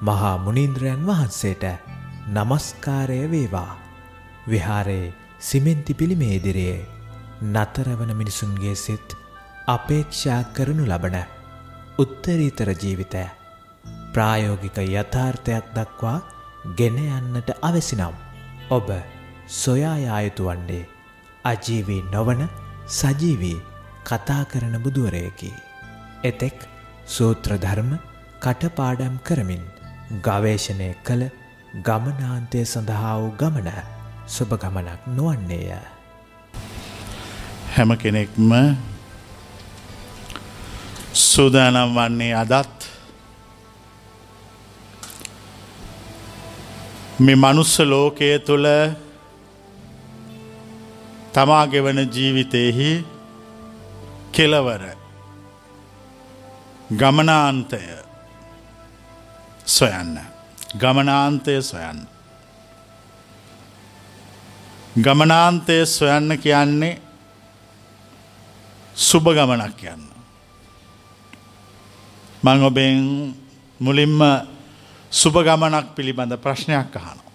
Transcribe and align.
මහා 0.00 0.36
මුනින්ද්‍රයන් 0.38 1.02
වහන්සේට 1.06 1.64
නමස්කාරය 2.28 3.18
වේවා. 3.30 3.72
විහාරයේ 4.48 5.14
සිමෙන්ති 5.40 5.94
පිළිමේ 5.94 6.34
ඉදිරියේ 6.34 6.88
නතරවන 7.46 8.12
මිනිසුන්ගේ 8.16 8.76
සිත් 8.76 9.16
අපේක්ෂා 9.66 10.40
කරනු 10.52 10.84
ලබන 10.86 11.16
උත්තරීතර 11.98 12.70
ජීවිතය 12.74 13.24
ප්‍රායෝගික 14.12 14.78
යථාර්ථයක් 14.84 15.66
දක්වා 15.76 16.18
ගෙන 16.76 16.98
යන්නට 17.00 17.50
අවැසිනම් 17.62 18.16
ඔබ 18.70 18.88
සොයායායුතු 19.54 20.48
වන්නේ 20.48 20.84
අජීවී 21.44 22.02
නොවන 22.12 22.42
සජීවී 22.90 23.58
කතා 24.04 24.44
කරන 24.44 24.76
බුදුවරයකි. 24.78 25.52
එතෙක් 26.24 26.58
සූත්‍රධර්ම 27.06 27.92
කටපාඩම් 28.40 29.14
කරමින් 29.24 29.64
ගවේශණය 30.10 30.90
කළ 31.06 31.22
ගමනාන්තය 31.86 32.64
සඳහා 32.64 33.14
වූ 33.18 33.32
ගමන 33.40 33.68
සුභ 34.26 34.54
ගමනක් 34.58 35.00
නොවන්නේය. 35.16 35.70
හැම 37.74 37.90
කෙනෙක්ම 37.96 38.50
සූදානම් 41.14 41.94
වන්නේ 41.96 42.34
අදත් 42.34 42.78
මේ 47.20 47.36
මනුස්ස 47.36 47.78
ලෝකය 47.82 48.32
තුළ 48.46 48.68
තමා 51.32 51.64
ගෙවන 51.66 51.98
ජීවිතයෙහි 52.14 52.90
කෙලවර 54.32 54.84
ගමනාන්තය 56.92 58.09
සොයන්න 59.70 60.14
ගමනාන්තය 60.76 61.56
සොයන්න 61.62 62.00
ගමනාන්තය 64.98 65.78
සොයන්න 65.88 66.38
කියන්නේ 66.38 66.94
සුභ 68.96 69.30
ගමනක් 69.30 69.82
යන්න 69.92 70.10
මං 72.42 72.62
ඔබෙන් 72.62 73.34
මුලින්ම 73.80 74.20
සුභ 75.12 75.40
ගමනක් 75.40 75.94
පිළිබඳ 75.94 76.36
ප්‍රශ්නයක් 76.36 76.96
අහනවා. 76.96 77.28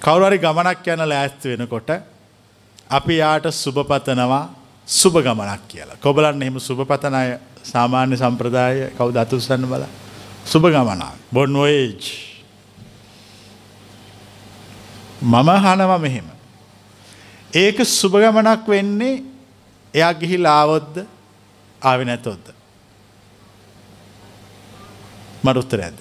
කවුරරි 0.00 0.38
ගමනක් 0.38 0.86
යන 0.86 1.02
ලෑස්ති 1.04 1.48
වෙනකොට 1.52 1.90
අපි 2.90 3.14
යාට 3.16 3.46
සුභපතනවා 3.54 4.48
සුභ 4.88 5.18
ගමනක් 5.18 5.62
කියලා. 5.68 5.96
කොබලන්න 5.96 6.42
එහෙම 6.42 6.60
සුභපතන 6.60 7.14
අය 7.14 7.38
සාමාන්‍ය 7.62 8.16
සම්ප්‍රදාය 8.16 8.90
කවුද 8.96 9.16
අතුස්සන්න 9.16 9.66
බල. 9.66 9.84
සුභ 10.46 10.68
ගමනක් 10.70 11.12
බොන් 11.32 11.52
වේජ්. 11.62 12.02
මම 15.22 15.50
හනවා 15.64 15.98
මෙහෙම. 15.98 16.28
ඒක 17.54 17.78
සුභ 17.84 18.16
ගමනක් 18.16 18.68
වෙන්නේ 18.68 19.22
එයා 19.94 20.12
ගිහිල් 20.14 20.46
ආවොද්ද 20.46 21.06
ආවෙ 21.82 22.04
නැතොත්ද. 22.04 22.54
මට 25.44 25.56
උත්තර 25.60 25.80
ඇද. 25.84 25.98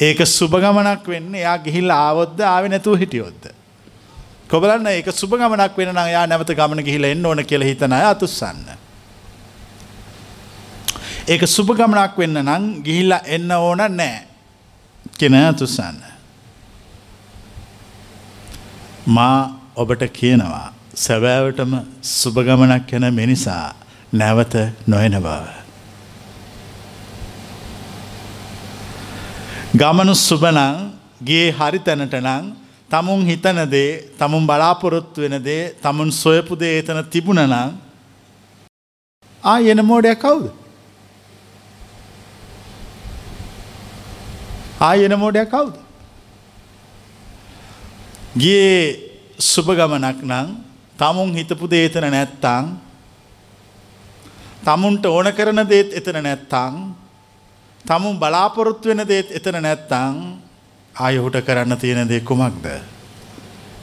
ඒක 0.00 0.20
සුභගමනක් 0.26 1.08
වෙන්න 1.12 1.34
එයා 1.34 1.56
ගිහිල් 1.64 1.90
ආවොද්ද 1.92 2.38
ආව 2.40 2.68
නැතුව 2.72 2.96
හිටියොද්ද. 3.02 3.50
කොබලන්න 4.48 4.86
ඒක 4.92 5.10
සුභගමනක් 5.12 5.76
වෙන 5.76 6.00
යා 6.12 6.26
නැවත 6.26 6.52
ගමන 6.56 6.84
ගිහිල 6.86 7.04
එන්න 7.04 7.26
ඕන 7.26 7.44
කියල 7.44 7.66
හිතන 7.68 7.92
අය 7.92 8.06
අතුස්සන්න. 8.12 8.64
ඒක 11.28 11.42
සුභගමනක් 11.46 12.16
වෙන්න 12.16 12.38
නං 12.42 12.64
ගිහිල්ලා 12.82 13.22
එන්න 13.26 13.50
ඕන 13.52 13.82
නෑ 13.90 14.26
කෙන 15.18 15.34
අතුස්සන්න. 15.34 15.98
මා 19.06 19.38
ඔබට 19.76 20.02
කියනවා 20.12 20.72
සැබෑවටම 20.94 21.72
සුභගමනක් 22.02 22.92
යන 22.92 23.06
මිනිසා 23.14 23.74
නැවත 24.12 24.54
නොයන 24.86 25.16
බව. 25.18 25.44
ගමනු 29.72 30.14
සුබනං 30.18 30.58
ගේ 31.22 31.52
හරි 31.52 31.78
තැනට 31.80 32.16
නං 32.16 32.46
තමුන් 32.90 33.26
හිතනදේ 33.26 33.90
තමුන් 34.18 34.46
බලාපොරොත්තු 34.46 35.20
වෙනදේ 35.22 35.62
තමුන් 35.82 36.10
සොයපුදේ 36.12 36.78
එතන 36.80 37.04
තිබුණනං 37.12 37.54
ආ 39.42 39.58
එන 39.62 39.84
මෝඩයක් 39.84 40.18
කවුද 40.18 40.59
ආ 44.80 44.94
එන 44.96 45.14
මෝඩයක් 45.16 45.48
කවුද 45.48 45.74
ගියේ 48.36 48.78
සුභගමනක් 49.42 50.20
නං 50.22 50.48
තමුන් 50.98 51.34
හිතපු 51.34 51.66
දේතන 51.66 52.06
නැත්තං 52.08 52.64
තමුන්ට 54.64 55.04
ඕන 55.06 55.28
කරන 55.32 55.62
දේත් 55.68 55.92
එතන 55.92 56.20
නැත්තං 56.20 56.74
තමුන් 57.84 58.18
බලාපොරොත්තු 58.18 58.88
වෙන 58.88 59.04
දේත් 59.06 59.28
එතන 59.32 59.56
නැත්තං 59.58 60.16
ආයහුට 60.94 61.36
කරන්න 61.40 61.78
තියෙන 61.78 62.08
දේ 62.08 62.20
කුමක්ද. 62.22 62.66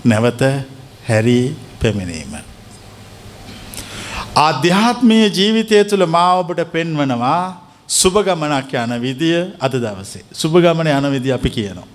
නැවත 0.03 0.41
හැරී 1.08 1.56
පැමිණීම. 1.81 2.34
ආධ්‍යාත්මය 4.38 5.18
ජීවිතය 5.29 5.84
තුළ 5.84 6.06
මාඔබට 6.08 6.62
පෙන්වනවා 6.72 7.44
සුභගමනක් 7.88 8.74
යන 8.74 9.00
විදිය 9.02 9.56
අද 9.59 9.72
දවසේ. 9.74 10.24
සුභගමන 10.34 10.88
යන 10.88 11.12
විදි 11.12 11.31
අපි 11.31 11.50
කියනවා. 11.50 11.88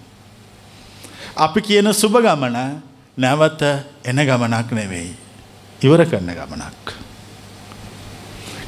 අපි 1.37 1.61
කියන 1.63 1.93
සුභගමන 1.93 2.81
නැවත 3.17 3.63
එන 4.05 4.17
ගමනක් 4.19 4.73
නෙවෙයි. 4.73 5.15
ඉවර 5.83 6.05
කරන 6.07 6.33
ගමනක්. 6.33 6.97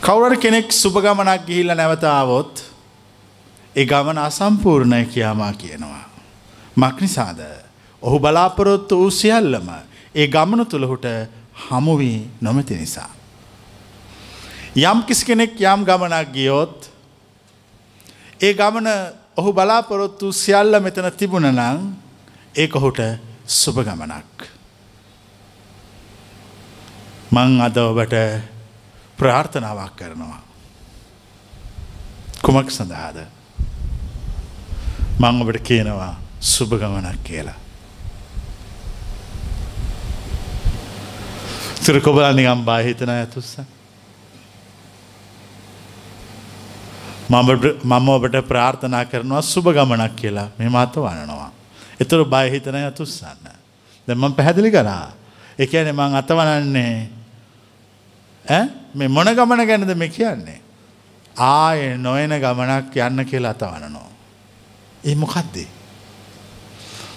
කවුරට 0.01 0.41
කෙනෙක් 0.41 0.73
සුභගමනක් 0.73 1.47
ගිහිල්ල 1.47 1.73
නැවතාවොත් 1.73 2.65
ඒ 3.77 3.87
ගමන 3.87 4.19
අසම්පූර්ණය 4.19 5.05
කියාමා 5.07 5.53
කියනවා. 5.55 6.05
මක්නිසාද 6.77 7.41
ඔහු 8.03 8.21
බලාපොරොත්තු 8.21 8.99
වූ 8.99 9.11
සියල්ලම 9.11 9.69
ඒ 10.15 10.27
ගමන 10.29 10.67
තුළහුට 10.67 11.07
හමුවී 11.71 12.29
නොමති 12.41 12.75
නිසා. 12.75 13.09
යම් 14.77 15.03
කිසි 15.03 15.25
කෙනෙක් 15.25 15.57
යම් 15.57 15.84
ගමනක් 15.84 16.29
ගියොත් 16.31 16.94
ඒ 18.44 18.53
ගමන 18.55 18.88
ඔහු 19.37 19.53
බලාපොරොත්තු 19.53 20.32
සියල්ල 20.32 20.77
මෙතන 20.81 21.09
තිබුණ 21.12 21.49
නං 21.50 21.78
ඒ 22.55 22.69
ඔහුට 22.75 23.00
සුභ 23.49 23.81
ගමනක්. 23.81 24.49
මං 27.33 27.60
අද 27.60 27.77
ඔබට 27.78 28.15
ප්‍රාර්ථනාවක් 29.19 29.97
කරනවා. 29.97 30.43
කුමක් 32.43 32.71
සඳහාද. 32.71 33.19
මං 35.21 35.43
ඔබට 35.43 35.60
කියනවා 35.62 36.15
සුභගමනක් 36.43 37.22
කියලා. 37.25 37.59
තුර 41.84 42.00
කොබල 42.00 42.27
නිගම් 42.34 42.65
බාහිතන 42.65 43.10
ඇතුස්ස. 43.10 43.74
මම 47.34 48.09
ඔබට 48.09 48.37
ප්‍රාර්ථනා 48.49 49.05
කරනවා 49.05 49.43
සුභ 49.43 49.71
ගමනක් 49.72 50.17
කියලා 50.17 50.49
මේ 50.59 50.69
මත 50.69 50.95
වනනවා. 50.97 51.50
එතුර 52.00 52.25
බයහිතන 52.25 52.77
ඇතුස්සන්න. 52.77 53.47
දැමම් 54.09 54.33
පැහැදිලි 54.33 54.71
කරා. 54.71 55.12
එකන 55.59 55.89
මං 55.93 56.17
අතවනන්නේ 56.21 57.09
මේ 58.95 59.09
මොන 59.09 59.28
ගමන 59.34 59.67
ගැනද 59.67 59.95
මේ 59.95 60.09
කියන්නේ. 60.09 60.61
ආය 61.36 61.97
නොයන 61.98 62.34
ගමනක් 62.41 62.97
යන්න 62.98 63.25
කියලා 63.25 63.51
අතවනනවා. 63.51 64.10
ඒ 65.04 65.15
මොකක්දේ. 65.15 65.69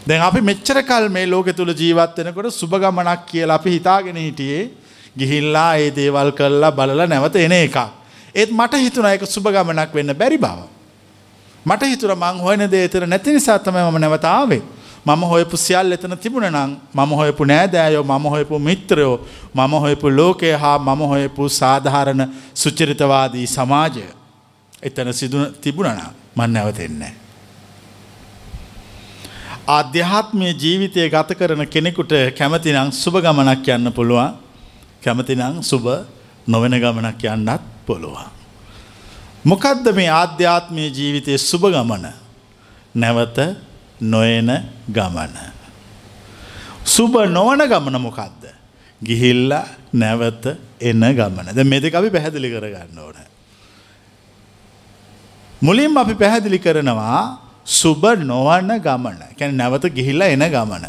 දැන් 0.07 0.21
අපි 0.21 0.41
මෙච්චර 0.41 0.81
කල් 0.83 1.09
මේ 1.09 1.27
ලෝක 1.27 1.49
තුළ 1.55 1.73
ජීවත් 1.73 2.17
වෙනකොට 2.17 2.53
සුභගමනක් 2.53 3.25
කියලා 3.27 3.59
අපි 3.59 3.69
හිතාගෙන 3.77 4.17
හිටියේ 4.17 4.71
ගිහිල්ලා 5.17 5.75
ඒ 5.75 5.91
දේවල් 5.91 6.31
කල්ලා 6.31 6.71
බලල 6.71 7.07
නැවත 7.07 7.35
එන 7.35 7.51
එක. 7.51 7.77
ඒත් 8.35 8.51
මට 8.51 8.73
හිතුන 8.77 9.05
එක 9.05 9.25
සුභගමනක් 9.25 9.93
වෙන්න 9.93 10.13
බැරි 10.13 10.37
බව. 10.37 10.59
මට 11.65 11.83
හිතුර 11.83 12.15
මං 12.15 12.39
හොයන 12.39 12.67
දේතර 12.71 13.07
නැති 13.07 13.33
නිසා 13.33 13.59
තමයි 13.59 13.83
මම 13.83 13.99
නැවතාවේ. 13.99 14.61
මම 15.05 15.23
හොයපු 15.23 15.57
සියල් 15.57 15.91
එතන 15.93 16.15
තිබුණ 16.17 16.47
නම් 16.49 16.71
මම 16.93 17.11
හොයපු 17.15 17.45
නෑදෑයෝ 17.45 18.03
මම 18.03 18.25
හොයපු 18.29 18.59
මිත්‍රයෝ 18.59 19.19
මම 19.55 19.73
හොයපු 19.83 20.09
ලෝකය 20.09 20.51
හා 20.63 20.77
මම 20.79 21.01
හොයපු 21.13 21.49
සාධාරණ 21.49 22.23
සුචරිතවාදී 22.55 23.47
සමාජය 23.47 24.03
එතන 24.83 25.13
සිදු 25.13 25.45
තිබුණනා 25.61 26.11
මන් 26.35 26.53
නැවතෙන්නේ. 26.53 27.13
ආධ්‍යාත්මය 29.67 30.49
ජීවිතය 30.63 31.09
ගත 31.09 31.29
කරන 31.39 31.63
කෙනෙකුට 31.67 32.13
කැමතිනම් 32.37 32.91
සුභ 32.93 33.19
ගමනක් 33.19 33.67
යන්න 33.69 33.91
පුළුවන් 33.91 34.35
කැමතිනම් 35.03 35.57
සුභ 35.61 35.89
නොවෙන 36.47 36.75
ගමනක් 36.83 37.23
යන්නත් 37.33 37.76
පුළුවන්. 37.87 38.27
මොකද්ද 39.45 39.85
මේ 39.95 40.09
ආධ්‍යාත්මය 40.11 40.89
ජීවිතයේ 40.91 41.37
සුබ 41.39 41.63
ගමන 41.65 42.07
නැවත 42.95 43.37
නොයන 44.01 44.49
ගමන. 44.89 45.35
සුබ 46.85 47.15
නොවන 47.29 47.63
ගමන 47.65 47.97
මොකක්ද. 48.01 48.43
ගිහිල්ල 49.01 49.53
නැවත 49.93 50.45
එන්න 50.81 51.03
ගමන 51.13 51.53
ද 51.53 51.63
මෙද 51.63 51.85
අපි 51.85 52.09
පැහැදිලි 52.09 52.49
කරගන්න 52.49 52.99
ඕන. 52.99 53.17
මුලින් 55.61 55.97
අපි 55.97 56.15
පැහැදිලි 56.15 56.59
කරනවා 56.59 57.39
සුබ 57.65 58.03
නොවන්න 58.23 58.79
ගමන 58.79 59.21
කැන 59.37 59.55
නැවත 59.55 59.85
ගිහිල්ල 59.89 60.21
එන 60.23 60.43
ගමන. 60.47 60.85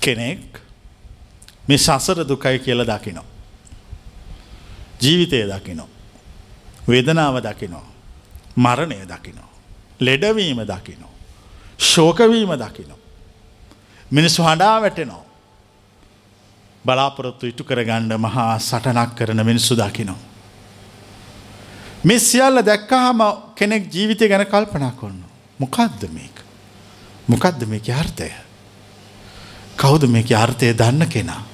කෙනෙක් 0.00 0.60
මේ 1.68 1.78
සසර 1.78 2.24
දුකයි 2.24 2.58
කියල 2.58 2.84
දකිනෝ. 2.84 3.33
ජීවිතය 5.02 5.48
දකිනෝ. 5.48 5.88
වේදනාව 6.88 7.38
දකිනෝ. 7.38 7.82
මරණය 8.56 9.06
දකිනෝ. 9.08 9.50
ලෙඩවීම 10.00 10.60
දකිනෝ. 10.62 11.14
ශෝකවීම 11.78 12.54
දකිනෝ. 12.54 12.98
මිනිස්සු 14.12 14.42
හඬා 14.42 14.80
වැටෙනෝ. 14.80 15.26
බලාපොරොත්තු 16.86 17.46
ඉටු 17.46 17.64
කරගණ්ඩ 17.64 18.12
මහා 18.12 18.58
සටනක් 18.58 19.16
කරන 19.16 19.46
මිනිස්සු 19.46 19.76
දකිනෝ. 19.76 20.16
මේ 22.04 22.18
සියල්ල 22.18 22.66
දැක්කාහම 22.66 23.18
කෙනෙක් 23.54 23.94
ජීවිතය 23.94 24.28
ගැන 24.28 24.46
කල්පනා 24.46 24.90
කොන්න. 24.90 25.24
මොකක්ද 25.60 26.08
මේක. 26.12 26.36
මොකක්ද 27.28 27.64
මේක 27.64 27.90
අර්ථය. 27.90 28.30
කවුද 29.76 30.04
මේක 30.04 30.32
අර්ථය 30.32 30.72
දන්න 30.72 31.04
කෙනා. 31.04 31.53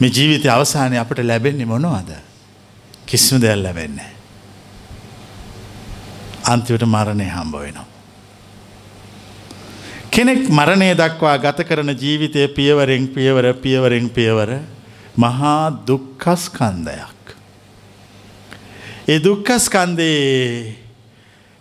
මේ 0.00 0.10
ජීවිතය 0.10 0.48
අවසානය 0.48 0.96
අපට 0.98 1.18
ලැබෙන්නේ 1.22 1.66
මොනවාද. 1.66 2.10
කිසිම 3.06 3.40
දෙයක් 3.40 3.62
ලැබෙන්නේ. 3.62 4.10
අන්තිවට 6.44 6.84
මරණය 6.86 7.26
හම්බ 7.28 7.54
වෙනවා. 7.56 7.88
කෙනෙක් 10.10 10.48
මරණය 10.50 10.90
දක්වා 10.94 11.36
ගත 11.38 11.66
කරන 11.68 11.92
ජීවිතය 11.94 12.48
පියවරෙන් 12.48 13.08
පියවර 13.14 13.46
පියවරෙන් 13.54 14.08
පියවර 14.10 14.50
මහා 15.16 15.70
දුක්කස්කන්දයක්. 15.86 17.34
ඒ 19.08 19.18
දුක්කස්කන්දේ 19.18 20.76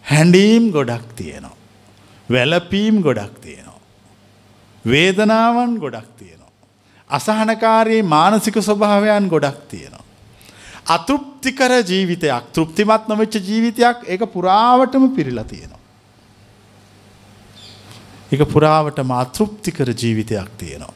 හැඩීම් 0.06 0.72
ගොඩක් 0.72 1.10
තියෙනවා. 1.16 1.58
වැලපීම් 2.30 3.02
ගොඩක් 3.02 3.36
තියෙනවා. 3.42 3.80
වේදනාවන් 4.86 5.78
ගොඩක් 5.78 6.09
තියෙනවා. 7.10 7.46
අසහනකාරී 7.46 8.02
මානසික 8.04 8.56
ස්වභාවයන් 8.56 9.28
ගොඩක් 9.30 9.68
තියෙනවා. 9.68 10.04
අතෘප්තිකර 10.86 11.72
ජීවිතයක් 11.82 12.54
තෘප්තිමත් 12.54 13.08
නොවෙච්ච 13.08 13.36
ජීවිතයක් 13.40 13.98
ඒක 14.08 14.22
පුරාවටම 14.34 15.08
පිරිලා 15.10 15.44
තියෙනවා. 15.44 15.80
එක 18.32 18.42
පුරාවට 18.46 19.04
මාතෘප්තිකර 19.04 19.90
ජීවිතයක් 19.94 20.50
තියෙනවා. 20.58 20.94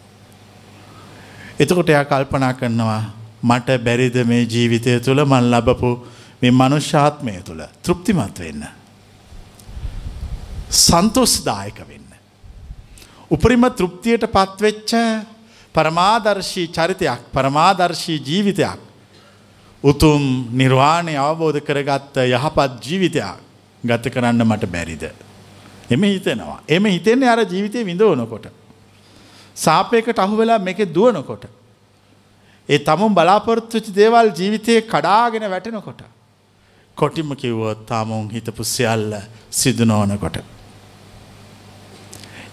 එතකොට 1.60 1.90
එයා 1.90 2.06
කල්පනා 2.06 2.54
කරනවා 2.54 3.04
මට 3.44 3.84
බැරිද 3.84 4.16
මේ 4.26 4.46
ජීවිතය 4.46 5.00
තුළ 5.00 5.26
මන් 5.26 5.52
ලබපු 5.52 6.08
මේ 6.42 6.52
මනුෂ්‍යාත්මය 6.52 7.42
තුළ 7.44 7.62
තෘප්තිමත් 7.84 8.40
වෙන්න. 8.40 8.66
සන්තෝස්දායක 10.70 11.80
වෙන්න. 11.88 12.10
උපරිම 13.32 13.64
තෘප්තියට 13.72 14.26
පත්වෙච්ච 14.28 14.94
පරමාදර්ශී 15.74 16.68
චරිතයක් 16.68 17.22
පරමාදර්ශී 17.34 18.20
ජීවිතයක් 18.20 18.80
උතුම් 19.84 20.22
නිර්වාණය 20.54 21.16
අවබෝධ 21.18 21.60
කරගත්ත 21.60 22.18
යහපත් 22.26 22.72
ජීවිතයක් 22.86 23.38
ගත 23.84 24.14
කරන්න 24.14 24.44
මට 24.44 24.66
බැරිද. 24.66 25.04
එම 25.92 26.04
හිතෙනවා. 26.04 26.60
එම 26.70 26.86
හිතෙන්නේ 26.86 27.30
අර 27.30 27.42
ජීවිතය 27.46 27.86
විඳවනකොට. 27.86 28.48
සාපයකට 29.56 30.20
අහු 30.20 30.38
වෙලා 30.38 30.60
මේක 30.60 30.80
දුවනකොට. 30.94 31.46
ඒ 32.70 32.80
තමුන් 32.80 33.14
බලාපොරොත්තුචි 33.14 33.92
දේවල් 33.92 34.32
ජීවිතය 34.32 34.82
කඩාගෙන 34.84 35.50
වැටෙනකොට. 35.50 36.02
කොටිම 36.98 37.36
කිව්වොත් 37.36 37.86
තාමුන් 37.86 38.30
හිතපු 38.30 38.64
සියල්ල 38.66 39.14
සිදු 39.52 39.86
නොවනකොට. 39.86 40.53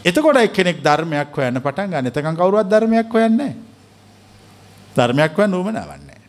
එතකොට 0.05 0.37
එක්කෙනෙක් 0.38 0.81
ධර්මයක් 0.81 1.35
හොයන්න 1.35 1.61
පටන් 1.61 1.91
ගන්න 1.91 2.06
එතකන් 2.06 2.37
කවරුවත් 2.37 2.69
ධර්මයක් 2.69 3.08
හොයන්නේ. 3.08 3.55
ධර්මයක් 4.97 5.37
හොය 5.37 5.47
නුවමනවන්නේ. 5.47 6.20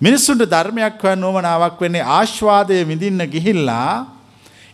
මිනිස්සුන්ට 0.00 0.46
ධර්මයක් 0.46 0.96
හොය 0.98 1.16
නුවමනාවක් 1.16 1.80
වෙන්නේ 1.80 2.06
ආශ්වාදය 2.10 2.84
විඳින්න 2.84 3.24
ගිහිල්ලා 3.26 4.06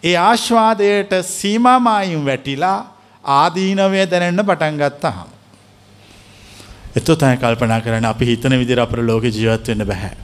ඒ 0.03 0.17
ආශ්වාදයට 0.17 1.12
සීමමායිම් 1.25 2.23
වැටිලා 2.25 2.79
ආදීනවය 3.25 4.06
දැනෙන්න 4.06 4.44
පටන් 4.44 4.79
ගත්තහම. 4.79 5.29
එතු 6.97 7.17
තයි 7.17 7.37
කල්පනා 7.37 7.81
කරන 7.81 8.05
අපි 8.05 8.25
හිතන 8.25 8.55
විදිර 8.56 8.81
අපට 8.81 9.02
ලෝක 9.02 9.25
ජීවත් 9.29 9.67
වෙන්න 9.69 9.85
බැහැ. 9.85 10.14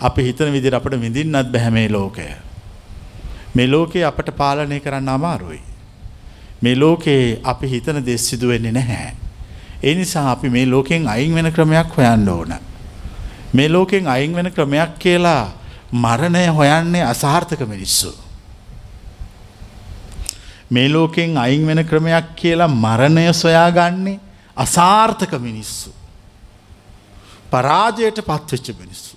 අපි 0.00 0.22
හිතන 0.22 0.52
විදිර 0.52 0.74
අපට 0.74 0.94
විඳින්නත් 0.96 1.50
බැහැ 1.50 1.70
මේ 1.70 1.88
ලෝකය. 1.88 2.28
මේ 3.54 3.66
ලෝකයේ 3.66 4.04
අපට 4.04 4.30
පාලනය 4.36 4.78
කරන්න 4.80 5.08
අමාරුයි. 5.08 5.60
මේ 6.62 6.76
ලෝකයේ 6.76 7.40
අපි 7.44 7.70
හිතන 7.70 8.06
දෙස් 8.06 8.30
සිදුවෙන්නේ 8.30 8.72
නැහැ. 8.72 9.14
ඒ 9.82 9.94
නිසා 9.94 10.30
අපි 10.30 10.50
මේ 10.50 10.66
ලෝකෙන් 10.66 11.08
අයින් 11.08 11.34
වෙන 11.34 11.52
ක්‍රමයක් 11.52 11.96
හොයන්න 11.96 12.28
ඕන. 12.28 12.54
මේ 13.52 13.68
ලෝකෙන් 13.68 14.06
අයින් 14.06 14.34
වෙන 14.34 14.52
ක්‍රමයක් 14.52 14.98
කියලා 14.98 15.52
මරණය 15.92 16.46
හොයන්නේ 16.48 17.04
අසාර්ථක 17.04 17.60
මිනිස්සු. 17.66 18.14
මේ 20.70 20.88
ලෝකෙන් 20.88 21.38
අයින් 21.38 21.66
වෙන 21.66 21.84
ක්‍රමයක් 21.84 22.34
කියලා 22.36 22.68
මරණය 22.68 23.32
සොයාගන්නේ 23.32 24.20
අසාර්ථක 24.56 25.32
මිනිස්සු. 25.40 25.94
පරාජයට 27.50 28.18
පත්වෙච්ච 28.20 28.74
මිනිස්සු. 28.78 29.16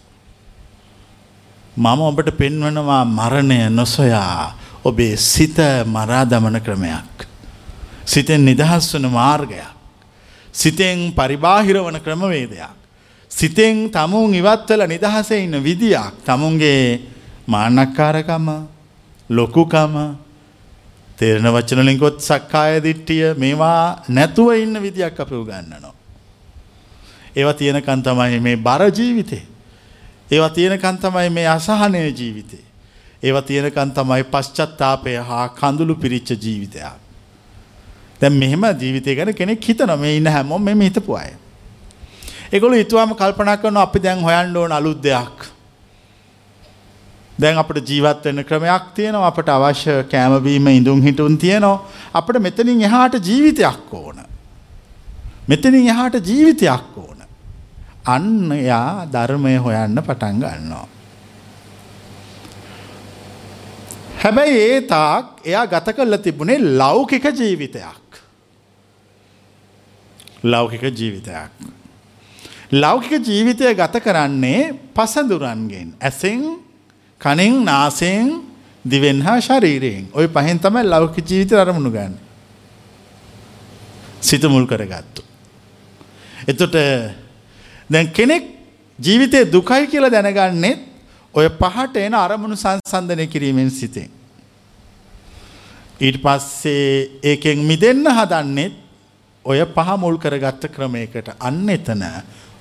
මම 1.78 2.02
ඔබට 2.02 2.38
පෙන්වනවා 2.38 3.06
මරණය 3.06 3.70
නොසොයා 3.70 4.54
ඔබේ 4.84 5.18
සිත 5.18 5.58
මරා 5.86 6.26
දමන 6.26 6.62
ක්‍රමයක්. 6.62 7.31
සිතෙන් 8.06 8.46
නිදහස් 8.46 8.94
වන 8.94 9.10
මාර්ගයක්. 9.10 9.70
සිතෙන් 10.54 11.14
පරිබාහිර 11.14 11.78
වන 11.78 12.00
ක්‍රමවේදයක්. 12.00 12.76
සිතෙන් 13.32 13.90
තමුන් 13.90 14.34
ඉවත්වල 14.34 14.88
නිදහස 14.88 15.32
ඉන්න 15.34 15.56
විදියක් 15.60 16.26
තමුන්ගේ 16.26 17.00
මාන්නක්කාරකම 17.48 18.48
ලොකුකම 19.30 19.96
තේරණ 21.18 21.48
වචනලින්කොත් 21.48 22.20
සක්කාය 22.20 22.82
දිට්ටිය 22.84 23.34
මේවා 23.36 24.04
නැතුව 24.10 24.54
ඉන්න 24.56 24.82
විදියක් 24.82 25.20
අප 25.20 25.32
උගන්නනවා. 25.32 25.94
ඒවා 27.36 27.54
තියෙනකන් 27.54 28.02
තමයි 28.04 28.40
මේ 28.40 28.58
බර 28.58 28.84
ජීවිතේ. 28.90 29.46
ඒවා 30.32 30.50
තියෙනකන් 30.50 30.98
තමයි 30.98 31.30
මේ 31.30 31.48
අසහනය 31.48 32.12
ජීවිතේ. 32.12 32.66
ඒවා 33.24 33.42
තියෙනකන් 33.42 33.92
තමයි 33.92 34.24
පශ්චත්තාපය 34.24 35.16
හා 35.20 35.48
කඳුළු 35.50 35.96
පිරිච්ච 35.96 36.30
ජීවිතයක්. 36.36 37.11
දැන් 38.22 38.34
මෙහෙම 38.34 38.64
ජීවිතය 38.82 39.16
ගැන 39.16 39.34
කෙනෙක් 39.34 39.64
හිතනවා 39.64 39.98
මේ 39.98 40.18
ඉන්න 40.18 40.28
හැමෝම 40.28 40.62
මෙහෙම 40.64 40.82
හිතපු 40.82 41.16
අය. 41.16 41.32
ඒගොල්ලෝ 42.54 42.78
හිතුවාම 42.78 43.16
කල්පනා 43.16 43.58
කරනවා 43.58 43.84
අපි 43.84 44.00
දැන් 44.00 44.22
හොයන්න 44.22 44.58
ඕන 44.58 44.72
අලුත් 44.72 45.02
දෙයක්. 45.04 45.38
දැන් 47.40 47.58
අපට 47.58 47.90
ජීවත් 47.90 48.26
වෙන්න 48.26 48.44
ක්‍රමයක් 48.44 48.86
තියෙනවා 48.96 49.28
අපට 49.28 49.50
අවශ්‍ය 49.50 49.96
කෑමබීම 50.12 50.68
ඉඳුම් 50.68 51.02
හිටුන් 51.02 51.38
තියෙනවා 51.38 51.80
අපට 52.14 52.40
මෙතනින් 52.40 52.82
එහාට 52.82 53.16
ජීවිතයක් 53.30 53.94
ඕන. 53.94 54.20
මෙතනින් 55.48 55.88
එහාට 55.88 56.20
ජීවිතයක් 56.30 56.98
ඕන. 56.98 57.20
අන්න 58.06 58.52
එයා 58.52 59.08
ධර්මය 59.14 59.56
හොයන්න 59.58 60.04
පටන් 60.08 60.44
ගන්නවා. 60.44 60.88
හැබැයි 64.24 64.62
ඒ 64.68 64.82
තාක් 64.94 65.42
එයා 65.46 65.66
ගත 65.68 65.96
කල්ල 65.96 66.18
තිබුණේ 66.18 66.60
ලෞකික 66.78 67.26
ජීවිතයක්. 67.34 68.01
ලෞකික 70.44 70.82
ජීවිතයක්. 70.84 71.52
ලෞකික 72.72 73.12
ජීවිතය 73.22 73.74
ගත 73.74 73.96
කරන්නේ 74.00 74.74
පසඳුරන්ගෙන් 74.94 75.94
ඇසෙන් 76.00 76.60
කනින් 77.22 77.64
නාසයෙන් 77.64 78.42
දිවෙන් 78.86 79.22
හා 79.22 79.40
ශරීරයෙන් 79.40 80.08
ඔය 80.14 80.28
පහෙන් 80.28 80.60
තමයි 80.60 80.84
ලෞක 80.86 81.16
ජීවිත 81.20 81.54
අරමුණු 81.54 81.92
ගන්න. 81.92 82.16
සිත 84.22 84.44
මුල් 84.44 84.66
කරගත්තු. 84.66 85.22
එතොට 86.48 86.76
දැන් 87.90 88.08
කෙනෙක් 88.10 88.44
ජීවිතය 89.00 89.46
දුකයි 89.46 89.88
කියලා 89.88 90.10
දැනගන්නෙත් 90.10 90.80
ඔය 91.36 91.50
පහට 91.52 91.98
එන 91.98 92.14
අරමුණු 92.16 92.56
සංසන්ධනය 92.56 93.28
කිරීමෙන් 93.28 93.70
සිතේ. 93.70 94.10
ඊට 96.00 96.18
පස්සේ 96.18 97.20
ඒකෙන් 97.24 97.60
මිදෙන්න 97.62 98.08
හදන්නෙත් 98.08 98.74
ඔය 99.46 99.62
පහ 99.68 99.98
මුල් 99.98 100.18
කරගත්ත 100.18 100.70
ක්‍රමයකට 100.70 101.30
අන්න 101.40 101.70
එතන 101.70 102.04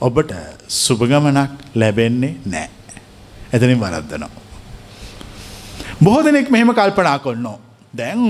ඔබට 0.00 0.32
සුභගමනක් 0.68 1.50
ලැබෙන්නේ 1.74 2.36
නෑ. 2.46 2.68
එතනින් 3.52 3.80
වරද්දනවා. 3.80 4.30
බොහෝ 6.02 6.22
දෙනෙක් 6.22 6.50
මෙහෙම 6.50 6.72
කල්පනා 6.72 7.18
කොන්නෝ. 7.18 7.58
දැන් 7.94 8.22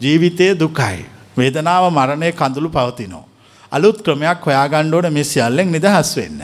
ජීවිතය 0.00 0.54
දුකයි. 0.54 1.06
වේදනාව 1.36 1.90
මරණය 1.90 2.32
කඳුළු 2.32 2.70
පවතිනෝ. 2.70 3.24
අලුත් 3.72 4.02
ක්‍රමයක් 4.02 4.46
හොයාගණ්ඩෝට 4.46 5.10
මෙ 5.10 5.24
සියල්ලෙන් 5.24 5.72
නිදහස් 5.72 6.16
වෙන්න. 6.16 6.40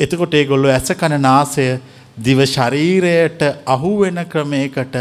එතකොට 0.00 0.34
ඒගොල්ලො 0.34 0.68
ඇස 0.68 0.90
කන 0.92 1.20
නාසය 1.20 1.80
දිව 2.18 2.40
ශරීරයට 2.46 3.42
අහුවෙන 3.66 4.26
ක්‍රමයකට 4.26 4.96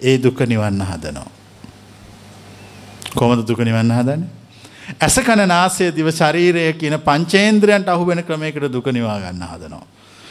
ඒ 0.00 0.18
දුක 0.18 0.40
නිවන්න 0.42 0.82
හදනවා. 0.84 1.30
කොමද 3.14 3.46
දුක 3.48 3.58
නිවන්න 3.60 3.92
හදන. 3.92 4.37
ඇස 4.96 5.16
කන 5.20 5.44
නාසය 5.46 5.90
දිව 5.92 6.08
ශරීරය 6.10 6.64
කියන 6.74 6.96
පංචේන්ද්‍රයන්ට 7.00 7.88
අහුවෙන 7.88 8.22
ක්‍රමයකට 8.22 8.68
දුක 8.68 8.86
නිවා 8.88 9.18
ගන්න 9.20 9.44
හදනවා. 9.44 9.86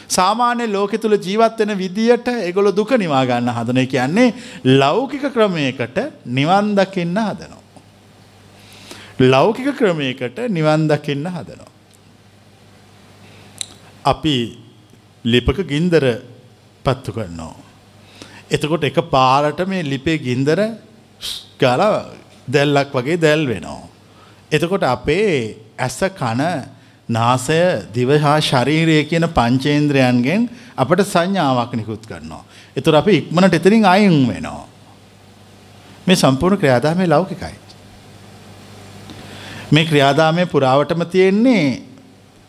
සාමාන්‍ය 0.08 0.66
ලෝකෙ 0.68 0.98
තුළ 0.98 1.16
ජීවත්වෙන 1.18 1.72
විදියට 1.76 2.28
එගොල 2.42 2.70
දුක 2.72 2.90
නිවා 2.96 3.24
ගන්න 3.24 3.50
හදන 3.50 3.80
කියන්නේ 3.86 4.34
ලෞකික 4.76 5.24
ක්‍රමයකට 5.32 5.98
නිවන් 6.26 6.74
දකින්න 6.74 7.18
හදනවා. 7.18 7.62
ලෞකික 9.24 9.68
ක්‍රමයකට 9.76 10.38
නිවන් 10.48 10.88
දකින්න 10.88 11.26
හදනවා. 11.28 11.70
අපි 14.04 14.36
ලිපක 15.24 15.58
ගින්දර 15.66 16.04
පත්තු 16.84 17.12
කරනවා. 17.12 17.54
එතකොට 18.50 18.84
එක 18.84 18.98
පාරට 19.10 19.62
මේ 19.66 19.82
ලිපේ 19.84 20.18
ගින්දර 20.18 20.60
ගල 21.60 21.82
දැල්ලක් 22.48 22.92
වගේ 22.92 23.16
දැල් 23.18 23.46
වෙනවා. 23.46 23.97
එතකොට 24.52 24.84
අපේ 24.84 25.56
ඇස 25.78 25.98
කන 26.16 26.42
නාසය 27.08 27.60
දිව 27.92 28.10
හා 28.18 28.38
ශරීරය 28.40 28.98
කියන 29.04 29.26
පංචේන්ද්‍රයන්ගෙන් 29.30 30.48
අපට 30.76 31.00
සංඥාවක් 31.04 31.72
නිකුත් 31.72 32.04
කරනවා. 32.06 32.44
එතුර 32.76 32.94
අපි 32.94 33.12
ඉක්මනට 33.20 33.54
එතරින් 33.54 33.84
අයින් 33.84 34.16
වෙනවා. 34.28 34.66
මේ 36.06 36.16
සම්පූර්ණ 36.16 36.60
ක්‍රියාදාමය 36.60 37.06
ලෞකිකයි. 37.06 37.56
මේ 39.72 39.84
ක්‍රියාදාමය 39.84 40.46
පුරාවටම 40.46 41.04
තියෙන්නේ 41.06 41.64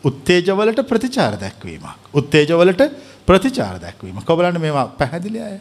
උත්තේජවලට 0.04 0.80
ප්‍රතිචාර 0.82 1.34
දැක්වීමක්. 1.36 2.00
උත්තේජවලට 2.14 2.82
ප්‍රතිචාර 3.26 3.76
දැක්වීම 3.78 4.22
කොබලන්න 4.22 4.60
මේවා 4.60 4.86
පැහැදිලි 4.90 5.40
අය. 5.40 5.58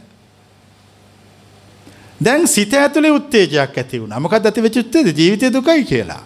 දැන් 2.19 2.47
සිත 2.47 2.73
ඇතුළේ 2.73 3.11
උත්තේජයක් 3.11 3.77
ඇති 3.77 4.01
වුණ 4.01 4.15
මොකක් 4.17 4.35
ඇති 4.35 4.61
වෙච්ච 4.61 4.77
උත්තේද 4.77 5.07
ජීවිතය 5.13 5.51
දුකයි 5.51 5.83
කියලා. 5.85 6.23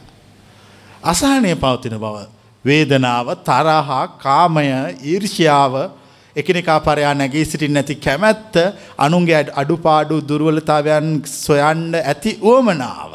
අසහනය 1.04 1.56
පවතින 1.56 1.98
බව 1.98 2.16
වේදනාව 2.66 3.28
තරහා 3.42 4.04
කාමය 4.18 4.66
ඊර්ෂ්‍යාව 5.04 5.74
එකනිකා 6.36 6.80
පරයා 6.80 7.14
නැගී 7.14 7.46
සිටින් 7.46 7.74
නැති 7.74 7.96
කැමැත්ත 7.98 8.56
අනුන්ගේ 8.98 9.42
අඩුපාඩු 9.56 10.16
දුර්වලතාවයන් 10.30 11.10
සොයන්ඩ 11.26 11.96
ඇති 12.04 12.32
ඕමනාව. 12.44 13.12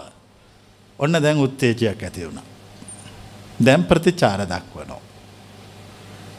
ඔන්න 0.99 1.23
දැන් 1.25 1.45
උත්තේජයක් 1.47 2.03
ඇති 2.03 2.27
වුණ. 2.27 2.41
දැන් 3.61 3.85
ප්‍රතිචාර 3.85 4.41
දක්වනෝ. 4.45 5.03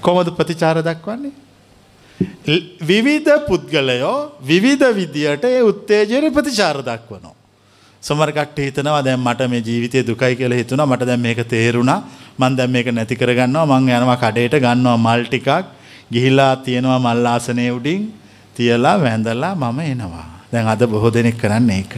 කොමද 0.01 0.31
ප්‍රතිචාර 0.31 0.77
දක්වන්නේ. 0.81 1.33
විවිධ 2.83 3.35
පුද්ගලයෝ 3.47 4.17
විවිධ 4.43 4.87
විදියට 4.95 5.43
ඒ 5.45 5.61
උත්තේජයට 5.63 6.33
ප්‍රතිචාර 6.33 6.77
දක්වනෝ. 6.83 7.35
සමරකට 8.03 8.59
හිතනවා 8.59 9.03
දැන් 9.03 9.19
මට 9.19 9.49
මේ 9.49 9.61
ජීවිතය 9.61 10.05
දුකයි 10.07 10.35
කියලා 10.35 10.57
හිතුණා. 10.57 10.85
මට 10.85 11.05
දැන් 11.05 11.19
මේක 11.19 11.43
තේරුණා. 11.45 12.03
මං 12.37 12.57
දැන් 12.57 12.71
මේක 12.71 12.87
නැති 12.87 13.15
කරගන්නවා. 13.15 13.65
මං 13.65 13.89
යනවා 13.89 14.17
කඩේට 14.17 14.55
ගන්නවා 14.57 14.97
මල් 14.97 15.25
ටිකක්. 15.25 15.49
ගිහිලා 16.11 16.55
තියෙනවා 16.57 16.99
මල් 16.99 17.25
ආසනයේ 17.25 17.71
උඩින් 17.71 18.13
තියලා 18.55 18.97
වැඳලා 18.97 19.55
මම 19.55 19.79
එනවා. 19.81 20.27
දැන් 20.51 20.67
අද 20.67 20.87
බොහෝ 20.87 21.13
දෙනෙක් 21.13 21.37
කරන්නේ 21.37 21.77
ඒක. 21.77 21.93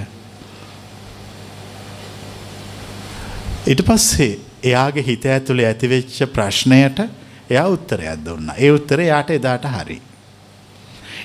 ඊට 3.68 3.82
පස්සේ 3.86 4.40
එයාගේ 4.64 5.04
හිත 5.04 5.26
ඇතුලේ 5.26 5.68
ඇතිවෙච්ච 5.68 6.18
ප්‍රශ්නයට 6.34 7.00
එයා 7.50 7.68
උත්තරයක් 7.68 8.26
දුන්නා. 8.26 8.56
ඒ 8.58 8.72
උත්තරේ 8.72 9.06
යාට 9.06 9.30
එදාට 9.30 9.66
හරි. 9.68 10.02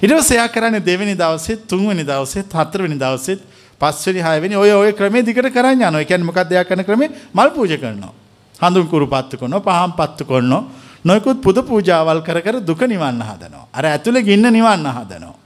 ඊට 0.03 0.13
පස්සේ 0.13 0.37
එයා 0.37 0.49
කරන්නේ 0.49 0.85
දෙවෙනි 0.85 1.15
දවසෙත් 1.15 1.67
තුන්වෙනි 1.69 2.05
දවසෙත් 2.05 2.53
හතරවෙනි 2.53 2.99
දවසෙත් 2.99 3.41
පස්වෙනි 3.81 4.21
හයවෙනි 4.27 4.57
ඔය 4.57 4.71
ඔය 4.73 4.93
ක්‍රමේ 4.93 5.23
දිගට 5.23 5.51
කරන්න 5.57 5.81
යනවා. 5.81 6.01
ඒ 6.01 6.09
කියන්නේ 6.11 6.29
මොකක්ද 6.31 6.53
එයා 6.53 6.65
කරන 6.65 6.85
ක්‍රමේ 6.85 7.11
මල් 7.35 7.51
පූජා 7.57 7.81
කරනවා. 7.83 8.15
හඳුන් 8.63 8.87
කුරු 8.89 9.07
පත්තු 9.07 9.41
කරනවා, 9.41 9.61
පහන් 9.61 9.93
පත්තු 9.99 10.25
කරනවා. 10.25 10.63
නොයෙකුත් 11.05 11.43
පුද 11.43 11.59
පූජාවල් 11.69 12.23
කර 12.23 12.41
කර 12.43 12.57
දුක 12.61 12.81
නිවන්න 12.85 13.21
හදනවා. 13.23 13.67
අර 13.73 13.85
ඇතුලේ 13.87 14.23
ගින්න 14.23 14.49
නිවන්න 14.53 14.89
හදනවා. 14.97 15.37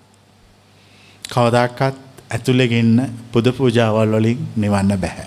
කවදාකවත් 1.25 1.99
ඇතුලේ 2.31 2.69
ගින්න 2.69 2.97
පුද 3.33 3.47
පූජාවල් 3.59 4.17
වලින් 4.17 4.39
නිවන්න 4.57 4.97
බෑ. 5.05 5.27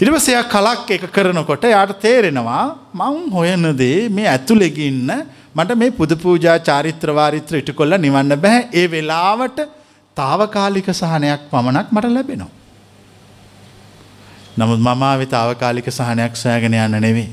ඊට 0.00 0.10
පස්සේ 0.14 0.34
එයා 0.34 0.46
කලක් 0.52 0.90
එක 0.96 1.04
කරනකොට 1.14 1.64
එයාට 1.64 1.96
තේරෙනවා 2.02 2.64
මං 2.94 3.16
හොයන 3.32 3.64
දේ 3.80 4.08
මේ 4.08 4.28
ඇතුලේ 4.34 4.70
ගින්න 4.70 5.10
මට 5.56 5.78
මේ 5.80 5.96
පුද 5.98 6.12
පූජා 6.22 6.58
චාරිත්‍ර 6.68 7.10
වාරිත්‍ර 7.18 7.58
ඉටු 7.60 7.74
කොල්ල 7.74 7.98
නිවන්න 8.04 8.36
බෑ 8.44 8.60
ඒ 8.80 8.86
වෙලාවට 8.92 9.58
තාවකාලික 10.20 10.88
සහනයක් 10.92 11.42
පමණක් 11.50 11.88
මට 11.92 12.14
ලැබෙනවා. 12.14 12.50
නමුත් 14.58 14.80
මමාවේ 14.80 15.26
තාවකාලික 15.26 15.88
සහනයක් 15.90 16.34
සෑගෙන 16.36 16.74
යන්න 16.76 17.00
නෙවේ. 17.00 17.28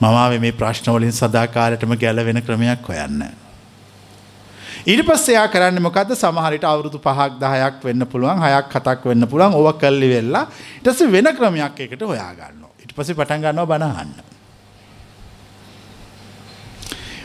මමාවේ 0.00 0.38
මේ 0.38 0.52
ප්‍රශ්නවලින් 0.52 1.12
සදාකාලටම 1.12 1.96
ගැලවෙන 1.96 2.42
ක්‍රමයක් 2.42 2.88
හොයන්න. 2.88 3.22
ඊට 4.86 5.02
පස්සයා 5.08 5.48
කරන්න 5.48 5.82
මොකද 5.82 6.14
සමහරිට 6.14 6.64
අවුරුදු 6.64 6.98
පහක් 6.98 7.32
දහයක් 7.42 7.82
වෙන්න 7.84 8.06
පුළුවන් 8.06 8.42
හයක් 8.44 8.70
හතක් 8.74 9.10
වෙන්න 9.10 9.26
පුළුවන් 9.26 9.58
ඕව 9.58 9.68
කල්ලි 9.82 10.08
වෙල්ලා 10.14 10.46
ටස 10.82 11.00
වෙන 11.14 11.28
ක්‍රමයක් 11.38 11.80
එකට 11.86 12.02
හොයාගන්න. 12.02 12.62
ඉට 12.84 12.92
පසි 12.96 13.14
පටන් 13.14 13.42
ගන්නවා 13.44 13.66
බනහන්න. 13.72 14.10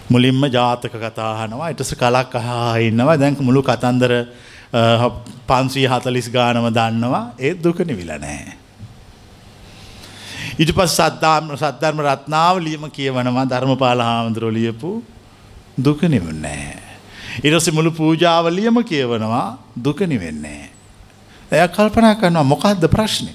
මුලින්ම 0.10 0.42
ජාතක 0.56 0.96
කතාහනවා 0.96 1.70
එටස 1.74 1.94
කලක් 2.02 2.34
අහා 2.36 2.78
ඉන්නවා 2.88 3.20
දැන්ක 3.22 3.40
මුළු 3.40 3.62
කතන්දර 3.64 4.14
පන්සී 4.72 5.86
හතලිස් 5.86 6.28
ගානම 6.30 6.68
දන්නවා 6.70 7.34
ඒත් 7.40 7.60
දුක 7.60 7.80
නිවිල 7.82 8.12
නෑ. 8.18 8.54
ඉට 10.58 10.72
පස් 10.72 10.96
සද්ධාම 10.96 11.52
සද්ධර්ම 11.56 12.00
රත්නාව 12.02 12.60
ලියම 12.60 12.88
කියවනවා 12.90 13.46
ධර්මපාල 13.46 14.00
හාමුදුරුව 14.02 14.52
ලියපු 14.52 15.04
දුක 15.78 16.02
නිවන්නෑ. 16.04 16.76
ඉරසි 17.40 17.72
මුළු 17.72 17.92
පූජාවලියම 17.92 18.84
කියවනවා 18.84 19.58
දුක 19.78 20.00
නිවෙන්නේ. 20.04 20.70
එය 21.52 21.68
කල්පනා 21.68 22.16
කරනවා 22.16 22.44
මොකක්ද 22.46 22.88
ප්‍රශ්නය. 22.88 23.32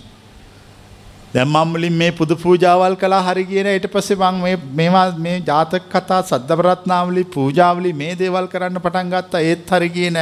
දැම් 1.34 1.48
මම්මලින් 1.48 1.92
මේ 1.92 2.12
පුද 2.12 2.32
පූජාවල් 2.36 2.96
කලා 2.96 3.22
හරි 3.22 3.44
කියන 3.44 3.66
ඊට 3.68 3.88
පස්සේ 3.88 4.16
මං 4.16 4.60
මේවා 4.72 5.06
මේ 5.18 5.42
ජාතක 5.42 5.88
කතා 5.90 6.22
සද්ධපරත්නාවලි 6.22 7.24
පූජාවලි 7.26 7.92
මේ 7.92 8.14
දේවල් 8.14 8.46
කරන්න 8.46 8.80
පටන් 8.80 9.10
ගත්තා 9.10 9.42
ඒත් 9.42 9.70
හරි 9.70 9.90
කියන 9.90 10.16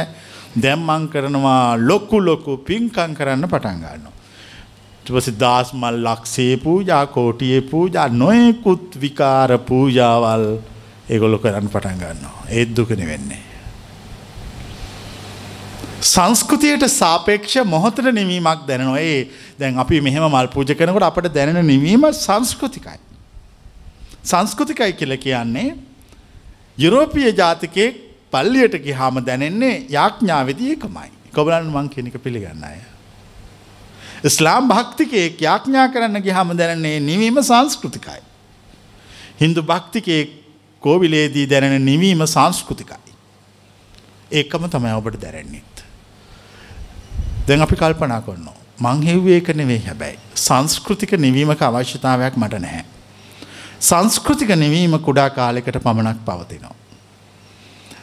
දැම්මං 0.55 1.07
කරනවා 1.09 1.77
ලොක්කු 1.79 2.19
ලොකු 2.19 2.57
පින්කං 2.67 3.15
කරන්න 3.15 3.47
පටන් 3.47 3.79
ගන්නවා. 3.81 4.13
ටපසි 5.05 5.31
දස් 5.41 5.73
මල් 5.73 5.97
ලක්සේ 6.07 6.53
පූජා 6.57 7.05
කෝටියේ 7.07 7.61
පූජා 7.63 8.07
නොයෙකුත් 8.11 8.95
විකාර 9.01 9.57
පූජාවල් 9.69 10.45
ඒගොලො 11.09 11.37
කරන්න 11.37 11.67
පටන් 11.69 11.99
ගන්නවා. 12.03 12.47
ඒත් 12.49 12.71
දුකන 12.77 13.03
වෙන්නේ. 13.07 13.41
සංස්කෘතියට 16.03 16.85
සාපේක්ෂ 16.91 17.57
මොහොතට 17.65 18.05
නිවීමක් 18.11 18.63
දැනනවා 18.69 19.01
ඒ 19.01 19.19
දැන් 19.59 19.79
අපි 19.79 20.01
මෙහෙම 20.01 20.29
මල් 20.29 20.47
පූජ 20.47 20.71
කරනකොට 20.73 21.09
අපට 21.09 21.29
දැනෙන 21.33 21.67
නිවීම 21.67 22.07
සංස්කෘතිකයි. 22.13 22.99
සංස්කෘතිකයි 24.23 24.93
කියල 24.93 25.17
කියන්නේ 25.17 25.75
යුරෝපිය 26.77 27.29
ජාතිකයෙක් 27.33 28.04
පල්ලියට 28.35 28.75
ගිහාම 28.87 29.21
දැනෙන්නේ 29.29 29.75
යාඥාවෙදී 29.89 30.71
එකමයි. 30.75 31.09
කොබලන් 31.33 31.71
මං 31.75 31.89
කෙනෙක 31.89 32.17
පිළිගන්න 32.23 32.63
අය. 32.63 32.79
ඉස්ලාම් 34.23 34.69
භක්තිකයෙක් 34.69 35.41
යාඥා 35.41 35.87
කරන්න 35.93 36.23
ගිහාම 36.27 36.57
දැනන්නේ 36.57 36.97
නිවීම 37.01 37.39
සංස්කෘතිකයි. 37.43 38.21
හින්දු 39.41 39.61
භක්තිකයෙක් 39.63 40.29
කෝවිලේදී 40.83 41.47
දැනෙන 41.49 41.85
නිවීම 41.85 42.21
සංස්කෘතිකයි. 42.27 43.15
ඒකම 44.31 44.69
තමයි 44.75 44.93
ඔබට 44.99 45.17
දැරෙන්නේත්. 45.21 45.75
දැන් 47.47 47.61
අපි 47.61 47.75
කල්පනා 47.75 48.21
කරනවා. 48.21 48.57
මං 48.79 49.03
හෙව්වේ 49.09 49.37
එක 49.37 49.49
නෙවෙයි 49.55 49.85
හැබැයි. 49.87 50.19
සංස්කෘතික 50.37 51.11
නිවීමක 51.17 51.61
අවශ්‍යතාවයක් 51.61 52.37
මට 52.37 52.61
නැහැ. 52.61 52.85
සංස්කෘතික 53.81 54.49
නිවීම 54.55 54.99
කුඩා 54.99 55.29
කාලෙකට 55.31 55.77
පමණක් 55.83 56.25
පවතිනවා. 56.25 56.74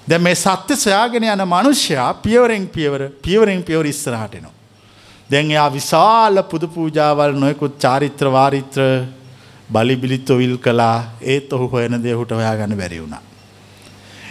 දැ 0.08 0.18
මේ 0.18 0.34
සත්‍ය 0.34 0.76
සොයාගෙන 0.76 1.24
යන 1.24 1.44
මනුෂ්‍යයා 1.46 2.10
පියවරෙන් 2.22 2.66
පියවර 2.68 3.08
පියවරෙන් 3.22 3.62
පියවර 3.62 3.86
ඉස්සරහටනවා. 3.86 4.52
දැන් 5.30 5.50
එයා 5.50 5.68
විශාල 5.70 6.42
පුද 6.50 6.66
පූජාවල් 6.74 7.36
නොයකුත් 7.38 7.78
චාරිත්‍ර 7.78 8.26
වාරිත්‍ර 8.28 8.80
බලිබිලිත් 9.70 10.30
ඔවිල් 10.30 10.58
කලා 10.58 10.96
ඒත් 11.22 11.52
ඔහු 11.52 11.68
හොයන 11.68 12.02
දෙ 12.02 12.12
හුට 12.12 12.30
හොයා 12.30 12.56
ගන්න 12.56 12.76
බැරි 12.76 13.00
වුණා. 13.02 13.22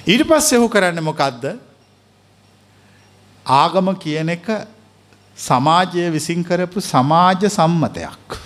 ඊට 0.07 0.23
පස්සේ 0.27 0.59
ඔහු 0.59 0.69
කරන්න 0.69 1.03
මොකක්ද 1.03 1.47
ආගම 3.45 3.95
කියන 3.95 4.29
එක 4.35 4.51
සමාජය 5.37 6.11
විසින් 6.11 6.43
කරපු 6.43 6.81
සමාජ 6.81 7.49
සම්මතයක්. 7.49 8.37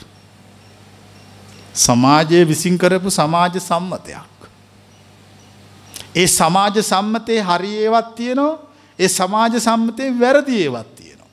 සමාජය 1.74 2.46
විසින් 2.46 2.77
කරපු 2.77 3.10
සමාජ 3.10 3.60
සම්මතයක්. 3.60 4.35
ඒ 6.15 6.27
සමාජ 6.29 6.84
සම්මතය 6.84 7.41
හරිඒවත් 7.41 8.15
තියෙනවා 8.15 8.53
ඒ 9.00 9.07
සමාජ 9.10 9.60
සම්මතය 9.60 10.03
වැරදිඒවත් 10.19 10.95
තියෙනවා. 10.95 11.31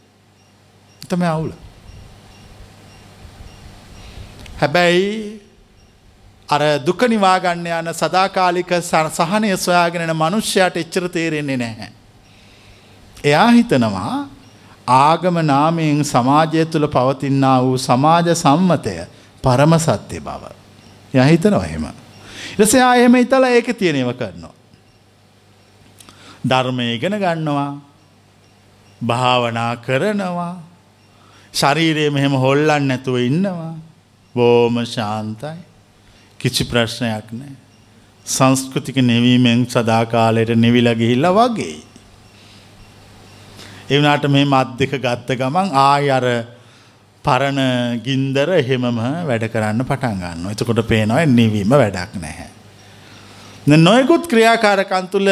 එතම 1.03 1.23
අවුල. 1.25 1.53
හැබැයි 4.61 5.41
අර 6.49 6.63
දුක 6.87 7.03
නිවාගන්න 7.09 7.67
යන 7.69 7.95
සදාකාලික 7.95 8.71
සහනය 8.81 9.57
සොයාගෙනන 9.57 10.13
මනුෂ්‍යයට 10.13 10.77
එච්චර 10.77 11.09
තේරෙන්නේ 11.09 11.57
නැහැ. 11.57 11.91
එයා 13.25 13.51
හිතනවා 13.51 14.29
ආගම 14.87 15.39
නාමයෙන් 15.43 16.05
සමාජය 16.05 16.65
තුළ 16.67 16.87
පවතින්නා 16.89 17.59
වූ 17.63 17.79
සමාජ 17.79 18.35
සම්මතය 18.35 18.97
පරම 19.43 19.79
සත්‍යය 19.79 20.21
බව. 20.21 20.43
යහිතනවා 21.15 21.65
එහෙම. 21.65 21.87
ඉරසයා 22.59 22.95
එහෙම 22.97 23.15
ඉතල 23.17 23.45
ඒක 23.45 23.71
තියෙනව 23.79 24.13
කරනවා. 24.15 24.62
ධර්මය 26.45 26.87
ඉගෙන 26.95 27.17
ගන්නවා 27.19 27.73
භාවනා 29.01 29.73
කරනවා 29.79 30.55
ශරීරයේ 31.55 32.11
මෙහෙම 32.11 32.35
හොල්ලන්න 32.37 32.89
නැතුව 32.89 33.19
ඉන්නවා 33.21 33.75
බෝම 34.35 34.79
ශාන්තයි 34.87 35.59
කිසි 36.41 36.65
ප්‍රශ්නයක් 36.65 37.29
නෑ 37.33 37.63
සංස්කෘතික 38.27 38.97
නෙවීමෙන් 39.03 39.67
සදාකාලයට 39.67 40.55
නිවිල 40.57 40.89
ගිහිල්ල 40.95 41.27
වගේ. 41.29 41.83
එවනාට 43.91 44.25
මේ 44.27 44.45
මත් 44.45 44.79
දෙක 44.79 44.95
ගත්ත 44.97 45.35
ගමන් 45.35 45.69
ආය 45.75 46.11
අර 46.11 46.27
පරණ 47.25 47.99
ගින්දර 47.99 48.49
එහෙමම 48.53 48.99
වැඩ 49.27 49.45
කරන්න 49.47 49.83
පටන් 49.83 50.19
ගන්න. 50.21 50.51
එතකොට 50.51 50.87
පේනවා 50.87 51.27
නිවීම 51.29 51.69
වැඩක් 51.73 52.15
නැහැ. 52.17 52.51
නොයකුත් 53.79 54.27
ක්‍රියාකාරකන් 54.27 55.09
තුළ 55.09 55.29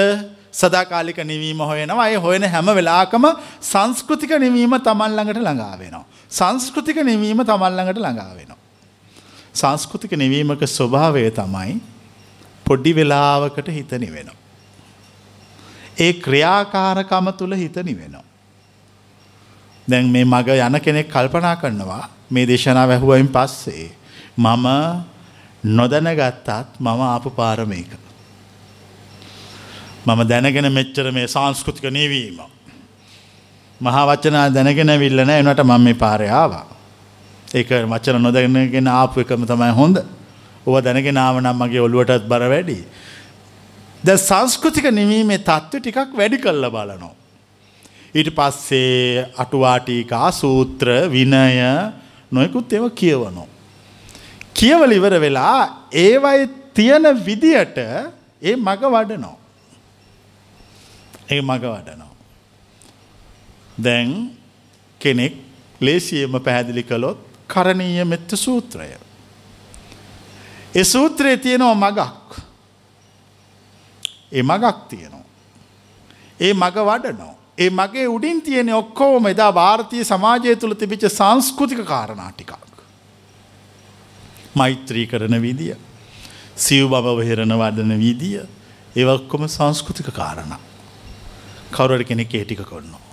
සදාකාලික 0.52 1.18
නිවීම 1.24 1.60
හොයනවා 1.60 2.04
අය 2.04 2.16
හොයන 2.16 2.42
හැම 2.44 2.66
වෙලාකම 2.78 3.24
සංස්කෘතික 3.62 4.32
නිවීම 4.38 4.74
තමන් 4.78 5.12
ළඟට 5.16 5.42
ළඟා 5.42 5.78
වෙනවා. 5.78 6.04
සංස්කෘතික 6.30 6.98
නිවීම 7.04 7.44
තමන් 7.44 7.76
ළඟට 7.76 7.98
ළඟා 7.98 8.34
වෙනවා. 8.38 8.58
සංස්කෘතික 9.54 10.12
නිවීමක 10.12 10.62
ස්වභාවය 10.68 11.30
තමයි 11.30 11.80
පොඩ්ඩි 12.66 12.94
වෙලාවකට 12.94 13.68
හිත 13.68 13.92
නිවෙනවා. 13.98 14.38
ඒ 15.98 16.12
ක්‍රියාකාරකම 16.14 17.32
තුළ 17.38 17.54
හිත 17.54 17.76
නිවෙනවා. 17.84 18.24
දැන් 19.88 20.10
මේ 20.10 20.24
මග 20.24 20.58
යන 20.58 20.80
කෙනෙක් 20.80 21.08
කල්පනා 21.08 21.56
කරනවා 21.56 22.04
මේ 22.30 22.46
දේශනා 22.46 22.86
වැැහුවයින් 22.88 23.28
පස්සේ 23.28 23.90
මම 24.36 24.66
නොදැනගත්තත් 25.64 26.78
මම 26.80 27.00
ආපු 27.06 27.30
පාරමයක. 27.30 28.09
මම 30.06 30.20
දැනගෙන 30.28 30.72
මෙච්චර 30.72 31.12
මේ 31.12 31.26
සංස්කෘතික 31.26 31.86
නීවීම. 31.92 32.40
මහා 33.80 34.06
වචනා 34.06 34.48
දැනගෙන 34.48 34.92
විල්ලන 35.00 35.30
එනට 35.30 35.60
මම 35.60 35.84
මේ 35.84 35.92
පාරයාවා. 35.94 36.66
ඒක 37.54 37.70
වචන 37.92 38.22
නොදැනගෙන 38.22 38.88
ආපු 38.88 39.20
එකම 39.20 39.44
තමයි 39.44 39.70
හොඳ 39.70 39.96
ඔව 40.66 40.80
දැනගෙන 40.80 41.18
ආවනම් 41.18 41.56
මගේ 41.56 41.80
ඔළුවටත් 41.86 42.28
බර 42.28 42.44
වැඩි. 42.52 42.78
ද 44.04 44.08
සංස්කෘතික 44.16 44.86
නිවීමේ 44.92 45.38
තත්ත්ව 45.38 45.80
ටිකක් 45.80 46.16
වැඩි 46.16 46.38
කල්ල 46.38 46.68
බලනෝ. 46.70 47.14
ඊට 48.14 48.30
පස්සේ 48.36 49.26
අටුවාටීකා 49.36 50.30
සූත්‍ර 50.32 50.88
විනය 51.08 51.36
නොයකුත් 52.32 52.72
ඒව 52.72 52.88
කියවනෝ. 53.00 53.48
කියවල 54.54 54.92
ඉවර 54.92 55.20
වෙලා 55.20 55.88
ඒවයි 55.92 56.48
තියෙන 56.74 57.06
විදියට 57.26 57.78
ඒ 57.78 58.56
මග 58.56 58.82
වඩනෝ. 58.96 59.39
ඒ 61.30 61.40
මග 61.40 61.64
වඩනවා. 61.64 62.14
දැන් 63.84 64.36
කෙනෙක් 65.00 65.34
ලේසියම 65.80 66.40
පැහැදිලි 66.40 66.82
කළොත් 66.82 67.18
කරණීය 67.48 68.04
මෙත්ත 68.04 68.30
සූත්‍රය. 68.36 68.88
ඒ 70.74 70.84
සූත්‍රයේ 70.84 71.36
තියෙනවා 71.36 71.74
මගක්. 71.74 72.40
ඒ 74.32 74.42
මගක් 74.42 74.88
තියෙනවා. 74.88 75.26
ඒ 76.40 76.54
මග 76.54 76.76
වඩනෝ. 76.88 77.34
ඒ 77.58 77.70
මගේ 77.70 78.06
උඩින් 78.06 78.42
තියෙන 78.42 78.74
ඔක්කෝම 78.74 79.26
එදා 79.26 79.52
භාරතීය 79.52 80.04
සමාජය 80.04 80.56
තුළ 80.56 80.74
තිබිච්ච 80.74 81.06
සංස්කෘතික 81.10 81.84
කාරණා 81.84 82.32
ටිකක්. 82.32 82.52
මෛත්‍රී 84.54 85.06
කරන 85.06 85.42
විදිය. 85.42 85.76
සිව් 86.56 86.88
බව 86.88 87.16
වෙහෙරණ 87.18 87.54
වඩන 87.58 87.92
විදිය 87.98 88.40
ඒවක්කොම 88.96 89.48
සංස්කෘතික 89.48 90.10
කාරණා. 90.14 90.60
කවුරට 91.70 92.06
කෙනෙක් 92.06 92.34
ඒ 92.34 92.44
ටික 92.44 92.62
කරනවා. 92.62 93.10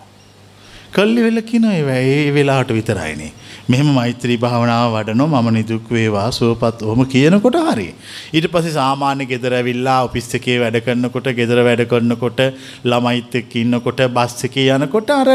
කල්ලි 0.92 1.22
වෙල 1.22 1.42
කියන 1.42 1.66
ඒ 1.66 2.32
වෙලාට 2.32 2.70
විතරයිනේ. 2.70 3.32
මෙහෙම 3.70 3.90
මෛත්‍රී 3.98 4.38
භාවනාව 4.38 4.94
වඩනො 4.94 5.26
මම 5.28 5.48
නිදුක් 5.54 5.90
වේවා 5.90 6.28
සුවපත් 6.32 6.84
ඔහොම 6.84 7.02
කියනකොට 7.06 7.58
හරි. 7.68 7.88
ඊට 8.34 8.48
පස්සේ 8.54 8.76
සාමාන්‍ය 8.78 9.26
ගෙදර 9.26 9.56
ඇවිල්ලා 9.60 9.98
ඔෆිස් 10.04 10.30
එකේ 10.40 10.58
වැඩ 10.60 10.78
කරනකොට 10.86 11.28
ගෙදර 11.40 11.60
වැඩ 11.68 11.84
කරනකොට 11.92 12.40
ළමයිත් 12.86 13.36
එක්ක 13.42 13.54
ඉන්නකොට 13.64 14.02
බස් 14.10 14.38
එකේ 14.50 14.70
යනකොට 14.78 15.12
අර 15.12 15.30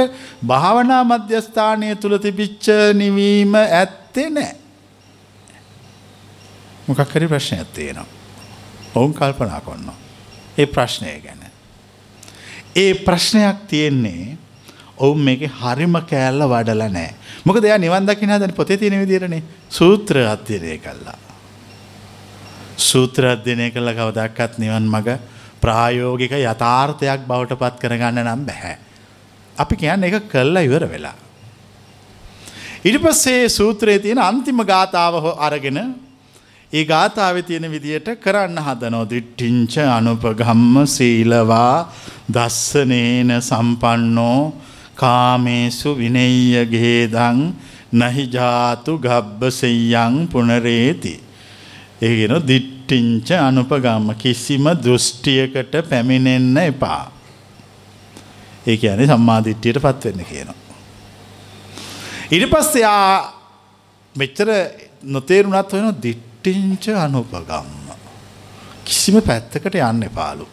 භාවනා 0.47 1.03
මධ්‍යස්ථානය 1.05 1.93
තුල 1.97 2.17
තිබිච්ච 2.19 2.73
නිවීම 2.95 3.55
ඇත්තේ 3.61 4.29
නැහැ. 4.31 4.57
මොකක් 6.89 7.15
හරි 7.15 7.29
ප්‍රශ්නයක් 7.29 7.73
තියෙනවා. 7.75 8.09
ඔවුන් 8.95 9.15
කල්පනා 9.15 9.61
කරනවා. 9.61 9.99
ඒ 10.59 10.67
ප්‍රශ්නය 10.69 11.15
ගැන. 11.21 11.42
ඒ 12.77 12.95
ප්‍රශ්නයක් 12.95 13.67
තියෙන්නේ 13.69 14.37
ඔවුන් 14.99 15.21
මේක 15.21 15.43
හරිම 15.61 15.97
කෑල්ල 16.11 16.45
වඩල 16.45 16.83
නෑ. 16.89 17.11
මොක 17.45 17.61
දෙයා 17.61 17.79
නිවන් 17.79 18.07
දකින 18.07 18.29
දැන 18.29 18.55
පොතේ 18.55 18.77
තියෙන 18.77 19.01
විදිරනේ 19.01 19.43
සූත්‍ර 19.71 20.17
අධ්‍යනය 20.25 20.79
කල්ලා. 20.79 21.19
සූත්‍ර 22.77 23.27
අධ්‍යනය 23.35 23.71
කළ 23.71 23.93
කවදක්කත් 23.93 24.59
නිවන් 24.59 24.89
මග 24.89 25.19
ප්‍රායෝගික 25.61 26.33
යථාර්ථයක් 26.33 27.27
බවට 27.29 27.59
පත් 27.59 27.75
කරගන්න 27.83 28.25
නම් 28.25 28.47
බැහැ. 28.47 28.77
අපි 29.57 29.77
කියන්න 29.77 30.05
එක 30.05 30.29
කල්ලා 30.29 30.65
ඉවර 30.65 30.89
වෙලා. 30.89 31.17
ඉට 32.85 32.97
පස්සේ 32.99 33.49
සූත්‍රයේ 33.49 33.99
තියෙන 33.99 34.19
අන්තිම 34.19 34.65
ගාථාව 34.65 35.37
අරගෙන 35.39 35.79
ඒ 36.73 36.85
ගාථාව 36.85 37.37
තියෙන 37.43 37.67
විදියට 37.69 38.07
කරන්න 38.17 38.59
හදනෝ 38.59 39.03
දිට්ටිංච 39.05 39.75
අනුපගම්ම 39.89 40.77
සීලවා 40.87 41.93
දස්සනේන 42.29 43.33
සම්පන්නෝ 43.41 44.39
කාමේසු 44.95 45.91
විනෙය්‍යගේදං 45.95 47.43
නහිජාතු 47.95 48.93
ගබ්බසෙයං 48.99 50.17
පුනරේති. 50.29 51.15
ඒගෙන 52.03 52.35
දිට්ටිංච 52.43 53.29
අනුපගම්ම 53.41 54.09
කිසිම 54.17 54.65
දෘෂ්ටියකට 54.79 55.77
පැමිණෙන්න 55.91 56.57
එපා. 56.65 57.05
ඒ 58.67 58.81
ඇනේ 58.87 59.07
සම්මාධිට්ටියට 59.09 59.85
පත්වෙන්න 59.85 60.25
කියනවා. 60.25 60.61
ඉට 62.31 62.51
පස්සයා 62.51 63.07
මෙච්චර 64.15 64.49
නොතේරුණත් 65.05 65.73
වෙන 65.75 65.95
දිට්ට 66.03 66.32
දිට්ටිංච 66.43 66.89
අනුපගම්ම. 66.97 67.93
කිසිම 68.85 69.21
පැත්තකට 69.21 69.75
යන්න 69.75 70.09
පාලු. 70.11 70.47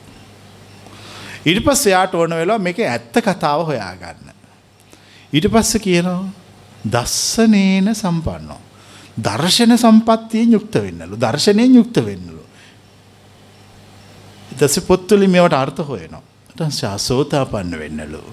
ඉට 1.46 1.64
පස් 1.64 1.86
එයාට 1.88 2.14
ඕන 2.14 2.36
වෙලා 2.36 2.60
මේක 2.60 2.80
ඇත්ත 2.80 3.14
කතාව 3.18 3.66
හොයාගන්න. 3.66 4.32
ඊට 5.34 5.48
පස්ස 5.48 5.78
කියනවා 5.78 6.30
දස්සනේන 6.86 7.96
සම්පන්නෝ. 7.96 8.62
දර්ශන 9.18 9.78
සම්පත්තියෙන් 9.78 10.54
යුක්ත 10.54 10.76
වෙන්නලු 10.76 11.16
දර්ශනයෙන් 11.18 11.76
යුක්ත 11.76 11.98
වෙන්නලු. 11.98 12.44
දස 14.52 14.80
පොත්තුලි 14.82 15.28
මේවට 15.28 15.54
අර්ථ 15.56 15.82
හොයනවා. 15.84 16.24
ශාසෝතා 16.72 17.46
පන්න 17.46 17.80
වෙන්නලු. 17.80 18.24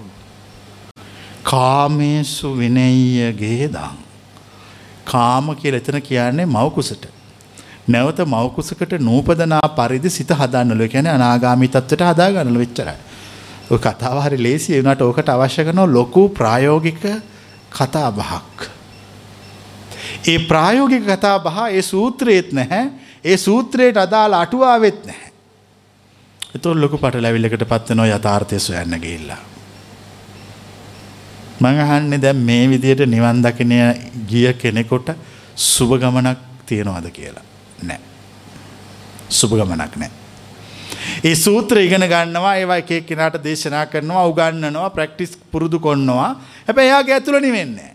කාමේසු 1.43 2.53
විනය්‍යගේ 2.53 3.69
දං. 3.69 3.97
කාම 5.05 5.55
කියල 5.55 5.75
එතන 5.75 6.01
කියන්නේ 6.01 6.45
මවකුසට. 6.47 7.16
නැවත 7.87 8.19
මවකුසකට 8.25 8.93
නූපදනා 8.99 9.67
පරිදි 9.71 10.09
සිත 10.09 10.31
හදන්නල 10.31 10.87
කැන 10.87 11.07
අනාගාමි 11.07 11.67
තත්වට 11.69 12.09
හදාගන්නල 12.09 12.59
වෙච්චරයි. 12.59 12.97
ඔය 13.71 13.79
කතාව 13.79 14.17
හරි 14.23 14.37
ලේසි 14.39 14.75
වනට 14.75 15.01
ඕකට 15.01 15.29
අවශ්‍ය 15.29 15.63
කරනව 15.63 15.87
ලොකු 15.89 16.29
ප්‍රායෝගික 16.31 17.01
කතා 17.71 18.11
බහක්. 18.11 18.69
ඒ 20.25 20.39
ප්‍රායෝගික 20.41 21.03
කතා 21.05 21.39
බහ 21.39 21.57
ඒ 21.69 21.81
සූත්‍රයේත් 21.83 22.51
නැහැ 22.53 22.85
ඒ 23.23 23.37
සූත්‍රයට 23.37 23.97
අදාළ 23.97 24.33
අටුවාවෙත් 24.35 24.99
නැහැ. 25.05 25.31
එතකොට 26.55 26.77
ලොකු 26.77 26.97
පටලැවිල්ලකට 26.97 27.65
පත් 27.65 27.89
වෙනවා 27.89 28.11
යථාර්ථය 28.11 28.59
සොයන්න 28.59 28.99
ගිහිල්ලා. 28.99 29.41
මං 31.59 31.79
අහන්නේ 31.81 32.21
දැන් 32.21 32.39
මේ 32.43 32.63
විදියට 32.69 33.07
නිවන් 33.07 33.43
දකින්න 33.43 33.75
ගිය 34.27 34.53
කෙනෙකුට 34.55 35.11
සුබ 35.55 35.91
ගමනක් 35.97 36.39
තියනවද 36.65 37.07
කියලා. 37.11 37.47
නෑ. 37.83 37.99
සුබ 39.29 39.51
ගමනක් 39.51 39.95
නෑ. 39.97 40.11
ඒ 41.23 41.35
සූත්‍ර 41.35 41.77
ඉගෙන 41.81 42.07
ගන්නවා 42.07 42.55
ඒවා 42.55 42.79
එක 42.83 42.91
එක්කෙනාට 43.01 43.37
දේශනා 43.43 43.85
කරනවා 43.85 44.25
උගන්වනවා 44.27 44.89
ප්‍රැක්ටිස් 44.89 45.37
පුරුදු 45.51 45.79
කරනවා. 45.79 46.31
හැබැයි 46.67 46.89
එයාගේ 46.89 47.13
ඇතුළ 47.13 47.39
නිවෙන්නේ 47.41 47.91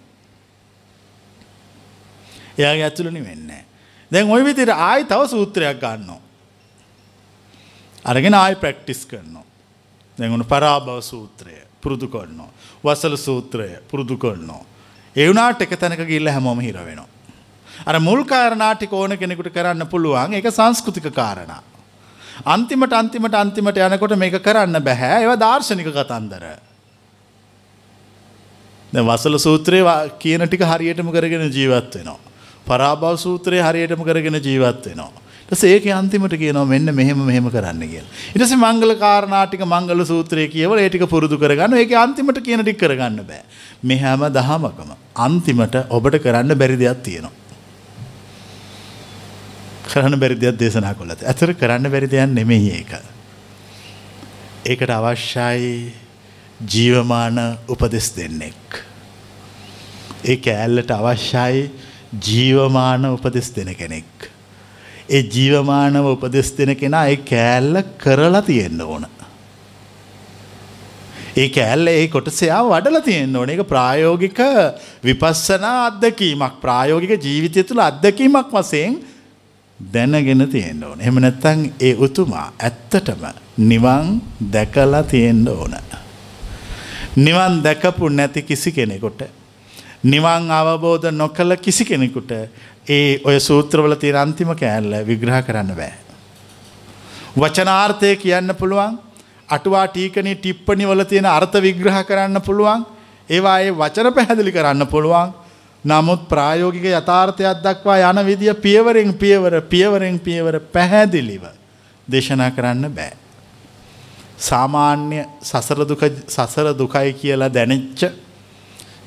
එයාගේ 2.58 2.84
ඇතුළ 2.84 3.10
නිවෙන්නේ 3.10 3.64
දැන් 4.10 4.30
ওই 4.30 4.44
විදිහට 4.44 4.74
ආයි 4.76 5.04
තව 5.04 5.28
සූත්‍රයක් 5.28 5.80
ගන්නවා. 5.80 6.20
අරගෙන 8.04 8.34
ආයි 8.34 8.56
ප්‍රැක්ටිස් 8.56 9.06
කරනවා. 9.06 9.44
දැන් 10.18 10.32
උන 10.32 10.44
පරාභව 10.44 11.00
සූත්‍රය 11.00 11.56
පුරුදු 11.80 12.08
කරනවා. 12.08 12.50
වසල 12.84 13.16
සූත්‍රය 13.16 13.68
පුරුදු 13.90 14.18
කරනවා. 14.18 14.64
ඒ 15.16 15.28
වුණාට 15.28 15.62
එක 15.62 15.76
තැනක 15.76 16.04
ගිහිල්ලා 16.06 16.34
හැමෝම 16.34 16.60
හිර 16.60 16.76
වෙනවා. 16.76 17.08
අර 17.86 17.98
මුල් 18.00 18.24
කාරණා 18.24 18.72
ටික 18.74 18.92
ඕන 18.92 19.16
කෙනෙකුට 19.18 19.52
කරන්න 19.52 19.86
පුළුවන් 19.86 20.34
ඒක 20.34 20.50
සංස්කෘතික 20.50 21.08
කාරණා. 21.12 21.62
අන්තිමට 22.46 22.92
අන්තිමට 22.92 23.34
අන්තිමට 23.34 23.78
යනකොට 23.78 24.18
මේක 24.18 24.36
කරන්න 24.42 24.82
බැහැ 24.82 25.22
ඒවා 25.22 25.38
දාර්ශනික 25.38 25.88
කතන්දර. 25.90 26.44
දැන් 28.92 29.06
වසල 29.06 29.36
සූත්‍රයේ 29.38 29.96
කියන 30.18 30.46
ටික 30.46 30.64
හරියටම 30.64 31.10
කරගෙන 31.10 31.48
ජීවත් 31.50 31.98
වෙනවා. 31.98 32.20
පරාභව 32.66 33.18
සූත්‍රයේ 33.18 33.66
හරියටම 33.68 34.02
කරගෙන 34.04 34.38
ජීවත් 34.38 34.86
වෙනවා. 34.88 35.10
ඊට 35.50 35.64
ඒක 35.64 35.86
අන්තිමට 35.92 36.34
කියනවා 36.42 36.66
මෙන්න 36.66 36.94
මෙහෙම 36.94 37.20
මෙහෙම 37.26 37.50
කරන්න 37.50 37.82
කියලා. 37.92 38.10
ඊට 38.32 38.44
පස්සේ 38.44 38.60
මංගල 38.64 38.94
කාරණා 39.04 39.44
ටික 39.46 39.64
මංගල 39.66 40.04
සූත්‍රයේ 40.04 40.48
කියවල 40.48 40.78
ඒ 40.78 40.88
ටික 40.88 41.04
පුරුදු 41.14 41.38
කරගන්න. 41.38 41.76
ඒකේ 41.76 42.00
අන්තිමට 42.04 42.40
කියන 42.46 42.64
ටික 42.64 42.80
කරගන්න 42.82 43.20
බෑ. 43.28 43.44
මේ 43.82 44.00
හැම 44.04 44.24
දහමකම 44.38 44.90
අන්තිමට 45.26 45.76
ඔබට 45.90 46.18
කරන්න 46.24 46.58
බැරි 46.62 46.78
දෙයක් 46.82 47.02
තියෙනවා. 47.08 47.41
කරන්න 49.88 50.18
බැරි 50.18 50.36
දෙයක් 50.36 50.58
දේශනා 50.58 50.94
කළාද? 50.94 51.22
ඇතර 51.22 51.54
කරන්න 51.54 51.90
බැරි 51.90 52.08
දෙයක් 52.08 52.30
නෙමෙයි 52.30 52.70
ඒක. 52.78 52.92
ඒකට 54.64 54.90
අවශ්‍යයි 54.90 55.92
ජීවමාන 56.66 57.38
උපදෙස් 57.68 58.12
දෙන්නෙක්. 58.16 58.82
ඒ 60.24 60.36
කෑල්ලට 60.38 60.90
අවශ්‍යයි 60.90 61.70
ජීවමාන 62.20 63.04
උපදෙස් 63.06 63.50
දෙන 63.50 63.74
කෙනෙක්. 63.74 64.30
ඒ 65.08 65.22
ජීවමානව 65.24 66.06
උපදෙස් 66.14 66.52
දෙන 66.52 66.76
කෙනා 66.76 67.08
ඒ 67.08 67.16
කෑල්ල 67.24 67.82
කරලා 67.98 68.42
තියෙන්න 68.42 68.80
ඕන. 68.82 69.06
ඒ 71.36 71.48
කෑල්ල 71.48 71.86
ඒ 71.88 72.08
කොටසයා 72.08 72.62
වඩල 72.64 73.00
තියෙන්න 73.00 73.36
ඕන 73.36 73.50
එක 73.50 73.62
ප්‍රායෝගික 73.66 74.40
විපස්සනා 75.02 75.78
අත්දකීමක් 75.86 76.60
ප්‍රායෝගික 76.60 77.16
ජීවිතය 77.18 77.64
තුළ 77.64 77.82
අත්දකීමක් 77.82 78.52
වසයෙන් 78.52 79.00
දැනගෙන 79.82 80.48
තියෙන්න 80.48 80.84
ඕන. 80.84 81.00
එහෙම 81.00 81.16
නැත්නම් 81.16 81.60
ඒ 81.80 81.94
උතුමා 81.96 82.46
ඇත්තටම 82.58 83.24
නිවන් 83.58 84.20
දැකලා 84.52 85.02
තියෙන්න 85.04 85.48
ඕන. 85.48 85.74
නිවන් 87.16 87.62
දැකපු 87.62 88.08
නැති 88.10 88.42
කිසි 88.42 88.72
කෙනෙකුට 88.72 89.22
නිවන් 90.04 90.50
අවබෝධ 90.50 91.10
නොකළ 91.12 91.56
කිසි 91.56 91.84
කෙනෙකුට 91.84 92.30
ඒ 92.88 93.20
ඔය 93.24 93.40
සූත්‍රවල 93.40 93.94
තියෙන 93.94 94.16
අන්තිම 94.16 94.54
කෑල්ල 94.54 94.94
විග්‍රහ 95.06 95.42
කරන්න 95.42 95.74
බෑ. 95.74 95.92
වචනාර්ථය 97.36 98.16
කියන්න 98.16 98.54
පුළුවන් 98.54 98.98
අටුවා 99.48 99.86
ටීකනී 99.88 100.34
ටිප්පනි 100.34 100.86
වල 100.86 101.04
තියෙන 101.04 101.26
අර්ථ 101.26 101.56
විග්‍රහ 101.58 101.98
කරන්න 102.04 102.40
පුළුවන් 102.40 102.86
ඒවා 103.30 103.58
ඒ 103.60 103.72
වචන 103.72 104.12
පැහැදිලි 104.12 104.52
කරන්න 104.52 104.86
පුළුවන් 104.86 105.32
නමුත් 105.84 106.28
ප්‍රායෝගික 106.28 106.84
යථාර්ථයක් 106.84 107.58
දක්වා 107.60 108.10
යන 108.10 108.22
විදිය 108.24 108.54
පියවරෙන් 108.56 109.12
පියවර 109.14 109.60
පියවරෙන් 109.62 110.18
පියවර 110.18 110.60
පැහැදිලිව 110.72 111.44
දේශනා 112.08 112.50
කරන්න 112.50 112.86
බෑ. 112.88 113.12
සාමාන්‍ය 114.38 115.24
සසර 115.42 115.82
දුක 115.84 116.02
සසර 116.28 116.70
දුකයි 116.72 117.12
කියලා 117.14 117.50
දැනෙච්ච 117.50 118.00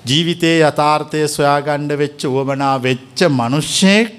ජීවිතයේ 0.05 0.59
යථාර්ථය 0.61 1.23
සොයාගණ්ඩ 1.27 1.95
වෙච්ච 1.95 2.27
උවමනා 2.27 2.75
වෙච්ච 2.79 3.23
මනුෂ්‍යයෙක් 3.29 4.13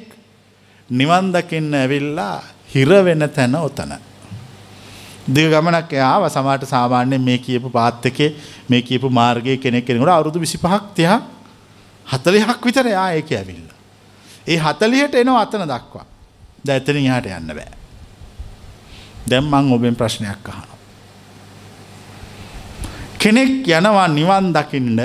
නිවන් 0.90 1.32
දකින්න 1.32 1.74
ඇවිල්ලා 1.74 2.42
හිරවෙන 2.72 3.28
තැන 3.30 3.54
ඔතන. 3.56 3.92
දිග 5.28 5.46
ගමනක් 5.46 5.92
එයාව 5.92 6.28
සමාට 6.30 6.64
සාමාන්‍යයෙන් 6.64 7.22
මේ 7.22 7.38
කියපු 7.38 7.68
පාත් 7.70 8.06
එකේ 8.06 8.34
මේ 8.68 8.82
කියපු 8.82 9.10
මාර්ගයේ 9.10 9.56
කෙනෙක් 9.58 9.84
කෙනෙකුට 9.84 10.08
අවුරුදු 10.10 10.40
25ක් 10.40 10.74
30ක් 10.96 11.35
40ක් 12.06 12.64
විතර 12.64 12.86
එයා 12.86 13.10
ඒක 13.12 13.32
ඇවිල්ලා. 13.32 13.78
ඒ 14.46 14.58
40ට 14.58 15.14
එනවා 15.14 15.42
අතන 15.42 15.66
දක්වා. 15.66 16.06
දැන් 16.66 16.80
එතනින් 16.80 17.06
එහාට 17.06 17.26
යන්න 17.26 17.54
බෑ. 17.54 17.72
දැන් 19.28 19.44
මම 19.44 19.72
ඔබෙන් 19.72 19.96
ප්‍රශ්නයක් 19.96 20.48
අහනවා. 20.48 20.78
කෙනෙක් 23.18 23.66
යනවා 23.68 24.08
නිවන් 24.08 24.52
දකින්න 24.52 25.00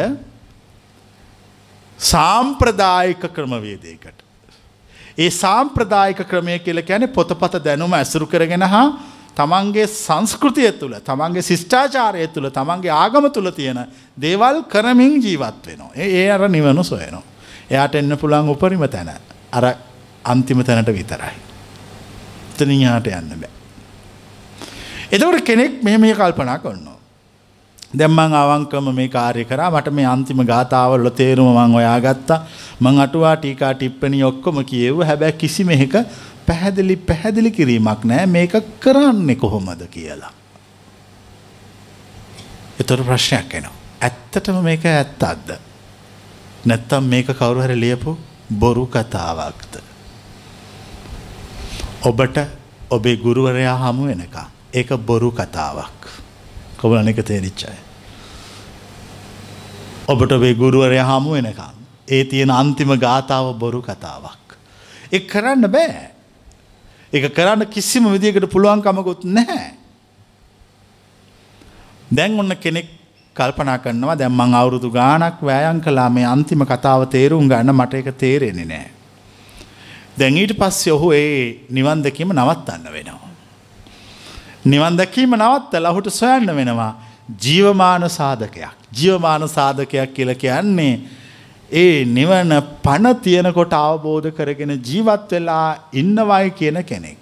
සාම්ප්‍රදායික 2.00 3.24
ක්‍රමවේදයකට. 3.34 4.18
ඒ 5.18 5.30
සාම්ප්‍රදායික 5.32 6.22
ක්‍රමය 6.28 6.60
කියල 6.60 6.84
ැන 6.84 7.10
පොතපත 7.10 7.64
දැනුම 7.64 7.94
ඇසුරු 7.94 8.28
කරගෙන 8.28 8.64
හා 8.64 8.86
තමන්ගේ 9.41 9.88
සංස්කෘතිය 9.88 10.71
තුළ 10.80 10.95
තමන්ගේ 11.01 11.41
ශිෂ්ඨාචාරය 11.41 12.27
තුළ 12.27 12.49
තමන්ගේ 12.49 12.93
ආගම 12.93 13.30
තුළ 13.30 13.49
තියෙන 13.51 13.80
දේවල් 14.17 14.63
කරමින් 14.63 15.21
ජීවත් 15.21 15.67
වෙනවා. 15.67 15.91
ඒ 15.97 16.30
අර 16.30 16.49
නිවනු 16.49 16.84
සොයනවා. 16.84 17.23
එයාට 17.69 17.95
එන්න 17.95 18.17
පුළන් 18.17 18.49
උපරිම 18.49 18.86
තැන 18.89 19.12
අර 19.51 19.65
අන්තිම 20.25 20.63
තැනට 20.63 20.89
විතරයි. 20.89 21.36
තනියාට 22.58 23.08
යන්න 23.10 23.36
බෑ. 23.41 23.51
එතවට 25.12 25.43
කෙනෙක් 25.43 25.84
මෙ 25.84 25.97
මේ 25.97 26.15
කල්පනා 26.15 26.60
කරනවා. 26.60 26.90
දැම්මං 27.93 28.34
අවංකම 28.34 28.89
මේ 28.95 29.08
කාර්ය 29.10 29.45
කරා 29.45 29.69
මට 29.71 29.93
මේ 29.93 30.06
අන්තිම 30.06 30.43
ගාථාවල්ල 30.45 31.10
තේරුම 31.12 31.49
මං 31.54 31.75
ඔයා 31.75 31.97
ගත්තා 31.99 32.39
මං 32.80 32.99
අටුවා 32.99 33.36
ටීකා 33.38 33.73
ටිප්පනි 33.73 34.23
ඔක්කොම 34.23 34.63
කියෙව්ව 34.65 35.04
හැබැ 35.04 35.32
කිසි 35.34 35.63
මෙහෙක 35.63 35.95
පැහැදිලි 36.47 36.95
පැහැදිලි 37.04 37.51
කිරීමක් 37.51 38.06
නෑ 38.06 38.25
මේක 38.27 38.56
කරන්නේ 38.80 39.36
කොහොමද 39.36 39.84
කියලා. 39.89 40.32
එතොට 42.80 43.06
ප්‍රශ්නයක් 43.06 43.54
එනවා. 43.54 43.75
ඇත්තටම 44.01 44.63
මේක 44.63 44.86
ඇත්ත 44.88 45.23
අද්ද. 45.23 45.51
නැත්තම් 46.65 47.04
මේක 47.06 47.27
කවුරුහර 47.34 47.75
ලියපු 47.75 48.17
බොරු 48.56 48.86
කතාවක්ද. 48.88 49.73
ඔබට 52.04 52.38
ඔබේ 52.89 53.17
ගුරුවරයා 53.17 53.77
හමු 53.77 54.08
වෙනකා 54.08 54.47
ඒක 54.73 54.97
බොරු 54.99 55.32
කතාවක්. 55.34 56.01
කොබලන 56.82 57.08
එක 57.08 57.22
තේරිච්චයි. 57.24 57.78
ඔබට 60.08 60.32
ඔබේ 60.32 60.56
ගුරුවරය 60.56 60.98
හමු 61.00 61.38
වෙනකම්. 61.38 61.76
ඒ 62.08 62.24
තියෙන 62.24 62.52
අන්තිම 62.52 62.94
ගාථාව 62.98 63.54
බොරු 63.58 63.82
කතාවක්. 63.82 64.58
එ 65.12 65.20
කරන්න 65.32 65.67
බෑ. 65.67 66.10
එක 67.13 67.30
කරන්න 67.36 67.67
කිසිම 67.67 68.10
විදිකට 68.13 68.50
පුළුවන්කමකුත් 68.50 69.24
නැහැ. 69.38 69.70
දැන් 72.12 72.39
ඔන්න 72.39 72.56
කෙනෙක් 72.58 72.89
කල්පනා 73.36 73.78
කරනවා 73.80 74.17
දැම්මං 74.17 74.54
අවුරුදු 74.54 74.89
ගානක් 74.91 75.39
වෑයන් 75.41 75.82
කලා 75.82 76.10
මේ 76.10 76.26
අන්තිම 76.26 76.65
කතාව 76.65 77.06
තේරුම් 77.08 77.48
ගන්න 77.48 77.72
මට 77.72 78.02
එක 78.02 78.17
තේරෙන්නේ 78.17 78.65
නෑ. 78.65 78.88
දැන් 80.20 80.38
ඊට 80.38 80.58
පස්සේ 80.60 80.94
ඔහු 80.94 81.13
ඒ 81.13 81.67
නිවන් 81.70 82.04
දෙකීම 82.04 82.34
නවත්තන්න 82.34 82.91
වෙනවා. 82.96 83.31
නිවන් 84.65 84.97
දැකීම 84.97 85.34
නවත්තලා 85.36 85.91
ඔහුට 85.91 86.10
සොයන්න 86.10 86.56
වෙනවා 86.56 86.93
ජීවමාන 87.39 88.10
සාධකයක්. 88.10 88.69
ජීවමාන 88.93 89.50
සාධකයක් 89.50 90.13
කියලා 90.13 90.36
කියන්නේ 90.36 91.00
ඒ 91.71 92.06
නිවන 92.08 92.52
පණ 92.84 93.15
තියෙනකොට 93.17 93.74
අවබෝධ 93.74 94.32
කරගෙන 94.32 94.78
ජීවත් 94.80 95.32
වෙලා 95.32 95.89
ඉන්නවයි 95.93 96.52
කියන 96.52 96.84
කෙනෙක්. 96.84 97.17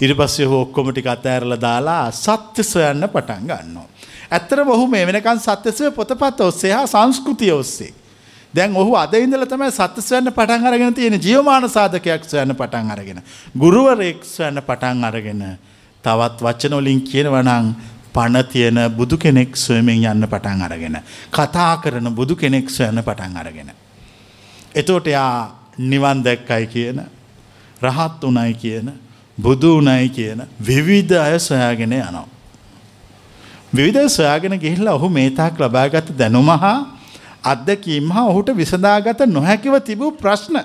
ඉරි 0.00 0.14
පස්සේ 0.14 0.46
හෝ 0.46 0.60
ඔක්කොම 0.60 0.92
ටික 0.92 1.06
අතෑරලා 1.06 1.60
දාලා 1.60 2.10
සත්‍ය 2.12 2.62
සොයන්න 2.62 3.08
පටන් 3.08 3.46
ගන්නවා. 3.46 3.88
ඇත්තට 4.30 4.68
ඔහු 4.68 4.86
මේ 4.86 5.06
වෙනකන් 5.06 5.40
සත්‍යසය 5.40 5.90
පොතපත් 5.90 6.40
ඔස්සේ 6.40 6.72
හා 6.72 6.86
සංස්කෘතිය 6.86 7.52
ඔස්සේ 7.52 7.92
දැන් 8.54 8.76
ඔහු 8.76 8.96
අද 8.96 9.14
ඉඳල 9.14 9.44
තමයි 9.46 9.70
සත්‍ය 9.70 10.02
සොයන්න 10.02 10.32
පටන් 10.32 10.66
අරගෙන 10.66 10.94
තියෙන 10.94 11.16
ජීවමාන 11.18 11.68
සාධකයක් 11.68 12.24
සොයන්න 12.24 12.54
පටන් 12.54 12.90
අරගෙන. 12.90 13.22
ගුරුවරෙක් 13.56 14.24
සොයන්න 14.24 14.62
පටන් 14.62 15.04
අරගෙන 15.04 15.42
තවත් 16.04 16.42
වචනොලින් 16.42 17.00
කියනවනං 17.02 17.74
පණ 18.12 18.44
තියෙන 18.44 18.80
බුදු 18.96 19.18
කෙනෙක් 19.18 19.56
සොයමින් 19.56 20.02
යන්න 20.04 20.26
පටන් 20.26 20.62
අරගෙන. 20.62 20.98
කතා 21.30 21.76
කරන 21.82 22.10
බුදු 22.14 22.36
කෙනෙක් 22.36 22.70
සොයන්න 22.70 23.02
පටන් 23.02 23.36
අරගෙන. 23.36 23.70
එතෝට 24.74 25.06
එයා 25.06 25.54
නිවන් 25.78 26.24
දැක්කයි 26.24 26.66
කියන 26.66 27.00
රහත් 27.82 28.22
වනයි 28.22 28.54
කියන 28.54 28.92
බුදු 29.38 29.78
උනයි 29.78 30.08
කියන 30.10 30.42
විවිධ 30.60 31.16
අය 31.16 31.38
සොයාගෙන 31.40 31.92
යනවා. 31.92 32.26
විවිධ 33.74 34.08
සොයාගෙන 34.08 34.58
ගිහිල්ලා 34.58 34.94
ඔහු 34.94 35.08
මේතාක් 35.08 35.54
ලබාගත් 35.60 36.10
දැනුම 36.18 36.48
හා 36.48 36.99
අත්දැකීම් 37.44 38.10
හා 38.10 38.26
ඔහුට 38.26 38.56
විසඳාගත 38.56 39.26
නොහැකිව 39.26 39.80
තිබූ 39.80 40.12
ප්‍රශ්න 40.12 40.56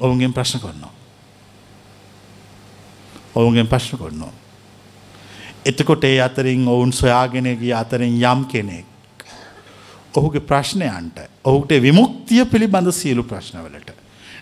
ඔවුන්ගෙන් 0.00 0.32
ප්‍රශ්න 0.32 0.60
කරනවා. 0.60 0.92
ඔවුන්ගෙන් 3.34 3.68
ප්‍රශ්න 3.68 3.98
කරනවා. 3.98 4.32
එතකොට 5.64 6.04
ඒ 6.04 6.20
අතරින් 6.20 6.68
ඔවුන් 6.68 6.92
සොයාගෙන 6.92 7.56
ගිය 7.56 7.72
අතරින් 7.74 8.14
යම් 8.14 8.44
කෙනෙක් 8.46 8.86
ඔහුගේ 10.14 10.40
ප්‍රශ්නයන්ට 10.42 11.18
ඔහුට 11.44 11.70
විමුක්තිය 11.80 12.44
පිළිබඳ 12.44 12.92
සියලු 12.92 13.22
ප්‍රශ්නවලට 13.24 13.90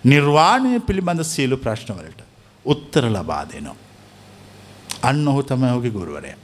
නිර්වාණය 0.04 0.80
පිළිබඳ 0.80 1.24
සියලු 1.24 1.56
ප්‍රශ්නවලට 1.56 2.20
උත්තර 2.64 3.08
ලබා 3.08 3.44
දෙනවා. 3.44 3.76
අන්න 5.02 5.28
ඔහු 5.28 5.42
තමයි 5.42 5.70
ඔහුගේ 5.70 5.90
ගුරුවරය. 5.90 6.36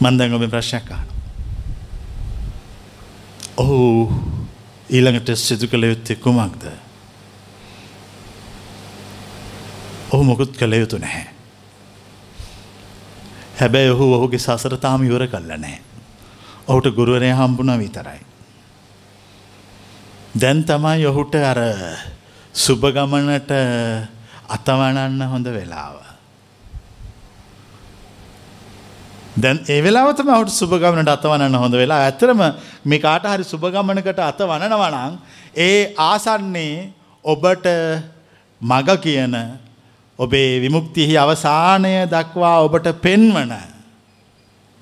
මන්දැන් 0.00 0.34
ඔබ 0.34 0.50
ප්‍රශ්නයක් 0.50 0.90
අහන. 0.90 1.17
ඔහු 3.58 3.78
ඊළඟට 4.88 5.34
සිදු 5.36 5.66
කළ 5.66 5.84
යුත්තේ 5.84 6.16
කුමක්ද. 6.16 6.62
ඔහු 10.12 10.24
මොකුත් 10.24 10.54
කළ 10.54 10.72
යුතු 10.74 10.98
නැහැ. 10.98 11.26
හැබැයි 13.58 13.90
ඔහු 13.90 14.12
ඔහුගේ 14.14 14.38
සසරතාම 14.38 15.02
ඉවර 15.02 15.26
කල්ල 15.26 15.50
නෑ. 15.56 15.80
ඔහුට 16.68 16.94
ගුරුවරය 16.94 17.32
හම්බුණ 17.32 17.78
විතරයි. 17.78 18.20
දැන් 20.34 20.64
තමයි 20.64 21.06
ඔහුට 21.06 21.34
අර 21.34 21.58
සුභගමනට 22.54 23.50
අතවනන්න 24.48 25.22
හොඳ 25.24 25.46
වෙලාව. 25.48 26.07
දැන් 29.38 29.58
ඒ 29.66 29.78
වෙලාවතම 29.80 30.28
ඔහුට 30.30 30.52
සුභගමනට 30.52 31.10
අතවනන්න 31.10 31.56
හොඳ 31.56 31.74
වෙලා 31.74 32.00
ඇතරම 32.04 32.40
මේ 32.84 32.98
කාට 32.98 33.24
හරි 33.24 33.44
සුභගමනකට 33.44 34.20
අත 34.22 34.40
වනනවනං 34.42 35.14
ඒ 35.58 35.78
ආසන්නේ 36.02 36.74
ඔබට 37.24 37.66
මග 38.60 38.88
කියන 38.98 39.34
ඔබේ 40.18 40.60
විමුක්තිහි 40.60 41.16
අවසානය 41.16 41.92
දක්වා 42.06 42.56
ඔබට 42.60 42.88
පෙන්වන 42.98 43.52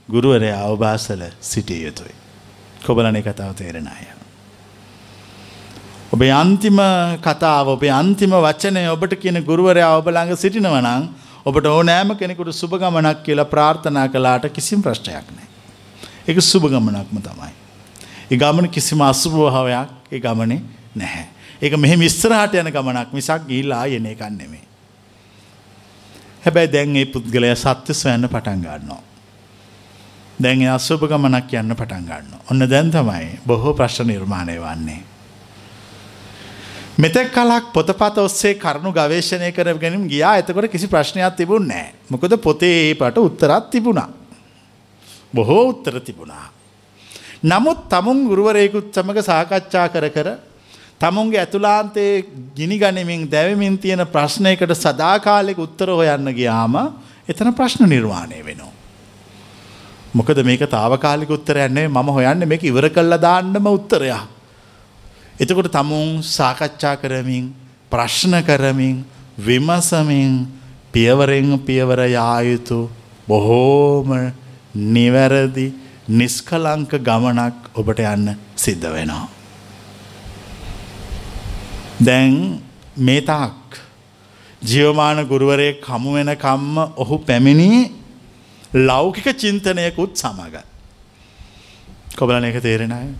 ගුරුවරයා 0.09 0.61
අවබාසල 0.63 1.23
සිටිය 1.43 1.83
යුතුයි. 1.83 2.15
කොබලන 2.81 3.19
කතාව 3.23 3.53
තේරෙන 3.55 3.89
අය. 3.89 4.07
ඔබේ 6.13 6.33
අන්තිම 6.33 6.79
කතාව 7.21 7.69
ඔබේ 7.69 7.93
අන්තිම 7.93 8.33
වචනය 8.39 8.89
ඔබට 8.89 9.15
කියන 9.17 9.43
ගුරුවරයා 9.43 9.93
ඔබ 9.99 10.09
ළඟ 10.09 10.37
සිටිනවනං 10.37 11.09
ඔබට 11.47 11.67
ඕනෑම 11.67 12.17
කෙනෙකුට 12.17 12.51
සුභගමනක් 12.53 13.23
කියලා 13.23 13.47
ප්‍රාර්ථනා 13.47 14.09
කලාට 14.09 14.51
කිසිම 14.53 14.83
ප්‍රශ්නයක් 14.83 15.31
නෑ. 15.31 15.47
එක 16.27 16.41
සුභගමනක්ම 16.43 17.19
තමයි. 17.23 17.53
ඒ 18.31 18.37
ගමන 18.37 18.69
කිසිම 18.69 19.01
අසුභභාවයක් 19.03 20.13
ඒ 20.13 20.21
ගමනේ 20.21 20.63
නැහැ. 20.95 21.27
ඒක 21.63 21.79
මෙහෙම 21.79 22.03
ඉස්සරහට 22.03 22.55
යන 22.55 22.73
ගමනක් 22.73 23.13
මිසක් 23.13 23.47
ගිහිල්ලා 23.49 23.81
ආයෙන 23.81 24.07
එකක් 24.07 24.23
නෙමෙයි. 24.31 24.65
හැබැයි 26.45 26.73
දැන් 26.73 26.91
මේ 26.91 27.07
පුද්ගලයා 27.07 27.55
සත්‍ය 27.57 27.95
සොයන්න 27.95 28.29
පටන් 28.29 28.61
ගන්නවා. 28.61 29.03
දැන් 30.39 30.63
ඒ 30.63 30.73
අසුභ 30.75 31.07
ගමනක් 31.07 31.53
යන්න 31.55 31.77
පටන් 31.77 32.09
ගන්නවා. 32.11 32.41
ඔන්න 32.51 32.71
දැන් 32.71 32.91
තමයි 32.91 33.39
බොහෝ 33.47 33.75
ප්‍රශ්න 33.75 34.07
නිර්මාණය 34.07 34.59
වන්නේ. 34.59 35.03
මෙතෙක් 36.97 37.29
කලක් 37.31 37.73
පොතපත 37.73 38.19
ඔස්සේ 38.19 38.55
කරුණු 38.57 38.91
ගවේෂණය 38.91 39.53
කරගෙනම් 39.53 40.09
ගියා 40.09 40.39
එතකොට 40.39 40.71
කිසි 40.71 40.89
ප්‍රශ්නයක් 40.89 41.37
තිබුණේ 41.37 41.69
නැහැ. 41.69 41.95
මොකද 42.09 42.37
පොතේ 42.41 42.91
ඒ 42.91 42.95
පට 42.95 43.19
උත්තරත් 43.19 43.71
තිබුණා. 43.71 44.09
බොහෝ 45.35 45.69
උත්තර 45.69 46.01
තිබුණා. 46.01 46.49
නමුත් 47.43 47.89
තමුන් 47.89 48.25
ගුරුවරයෙකුත් 48.27 48.95
සමග 48.95 49.21
සාකච්ඡා 49.23 49.89
කර 49.89 50.09
කර 50.09 50.29
තමුන්ගේ 50.99 51.41
ඇතුලාන්තයේ 51.41 52.25
ගිනි 52.57 52.79
ගනිමින් 52.79 53.29
දැවමින් 53.29 53.77
තියෙන 53.79 54.07
ප්‍රශ්නයකට 54.07 54.73
සදාකාලෙක 54.75 55.59
උත්තර 55.59 55.93
හොයන්න 55.93 56.33
ගියාම 56.33 56.77
එතන 57.29 57.53
ප්‍රශ්න 57.53 57.85
නිර්වාණය 57.87 58.41
වෙනවා. 58.41 58.73
මොකද 60.15 60.41
මේක 60.43 60.65
තාවකාලික 60.67 61.29
උත්තරයන්නේ 61.31 61.89
මම 61.89 62.09
හොයන්න 62.11 62.49
මේක 62.49 62.65
ඉවර 62.65 62.89
කල්ලා 62.89 63.21
දාන්නම 63.21 63.69
උත්තරයක්. 63.69 64.36
එතකොට 65.41 65.69
තමුන් 65.71 66.23
සාකච්ඡා 66.25 66.97
කරමින් 66.97 67.53
ප්‍රශ්න 67.93 68.35
කරමින් 68.43 69.05
විමසමින් 69.39 70.47
පියවරෙන් 70.93 71.51
පියවර 71.61 72.01
යායුතු 72.09 72.79
බොහෝම 73.29 74.33
නිවැරදි 74.75 75.67
නිස්කලංක 76.11 76.93
ගමනක් 76.99 77.57
ඔබට 77.75 78.01
යන්න 78.05 78.33
සිද්ධ 78.57 78.89
වෙනවා. 78.89 79.29
දැන් 82.01 82.63
මේ 82.99 83.21
තාක් 83.23 83.81
ජියවමාන 84.63 85.21
ගුරුවරය 85.27 85.69
කමු 85.81 86.13
වෙන 86.13 86.33
කම්ම 86.37 86.77
ඔහු 86.97 87.19
පැමිණි 87.21 87.93
ලෞකික 88.75 89.29
චින්තනයකුත් 89.35 90.17
සමඟ. 90.17 90.57
කොබලන 92.17 92.45
එක 92.45 92.63
තේරෙනයි. 92.63 93.15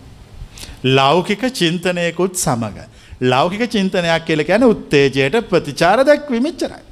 ලෞකික 0.83 1.41
චින්තනයකුත් 1.51 2.35
සමඟ. 2.35 2.79
ලෞකික 3.21 3.69
චින්තනයක් 3.69 4.25
කියල 4.25 4.43
ගැන 4.43 4.63
උත්තේජයට 4.63 5.49
ප්‍රතිචාර 5.49 6.05
දැක් 6.05 6.29
විමිච්චරයි. 6.29 6.83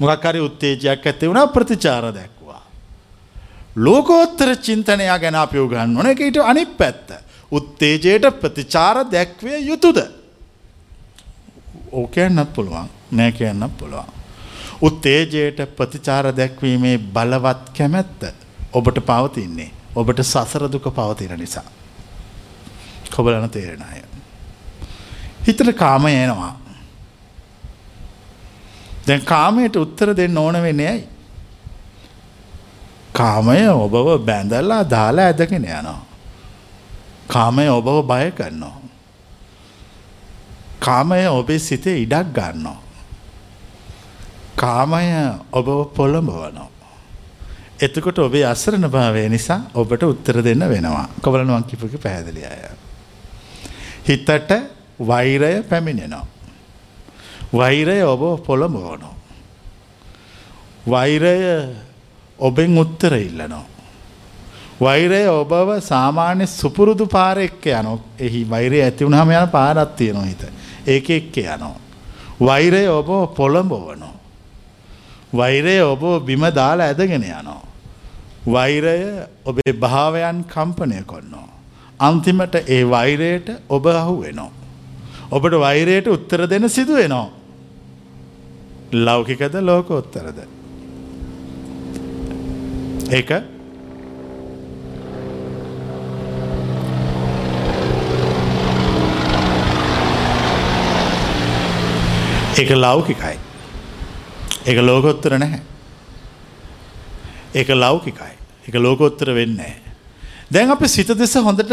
මොකක්හරි 0.00 0.40
උත්තේජයක් 0.40 1.06
ඇති 1.06 1.26
වුණා 1.26 1.46
ප්‍රතිචාර 1.48 2.12
දැක්වා. 2.12 2.62
ලෝකෝත්තර 3.76 4.56
චින්තනය 4.58 5.04
ගැන 5.18 5.34
අපියෝ 5.34 5.68
ගන්න 5.68 5.96
ඕන 5.96 6.06
එක 6.06 6.20
ඊට 6.20 6.38
අනි 6.38 6.66
පැත්ත. 6.66 7.12
උත්තේජයට 7.52 8.40
ප්‍රතිචාර 8.40 9.04
දැක්වය 9.06 9.58
යුතුද. 9.60 9.98
ඕ 11.92 12.06
කියන්නත් 12.06 12.52
පුළුවන් 12.54 12.88
නෑ 13.10 13.32
කියන්නත් 13.32 13.78
පුළුවන්. 13.78 14.08
උත්තේජයට 14.82 15.60
ප්‍රතිචාර 15.76 16.32
දැක්වීමේ 16.32 16.96
බලවත් 17.14 17.76
කැමැත්ත 17.76 18.24
ඔබට 18.72 18.98
පවතින්නේ 19.06 19.70
ඔබට 19.94 20.22
සසරදුක 20.22 20.88
පවතින 20.90 21.36
නිසා. 21.38 21.81
කොබලන 23.14 23.50
තේරෙන 23.50 23.82
අය. 23.82 24.02
හිතට 25.46 25.72
කාම 25.76 26.06
යනවා. 26.06 26.56
දැන් 29.06 29.24
කාමයට 29.24 29.76
උත්තර 29.76 30.16
දෙන්න 30.16 30.38
ඕන 30.38 30.62
වෙන්නේ 30.62 30.88
ඇයි. 30.88 31.08
කාමය 33.12 33.68
ඔබව 33.68 34.24
බැඳල්ලා 34.26 34.82
දාලා 34.90 35.26
ඇදගෙන 35.26 35.64
යනවා. 35.64 36.00
කාමය 37.28 37.68
ඔබව 37.68 38.06
බය 38.06 38.30
කරනවා. 38.32 38.76
කාමය 40.80 41.26
ඔබේ 41.28 41.58
සිතේ 41.58 41.96
ඉඩක් 41.98 42.32
ගන්නවා. 42.32 42.80
කාමය 44.56 45.04
ඔබ 45.52 45.66
පොළඹවනවා. 45.94 46.70
එතකොට 47.80 48.18
ඔබේ 48.18 48.44
අසරණ 48.44 48.86
භාවය 48.88 49.28
නිසා 49.28 49.60
ඔබට 49.74 50.02
උත්තර 50.02 50.42
දෙන්න 50.44 50.68
වෙනවා. 50.68 51.08
කොබලනුවන් 51.20 51.64
කිපුක 51.64 51.94
පැහැදිලි 51.98 52.44
අය. 52.44 52.60
හිතට 54.08 54.52
වෛරය 55.00 55.62
පැමිණෙනවා. 55.62 56.26
වෛරය 57.52 58.02
ඔබ 58.02 58.22
පොළඹවනවා. 58.44 59.14
වෛරය 60.86 61.36
ඔබෙන් 62.38 62.78
උත්තර 62.78 63.14
ඉල්ලනවා. 63.16 63.64
වෛරය 64.80 65.26
ඔබව 65.30 65.68
සාමාන්‍ය 65.80 66.46
සුපුරුදු 66.48 67.06
පාරෙක්ක 67.06 67.66
යන 67.66 67.88
එහි 68.18 68.42
වෛරය 68.44 68.80
ඇතිවුණහම 68.80 69.30
යන 69.30 69.48
පාරත් 69.48 69.96
තියෙනවා 69.96 70.24
හිත. 70.24 70.42
ඒක 70.86 71.10
එක්ක 71.10 71.36
යනවා. 71.36 71.76
වෛරය 72.40 72.86
ඔබ 72.88 73.10
පොළඹවනෝ. 73.36 74.14
වෛරය 75.32 75.76
ඔබ 75.82 76.02
බිම 76.26 76.44
දාලා 76.50 76.86
ඇදගෙන 76.86 77.22
යනවා. 77.22 77.62
වෛරය 78.46 78.98
ඔබේ 79.44 79.72
භාවයන් 79.74 80.44
කම්පනය 80.44 81.04
කොන්නවා. 81.04 81.51
අන්තිමට 82.08 82.54
ඒ 82.66 82.82
වෛරයට 82.84 83.48
ඔබ 83.68 83.86
අහු 83.86 84.14
වෙනවා. 84.22 84.50
ඔබට 85.30 85.54
වෛරයට 85.64 86.08
උත්තර 86.08 86.46
දෙන 86.50 86.68
සිදු 86.68 86.96
වෙනවා. 86.96 87.28
ලෞකිකද 88.92 89.54
ලෝක 89.60 89.90
උත්තරද. 89.90 90.38
ඒක 93.10 93.30
ඒක 102.58 102.70
ලෞකිකයි. 102.76 103.36
ඒක 104.66 104.78
ලෝකොත්තර 104.80 105.38
නැහැ. 105.38 105.62
ඒක 107.54 107.68
ලෞකිකයි. 107.74 108.34
එක 108.68 108.74
ලෝකොත්තර 108.74 109.34
වෙන්නේ. 109.34 109.91
දැන් 110.52 110.70
අප 110.70 110.82
සිත 110.86 111.08
දෙස 111.08 111.34
හොඳට 111.36 111.72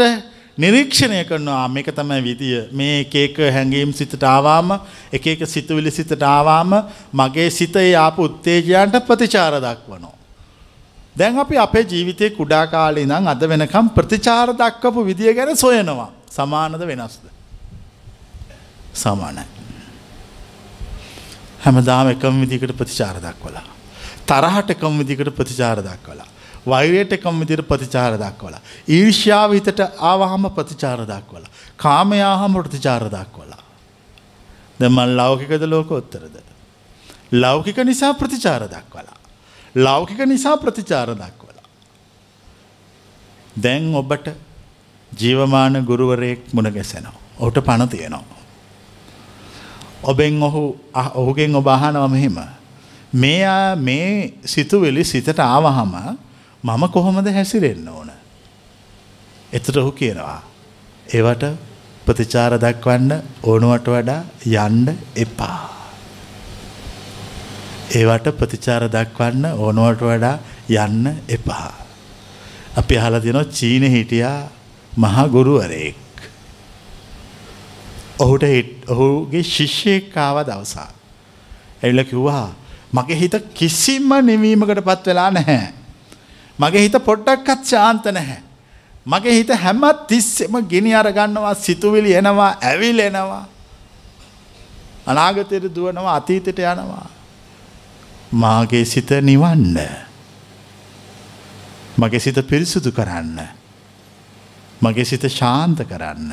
නිරීක්ෂණය 0.58 1.24
කරනවා 1.24 1.66
මේක 1.68 1.88
තමයි 1.94 2.20
විදිය 2.22 2.60
මේ 2.72 3.00
එක 3.02 3.14
එක 3.14 3.36
හැඟීම් 3.56 3.92
සිතට 3.92 4.24
ආවාම 4.24 4.72
එක 5.12 5.26
එක 5.26 5.42
සිතුවිලි 5.46 5.90
සිතට 5.90 6.22
ආවාම 6.28 6.72
මගේ 7.12 7.50
සිතේ 7.50 7.92
ආපු 7.96 8.28
උත්තේජයන්ට 8.28 8.96
ප්‍රතිචාර 9.08 9.58
දක්වනවා. 9.58 10.16
දැන් 11.16 11.38
අපි 11.38 11.58
අපේ 11.58 11.84
ජීවිතේ 11.84 12.30
කුඩා 12.30 12.64
කාලේ 12.66 13.04
ඉඳන් 13.04 13.28
අද 13.28 13.44
වෙනකම් 13.44 13.92
ප්‍රතිචාර 13.96 14.54
දක්වපු 14.54 15.04
විදිය 15.04 15.34
ගැන 15.34 15.56
සොයනවා. 15.56 16.10
සමානද 16.30 16.80
වෙනස්ද? 16.80 17.24
සමානයි. 18.94 19.44
හැමදාම 21.64 22.16
එකම 22.16 22.42
විදිහකට 22.42 22.76
ප්‍රතිචාර 22.76 23.16
දක්වලා. 23.20 23.66
තරහට 24.26 24.70
එකම 24.70 24.92
විදිහකට 24.98 25.36
ප්‍රතිචාර 25.36 25.78
දක්වලා. 25.82 26.39
වෛරයට 26.66 27.12
එකම 27.12 27.40
විදිහට 27.40 27.68
ප්‍රතිචාර 27.68 28.18
දක්වලා. 28.18 28.60
ඊර්ෂ්‍යාව 28.88 29.52
හිතට 29.52 29.80
ආවහම 29.80 30.50
ප්‍රතිචාර 30.50 31.06
දක්වලා. 31.06 31.50
කාමයාහම 31.76 32.52
ප්‍රතිචාර 32.52 33.04
දක්වලා. 33.06 33.62
දැන් 34.80 34.92
මම 34.92 35.16
ලෞකිකද 35.16 35.62
ලෝකෝත්තරද? 35.64 36.36
ලෞකික 37.32 37.76
නිසා 37.78 38.14
ප්‍රතිචාර 38.14 38.62
දක්වලා. 38.64 39.16
ලෞකික 39.74 40.18
නිසා 40.26 40.56
ප්‍රතිචාර 40.56 41.08
දක්වලා. 41.08 41.66
දැන් 43.62 43.94
ඔබට 43.94 44.28
ජීවමාන 45.12 45.84
ගුරුවරයෙක් 45.84 46.52
මුණ 46.52 46.72
ගැසෙනවා. 46.72 47.20
ඔහුට 47.38 47.64
පණ 47.64 47.88
තියෙනවා. 47.88 48.40
ඔබෙන් 50.02 50.42
ඔහු 50.42 50.80
ඔහුගෙන් 51.14 51.56
ඔබ 51.56 51.66
අහනවා 51.66 52.08
මෙහෙම. 52.08 52.38
මේ 53.12 53.76
මේ 53.76 54.34
සිතුවිලි 54.44 55.04
සිතට 55.04 55.38
ආවහම 55.38 55.94
මම 56.64 56.82
කොහොමද 56.88 57.26
හැසිරෙන්න 57.28 57.88
ඕන. 57.88 58.10
එතට 59.52 59.76
ඔහු 59.76 59.92
කියනවා. 59.92 60.42
ඒවට 61.14 61.44
ප්‍රතිචාර 62.06 62.52
දක්වන්න 62.58 63.12
ඕනුවට 63.42 63.88
වඩා 63.88 64.22
යන්ඩ 64.66 64.88
එපා. 65.16 65.60
ඒවට 67.94 68.26
ප්‍රතිචාර 68.38 68.88
දක්වන්න 68.88 69.44
ඕනුවට 69.56 70.02
වඩා 70.02 70.36
යන්න 70.78 71.06
එපා. 71.28 71.72
අපි 72.76 72.98
අහල 72.98 73.18
දෙනවා 73.18 73.44
චීන 73.50 73.84
හිටියා 73.90 74.38
මහා 74.96 75.28
ගුරුවරයෙක්. 75.28 75.96
ඔහුට 78.18 78.44
ඔහුගේ 78.88 79.42
ශිෂ්‍යයෙක් 79.44 80.16
ආව 80.18 80.44
දවසා. 80.46 80.90
ඇවිල්ලා 81.82 82.04
කිව්වා 82.04 82.48
මගේ 82.92 83.16
හිත 83.16 83.34
කිසිම 83.54 84.08
නිවීමකට 84.22 84.84
පත් 84.84 85.06
වෙලා 85.06 85.30
නැහැ. 85.30 85.79
මගේ 86.60 86.82
හිත 86.82 86.96
පොඩ්ඩක්වත් 87.04 87.64
ශාන්ත 87.64 88.04
නැහැ. 88.06 88.42
මගේ 89.06 89.34
හිත 89.34 89.50
හැම 89.56 89.80
තිස්සෙම 90.08 90.54
ගිනි 90.68 90.94
අරගන්නවා 90.94 91.54
සිතුවිලි 91.54 92.12
එනවා 92.14 92.56
ඇවිලෙනවා. 92.62 93.46
අනාගතයට 95.06 95.74
දුවනවා 95.74 96.14
අතීතයට 96.14 96.58
යනවා. 96.58 97.08
මාගේ 98.32 98.84
සිත 98.84 99.10
නිවන්න. 99.22 99.78
මගේ 101.98 102.20
සිත 102.20 102.38
පිරිසුදු 102.46 102.92
කරන්න. 102.92 103.40
මගේ 104.82 105.04
සිත 105.04 105.24
ශාන්ත 105.30 105.80
කරන්න. 105.84 106.32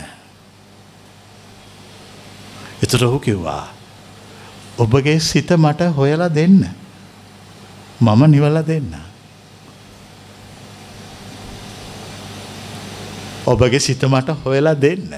එතට 2.84 3.02
ඔහු 3.02 3.20
කිව්වා. 3.20 3.68
ඔබගේ 4.78 5.20
සිත 5.20 5.50
මට 5.52 5.96
හොයලා 5.96 6.30
දෙන්න. 6.30 6.70
මම 8.02 8.22
නිවල 8.28 8.64
දෙන්න. 8.68 9.07
ඔබගේ 13.48 13.80
සිත 13.80 14.04
මට 14.04 14.38
හොයලා 14.46 14.76
දෙන්න. 14.76 15.12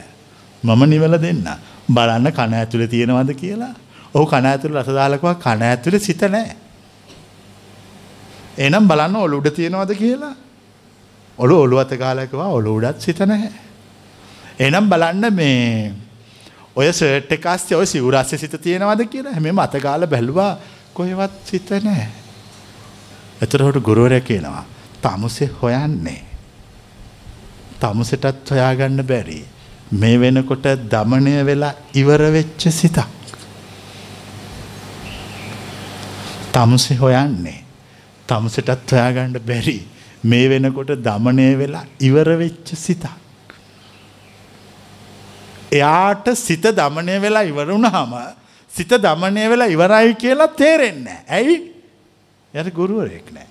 මම 0.63 0.81
නිවල 0.85 1.15
දෙන්න. 1.17 1.45
බලන්න 1.89 2.31
කණ 2.31 2.53
ඇතුළ 2.53 2.87
තියෙනවද 2.87 3.33
කියලා. 3.33 3.73
ඔහු 4.13 4.25
කණ 4.25 4.45
ඇතුළ 4.45 4.75
රසදාලකවා 4.75 5.35
කණ 5.35 5.63
ඇතුළ 5.63 5.99
සිත 5.99 6.21
නෑ. 6.23 6.55
එනම් 8.57 8.87
බලන්න 8.87 9.15
ඔලුඩ 9.17 9.49
තියෙනවද 9.51 9.95
කියලා. 9.95 10.35
ඔළු 11.37 11.61
ඔළු 11.61 11.77
අත 11.77 11.97
කාලකවා 11.97 12.47
ඔළු 12.49 12.75
උඩත් 12.75 13.01
සිත 13.01 13.19
නැහැ. 13.21 13.51
එනම් 14.59 14.89
බලන්න 14.89 15.33
මේ 15.33 15.93
ඔය 16.75 16.93
සර්ට් 16.93 17.31
එක 17.31 17.45
අස්සේ 17.47 17.77
ඔය 17.77 17.85
සිවුරස්සේ 17.85 18.37
සිත 18.37 18.55
තියෙනවද 18.61 19.05
කියලා 19.07 19.33
හැමෙම 19.33 19.59
අතගාලා 19.59 20.07
බැලුවා 20.07 20.57
කොහෙවත් 20.93 21.45
සිත 21.45 21.69
නැහැ. 21.71 22.09
එතකොට 23.41 23.79
ගුරුවරයා 23.81 24.21
කියනවා 24.21 24.65
තමුසේ 25.01 25.49
හොයන්නේ. 25.61 26.28
තමුසෙටත් 27.79 28.51
හොයාගන්න 28.51 29.03
බැරි. 29.03 29.39
මේ 29.91 30.17
වෙනකොට 30.17 30.65
දමනය 30.91 31.45
වෙලා 31.45 31.73
ඉවර 31.93 32.21
වෙච්ච 32.31 32.67
සිතක්. 32.71 33.07
තමුසේ 36.53 36.97
හොයන්නේ. 36.97 37.63
තමුසෙටත් 38.27 38.91
හොයාගන්න 38.91 39.39
බැරි. 39.41 39.77
මේ 40.23 40.49
වෙනකොට 40.49 40.91
දමනය 40.99 41.57
වෙලා 41.57 41.85
ඉවර 41.99 42.37
වෙච්ච 42.37 42.75
සිතක්. 42.75 43.05
එයාට 45.71 46.27
සිත 46.35 46.63
දමනය 46.63 47.21
වෙලා 47.21 47.43
ඉවරුණාම 47.43 48.13
සිත 48.71 48.89
දමනය 48.89 49.49
වෙලා 49.49 49.67
ඉවරයි 49.67 50.15
කියලා 50.15 50.47
තේරෙන්න. 50.49 51.07
ඇයි 51.27 51.55
යට 52.53 52.73
ගුරුවරයෙක් 52.73 53.31
නෑ. 53.31 53.47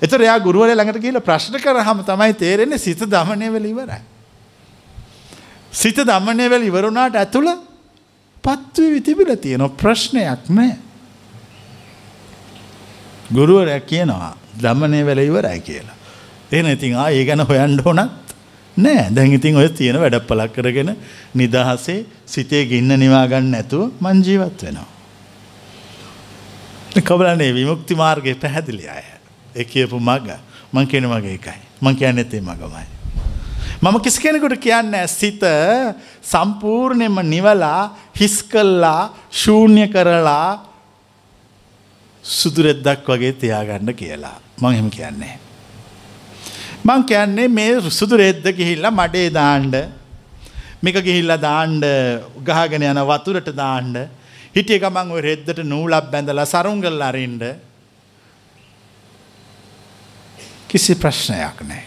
එතර 0.00 0.20
එයා 0.20 0.38
ගුරුවරය 0.40 0.72
ළඟට 0.74 1.02
කියලා 1.02 1.26
ප්‍රශ්න 1.26 1.58
කරහම 1.60 2.00
තමයි 2.06 2.32
තේරෙන්නේ 2.34 2.78
සිත 2.78 3.02
දමනය 3.04 3.50
වෙල 3.52 3.66
ඉවරයි. 3.66 4.00
සිත 5.72 5.96
දමනය 5.96 6.48
වෙල 6.48 6.62
ඉවරුණාට 6.62 7.16
ඇතුළ 7.16 7.50
පත්ව 8.44 8.88
විතිබිල 8.94 9.36
තියෙන 9.36 9.68
ප්‍රශ්නයක් 9.76 10.48
නෑ. 10.48 10.76
ගුරුවරයක් 13.32 13.86
කියනවා 13.86 14.32
දමනය 14.56 15.04
වෙල 15.04 15.18
ඉවරයි 15.18 15.60
කියලා. 15.60 15.96
එන 16.52 16.66
ඉතින් 16.66 16.96
ආ 16.96 17.10
ඒ 17.10 17.24
ගැන 17.24 17.44
හොයන්ඩ 17.44 17.84
හොනත් 17.84 18.00
නෑ 18.76 19.10
දැන් 19.10 19.32
ඉතින් 19.32 19.56
ඔය 19.56 19.68
තියෙන 19.68 20.00
වැඩපලක් 20.00 20.52
කරගෙන 20.56 20.96
නිදහසේ 21.34 22.06
සිතේ 22.26 22.64
ගින්න 22.66 22.96
නිවාගන්න 22.96 23.54
ඇතුව 23.54 23.92
මංජීවත් 24.00 24.64
වෙනවා. 24.64 24.88
කබලන්නේ 27.00 27.54
විමුක්ති 27.54 27.94
මාර්ගය 27.94 28.34
පැහැදිලි 28.34 28.88
අය. 28.88 29.11
ඒ 29.54 29.64
කියපු 29.64 30.00
මග 30.00 30.28
මං 30.72 30.86
කියන 30.86 31.06
මගේ 31.06 31.34
එකයි. 31.34 31.60
මං 31.80 31.96
කියන්න 31.96 32.18
ඇතේ 32.18 32.40
මගමයි. 32.40 32.86
මම 33.82 33.96
කිසි 34.00 34.22
කෙනෙකුට 34.22 34.60
කියන්න 34.60 34.94
සිත 35.08 35.42
සම්පූර්ණයම 36.22 37.16
නිවලා 37.24 37.90
හිස් 38.14 38.42
කල්ලා 38.44 39.10
ශූන්‍ය 39.30 39.88
කරලා 39.88 40.50
සුදුරෙද්දක් 42.24 43.06
වගේ 43.06 43.32
තියාගන්න 43.34 43.94
කියලා. 43.94 44.36
මං 44.60 44.72
එහෙම 44.72 44.90
කියන්නේ. 44.90 45.34
මං 46.84 47.04
කියන්නේ 47.04 47.48
මේ 47.48 47.80
සුදු 47.90 48.16
රෙද්ද 48.16 48.46
ගිහිල්ලා 48.58 48.90
මඩේ 48.92 49.28
දාන්ඩ 49.30 49.74
මේක 50.82 50.96
ගිහිල්ලා 51.06 51.38
දාන්ඩ 51.38 51.84
ගහගෙන 52.48 52.86
යන 52.88 53.00
වතුරට 53.10 53.50
දාන්ඩ 53.54 53.96
හිටිය 54.56 54.80
ගමන් 54.82 55.12
ඔය 55.14 55.22
රෙද්දට 55.28 55.60
නූලක් 55.64 56.08
බැඳලා 56.12 56.46
සරුංගල් 56.52 57.04
අරින්ඩ 57.08 57.44
කිසි 60.72 60.96
ප්‍රශ්නයක් 60.96 61.60
නෑ. 61.68 61.84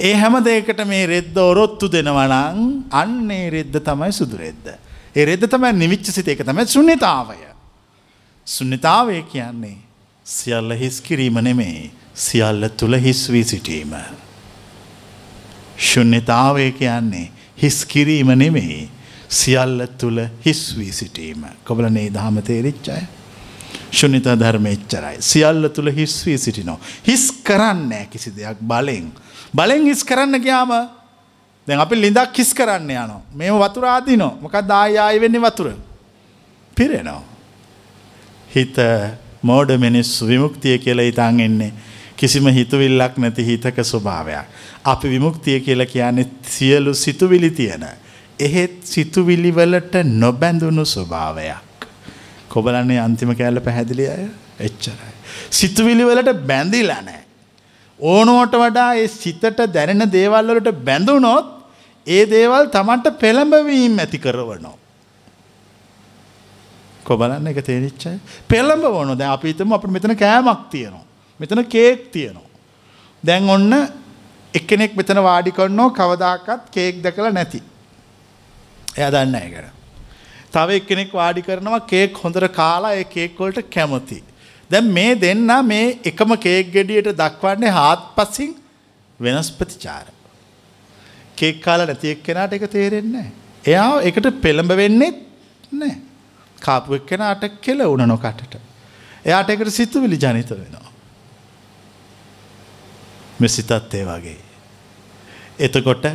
ඒ 0.00 0.14
හැම 0.14 0.38
දෙයකට 0.44 0.82
මේ 0.86 1.06
රෙද්ද 1.06 1.36
ඔරොත්තු 1.38 1.90
දෙනවනං 1.90 2.60
අන්නේ 2.92 3.44
රෙද්ද 3.50 3.78
තමයි 3.88 4.12
සුදු 4.12 4.38
රෙද්ද. 4.38 4.66
ඒ 5.14 5.24
රෙද්ද 5.30 5.46
තමයි 5.46 5.72
නිවිච්ච 5.74 6.10
සිත 6.12 6.28
එක 6.34 6.42
තමයි 6.46 6.66
ශුන්්‍යතාවය. 6.66 7.38
ශුන්්‍යතාවය 8.46 9.22
කියන්නේ 9.32 9.76
සියල්ල 10.26 10.76
හිස් 10.76 11.00
කිරීම 11.00 11.40
නෙමේ 11.40 11.90
සියල්ල 12.14 12.68
තුළ 12.76 12.98
හිස් 12.98 13.26
වී 13.32 13.44
සිටීම. 13.44 13.94
ශුන්්‍යතාවය 15.78 16.72
කියන්නේ 16.72 17.30
හිස් 17.62 17.84
කිරීම 17.86 18.34
නෙමෙයි 18.38 18.88
සියල්ල 19.28 19.86
තුළ 19.98 20.26
හිස් 20.44 20.62
වී 20.78 20.92
සිටීම. 20.92 21.46
කොබලනේ 21.64 22.10
දහම 22.10 22.42
තේරිච්චය. 22.42 22.98
ශුන්්‍යතා 23.92 24.36
ධර්ම 24.36 24.66
එච්චරයි. 24.66 25.16
සියල්ල 25.20 25.68
තුළ 25.68 25.90
හිස් 25.90 26.26
වී 26.26 26.38
සිටිනෝ. 26.38 26.78
හිස් 27.08 27.32
කරන්නේ 27.44 28.06
කිසි 28.10 28.30
දෙයක් 28.36 28.60
බලෙන්. 28.60 29.12
බලෙන් 29.54 29.86
හිස් 29.86 30.04
කරන්න 30.04 30.40
ගයාම 30.40 30.72
දැන් 31.68 31.80
අපි 31.80 31.96
ලිඳක් 31.96 32.38
හිස් 32.38 32.54
කරන්න 32.54 32.90
යනවා. 32.90 33.20
මේ 33.34 33.52
වතුර 33.52 33.84
ආදිනෝ 33.84 34.32
මොකක් 34.42 34.56
දායාය 34.68 35.20
වෙන්නේ 35.20 35.40
වතුර. 35.40 35.72
පිරෙනවා. 36.76 37.22
හිත 38.54 38.76
මෝඩ 39.42 39.70
මිනිස්සු 39.78 40.26
විමුක්තිය 40.26 40.78
කියලා 40.78 41.10
ඉතාන් 41.12 41.40
එන්නේ. 41.40 41.72
කිසිම 42.16 42.46
හිතුවිල්ලක් 42.58 43.16
නැති 43.18 43.46
හිතක 43.46 43.78
ස්වභාවයක්. 43.84 44.46
අපි 44.84 45.10
විමුක්තිය 45.10 45.60
කියල 45.60 45.86
කියන්නේ 45.86 46.28
සියලු 46.42 46.94
සිතුවිලි 46.94 47.50
තියෙන. 47.50 47.86
එහෙත් 48.38 48.76
සිතුවිලිවලට 48.84 49.94
නොබැඳුණු 50.04 50.84
ස්වභාවයක්. 50.84 51.67
කොබලන්නේ 52.58 53.00
අන්තිම 53.06 53.32
කෑල්ල 53.40 53.60
පැහැදිලි 53.68 54.10
අය 54.14 54.26
එච්චරයි. 54.60 55.14
සිතුවිලිවලට 55.50 56.32
බැඳිලා 56.50 57.02
නෑ. 57.02 57.22
ඕනෝට 58.00 58.54
වඩා 58.62 58.90
ඒ 58.94 59.06
සිතට 59.14 59.62
දැනෙන 59.76 60.10
දේවල්වලට 60.16 60.68
බැඳුනොත් 60.88 61.48
ඒ 62.06 62.24
දේවල් 62.30 62.68
තමන්ට 62.76 63.18
පෙළඹවීම් 63.22 63.98
ඇති 63.98 64.18
කරවනවා. 64.26 64.76
කොබලන්න 67.04 67.48
එක 67.52 67.60
තේරිච්චයි 67.68 68.16
පෙළඹ 68.48 68.84
වොන 68.96 69.14
දැ 69.18 69.30
අපිතම 69.36 69.72
අප 69.72 69.86
මෙතන 69.96 70.16
කෑමක් 70.16 70.68
තියෙනවා. 70.74 71.06
මෙතන 71.40 71.64
කේක් 71.74 72.12
තියෙනවා. 72.12 72.46
දැන් 73.24 73.48
ඔන්න 73.48 73.72
එක්කෙනෙක් 74.54 74.94
මෙතන 74.96 75.22
වාඩි 75.22 75.56
කරන්නෝ 75.58 75.90
කවදාකත් 75.90 76.70
කේක් 76.76 77.02
දැකලා 77.02 77.32
නැති. 77.32 77.62
එය 78.96 79.10
දන්න 79.10 79.36
ඇකර. 79.36 79.66
තව 80.52 80.78
එක්කෙනෙක් 80.80 81.12
වාඩි 81.12 81.42
කරනවා 81.42 81.80
කේක් 81.86 82.16
හොඳර 82.16 82.48
කාලා 82.48 82.94
ඒ 82.94 83.04
කේක්වොල්ට 83.06 83.60
කැමති. 83.70 84.22
දැන් 84.70 84.92
මේ 84.92 85.14
දෙන්න 85.16 85.50
මේ 85.64 85.98
එකම 86.04 86.32
කේක් 86.36 86.72
ගෙඩියට 86.72 87.10
දක්වන්නේ 87.16 87.70
හාත් 87.70 88.02
පසින් 88.16 88.54
වෙනස් 89.20 89.50
ප්‍රතිචාර. 89.50 90.06
කේක් 91.36 91.62
කාල 91.62 91.86
නැති 91.86 92.14
එක්කෙනාට 92.14 92.52
එක 92.52 92.66
තේරෙන්නේ. 92.70 93.28
එයා 93.64 94.00
එකට 94.02 94.28
පෙළඹ 94.42 94.72
වෙන්නෙත් 94.76 95.18
නෑ. 95.72 95.94
කාපු 96.60 96.94
එක්කෙනාට 96.94 97.44
කෙල 97.60 97.80
උන 97.86 98.04
නොකටට. 98.08 98.54
එයාට 99.24 99.50
එකට 99.50 99.70
සිතුවිලි 99.70 100.16
ජනිත 100.16 100.50
වෙනවා. 100.52 100.92
මෙ 103.40 103.48
සිතත් 103.48 103.70
ඒ 103.70 104.04
වගේ. 104.04 104.40
එතකොට 105.58 106.06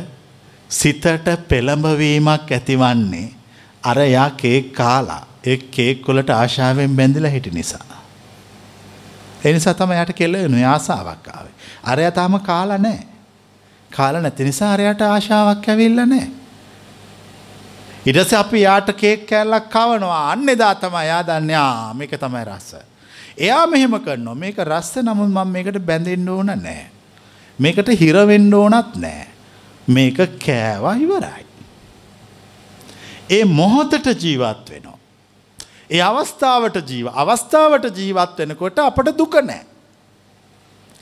සිතට 0.70 1.08
පෙළඹවීමක් 1.48 2.50
ඇතිවන්නේ 2.50 3.26
අර 3.84 3.98
යා 4.06 4.30
කේක් 4.32 4.72
කාලා 4.72 5.22
ඒ 5.44 5.56
කේක්කොලට 5.56 6.30
ආශාවෙන් 6.30 6.96
බැඳිල 6.96 7.26
හිටි 7.26 7.50
නිසා. 7.50 7.98
එනිසා 9.44 9.74
තම 9.74 9.92
යට 9.92 10.12
කෙල්ලයනු 10.12 10.62
ආසාාවක් 10.66 11.28
ආවේ. 11.28 11.54
අරය 11.84 12.10
තාම 12.10 12.40
කාලා 12.40 12.78
නෑ. 12.78 13.02
කාල 13.90 14.20
නැති 14.20 14.44
නිසා 14.44 14.72
අරයට 14.72 15.02
ආශාවක් 15.02 15.68
ඇවිල්ල 15.68 16.00
නෑ. 16.04 16.26
ඉඩස 18.06 18.32
අපි 18.34 18.62
යාට 18.62 18.90
කේක් 18.96 19.26
කැල්ලක් 19.26 19.68
කවනවා 19.68 20.24
අන්න 20.32 20.48
එදා 20.48 20.74
තම 20.76 20.96
යා 21.10 21.22
දන්නවා 21.22 21.94
මේක 21.94 22.16
තමයි 22.16 22.44
රස්ස. 22.44 22.74
එයා 23.38 23.66
මෙහෙම 23.66 23.96
කරනවා 24.00 24.34
මේක 24.36 24.58
රස්ස 24.64 25.02
නමුත් 25.02 25.30
මම 25.30 25.52
මේකට 25.52 25.78
බැඳෙන්න 25.86 26.28
ඕන 26.28 26.52
නෑ. 26.58 26.84
මේකට 27.58 27.88
හිරවෙන්න 28.00 28.54
ඕනත් 28.54 28.96
නෑ. 28.96 29.26
මේක 29.88 30.18
කෑවා 30.38 30.94
ඉවරයි. 30.96 31.43
ඒ 33.30 33.44
මොහොතට 33.44 34.06
ජීවත් 34.22 34.70
වෙනවා. 34.70 34.98
ඒ 35.90 36.00
අවස්ථාවට 36.00 36.90
ජීව 36.90 37.06
අවස්ථාවට 37.06 37.98
ජීවත් 37.98 38.38
වෙනකොට 38.38 38.78
අපට 38.78 39.18
දුක 39.18 39.34
නෑ. 39.42 39.62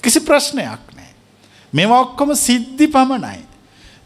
කිසි 0.03 0.21
ප්‍රශ්නයක් 0.21 0.85
නෑ. 0.97 1.11
මෙ 1.75 1.87
ඔක්කොම 1.87 2.35
සිද්ධි 2.35 2.87
පමණයි. 2.87 3.43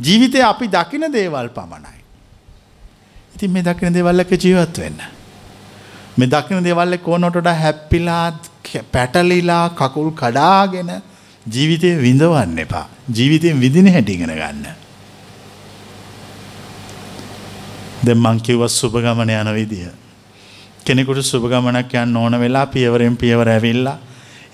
ජීවිතය 0.01 0.43
අපි 0.43 0.69
දකින 0.69 1.13
දේවල් 1.13 1.49
පමණයි. 1.49 2.01
ඉතින් 3.35 3.51
මේ 3.51 3.63
දකින 3.63 3.95
දෙවල්ලක 3.95 4.31
ජීවත් 4.31 4.79
වෙන්න. 4.79 5.01
මේ 6.19 6.27
දකින 6.27 6.65
දෙවල්ල 6.65 6.97
කෝනොටට 6.97 7.53
හැප්පිලා 7.61 8.33
පැටලිලා 8.93 9.69
කකුල් 9.71 10.11
කඩාගෙන 10.13 11.03
ජීවිතය 11.53 12.03
විඳවන්න 12.03 12.59
එපා. 12.59 12.89
ජීවිතයෙන් 13.15 13.61
විදින 13.61 13.93
හැටිගෙන 13.93 14.29
ගන්න. 14.29 14.86
දෙ 18.07 18.15
මංකිව්වත් 18.15 18.71
සුභගමන 18.71 19.31
යන 19.31 19.55
විදිහ. 19.55 19.91
කෙනෙකුට 20.85 21.23
සුභගමනක් 21.25 21.95
යන්න 21.95 22.17
ඕන 22.17 22.39
වෙලා 22.41 22.67
පියවරෙන් 22.67 23.17
පියවර 23.17 23.49
ඇවිල්ලා 23.49 23.99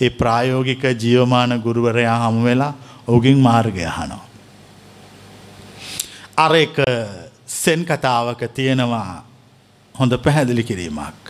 ඒ 0.01 0.11
ප්‍රායෝගික 0.11 0.85
ජීවමාන 0.97 1.61
ගුරුවරයා 1.61 2.19
හමු 2.23 2.45
වෙලා 2.45 2.75
ඔගින් 3.07 3.39
මාර්ගය 3.39 3.85
හනෝ. 3.89 4.23
අර 6.37 6.57
එක 6.57 6.77
සෙන් 7.47 7.85
කතාවක 7.85 8.49
තියෙනවා 8.55 9.25
හොඳ 9.95 10.13
පැහැදිලි 10.19 10.65
කිරීමක්. 10.65 11.23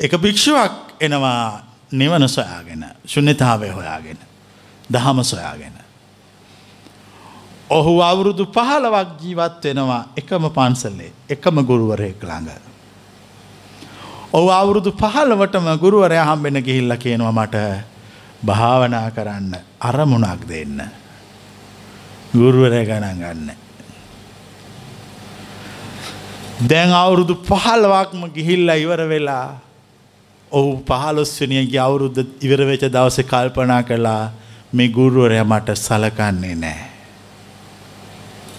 එක 0.00 0.12
භික්ෂුවක් 0.18 1.00
එනවා 1.00 1.62
නිවන 1.92 2.28
සොයාගෙන 2.28 2.84
ශුන්්‍යතාවය 3.06 3.68
හොයාගෙන 3.68 4.18
දහම 4.90 5.22
සොයාගෙන. 5.22 5.83
ඔහු 7.70 8.00
අවුරුදු 8.02 8.44
පහලවක් 8.46 9.08
ජීවත් 9.20 9.64
වෙනවා 9.64 10.04
එකම 10.16 10.44
පන්සල්ලේ 10.50 11.12
එකම 11.30 11.56
ගුරුවරයෙක් 11.62 12.20
ළඟ. 12.20 12.50
ඔහු 14.32 14.48
අවුරුදු 14.50 14.92
පහලවටම 14.92 15.66
ගුරුවරය 15.78 16.18
හම්බෙන 16.20 16.60
ගිහිල්ල 16.60 16.96
කියනවා 16.96 17.32
මට 17.32 17.56
භාවනා 18.42 19.10
කරන්න 19.10 19.54
අරමුණක් 19.80 20.44
දෙන්න. 20.44 20.82
ගුරුවරය 22.34 22.84
ගණන් 22.84 23.18
ගන්න. 23.18 23.50
දැන් 26.62 26.92
අවුරුදු 26.92 27.34
පහල්වක්ම 27.42 28.22
ගිහිල්ල 28.30 28.68
ඉවර 28.76 29.08
වෙලා 29.08 29.56
ඔහු 30.52 30.84
පහලොස්වනියගේ 30.84 31.80
අවුරුද්ධ 31.80 32.20
ඉවරවෙච 32.40 32.82
දවස 32.86 33.18
කල්පනා 33.24 33.82
කළා 33.82 34.32
මේ 34.72 34.88
ගුරුවරය 34.90 35.40
මට 35.42 35.78
සලකන්නේ 35.78 36.56
නෑ. 36.56 36.93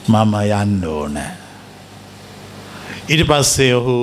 මම 0.08 0.34
යන්න 0.36 0.84
ඕන. 0.86 1.18
ඉට 3.08 3.28
පස්සේ 3.28 3.74
ඔහු 3.74 3.98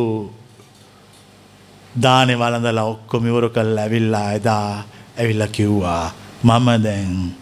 දානෙ 1.95 2.35
වලඳලා 2.35 2.85
ඔක්කොමිවර 2.87 3.51
කල් 3.51 3.79
ඇවිල්ලා 3.79 4.33
එදා 4.33 4.85
ඇවිල්ල 5.19 5.47
කිව්වා 5.49 6.13
මම 6.43 6.69
දැන් 6.83 7.35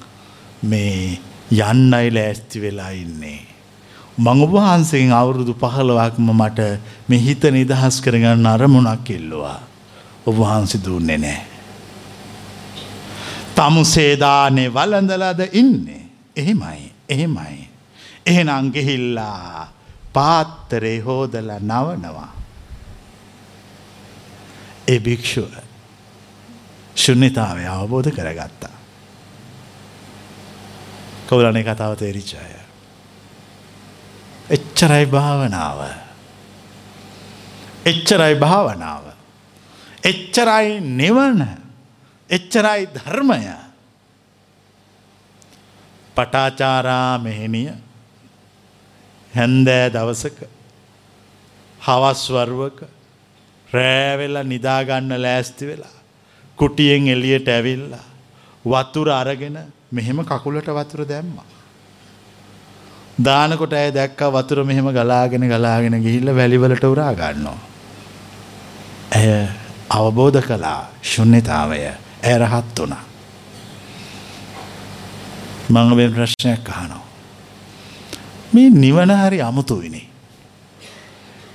මේ 0.62 1.18
යන්නයි 1.50 2.10
ලෑස්ති 2.10 2.60
වෙලා 2.60 2.90
ඉන්නේ. 2.92 3.40
මං 4.18 4.42
ඔබහන්සෙන් 4.42 5.12
අවුරුදු 5.12 5.54
පහළවක්ම 5.54 6.28
මට 6.32 6.60
මේ 7.08 7.18
හිත 7.18 7.42
නිදහස් 7.50 8.00
කරගන්න 8.00 8.46
අරමුණක් 8.46 9.10
ඉල්ලවා. 9.10 9.60
ඔබහන්සි 10.26 10.84
දුන්නේ 10.84 11.18
නෑ. 11.18 11.40
තමුසේදානේ 13.54 14.68
වලඳලද 14.70 15.48
ඉන්නේ. 15.52 16.04
එහෙමයි 16.36 16.92
එහෙමයි. 17.08 17.69
එහෙනම් 18.30 18.72
ගෙහිල්ලා 18.72 19.68
පාත්තරේ 20.12 20.98
හෝදල 21.00 21.50
නවනවා. 21.62 22.32
ඒ 24.88 24.98
භික්‍ෂුව 25.00 25.52
ශුන්්‍යතාවය 26.96 27.66
අවබෝධ 27.68 28.10
කරගත්තා. 28.10 28.76
කවුලනේ 31.26 31.64
කතාව 31.64 31.96
තේරිච්චාය. 31.96 32.52
එච්චරයි 34.50 35.06
භාවනාව. 35.06 35.80
එච්චරයි 37.86 38.34
භාවනාව. 38.36 39.04
එච්චරයි 40.02 40.80
නිවන 40.80 41.40
එච්චරයි 42.30 42.88
ධර්මය 42.88 43.42
පටාචාරා 46.16 47.18
මෙහෙනිය 47.18 47.70
හැන්දෑ 49.34 49.90
දවසක 49.90 50.38
හවස්වරුවක 51.80 52.78
රෑවෙලා 53.68 54.44
නිදාගන්න 54.44 55.22
ලෑස්ති 55.22 55.66
වෙලා 55.66 55.96
කුටියෙන් 56.58 57.08
එලියට 57.08 57.48
ඇවිල්ලා 57.48 58.06
වතුර 58.64 59.08
අරගෙන 59.10 59.58
මෙහෙම 59.90 60.24
කකුලට 60.24 60.68
වතුර 60.70 61.08
දැම්මා. 61.08 61.48
දානකොට 63.18 63.72
ඇය 63.72 63.92
දැක්ක 63.92 64.20
වතුර 64.32 64.64
මෙහෙම 64.64 64.88
ගලාගෙන 64.88 65.48
ගලාගෙන 65.48 66.02
ගිහිල්ල 66.02 66.34
වැලිවලට 66.36 66.84
උරා 66.84 67.12
ගන්නවා. 67.14 67.58
ඇය 69.12 69.48
අවබෝධ 69.90 70.42
කළා 70.42 70.90
ශුන්්‍යතාවය 71.04 71.78
ඇරහත් 72.24 72.76
වනා. 72.78 73.04
මංගබෙන් 75.70 76.12
ප්‍රශ්නයක් 76.12 76.68
අහනෝ. 76.68 77.09
මේ 78.52 78.70
නිවන 78.70 79.10
හරි 79.12 79.40
අමුතුවිනි. 79.40 80.02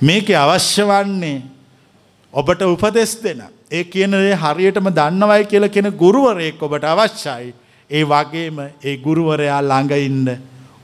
මේක 0.02 0.28
අවශ්‍ය 0.34 0.82
වන්නේ 0.82 1.42
ඔබට 2.34 2.62
උපදෙස් 2.62 3.14
දෙන. 3.22 3.42
ඒ 3.70 3.84
කියනදේ 3.84 4.34
හරියටම 4.34 4.88
දන්නවයි 4.90 5.46
කියල 5.46 5.68
කෙන 5.68 5.90
ගුරුවරයෙක් 5.92 6.62
ඔබට 6.62 6.84
අවශ්‍යයි. 6.84 7.54
ඒ 7.90 8.04
වගේම 8.04 8.58
ඒ 8.82 8.96
ගුරුවරයා 8.96 9.60
ළඟඉන්න 9.62 10.28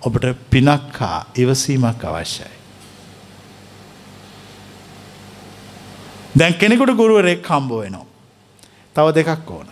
ඔබට 0.02 0.24
පිනක් 0.50 0.98
හා 0.98 1.26
ඉවසීමක් 1.36 2.04
අවශ්‍යයි. 2.04 2.52
දැන් 6.34 6.54
කෙනෙකුට 6.54 6.96
ගුරුවරෙක් 6.96 7.46
හම්බෝ 7.46 7.80
වෙනවා. 7.80 8.06
තව 8.96 9.06
දෙකක් 9.14 9.50
ඕන. 9.50 9.66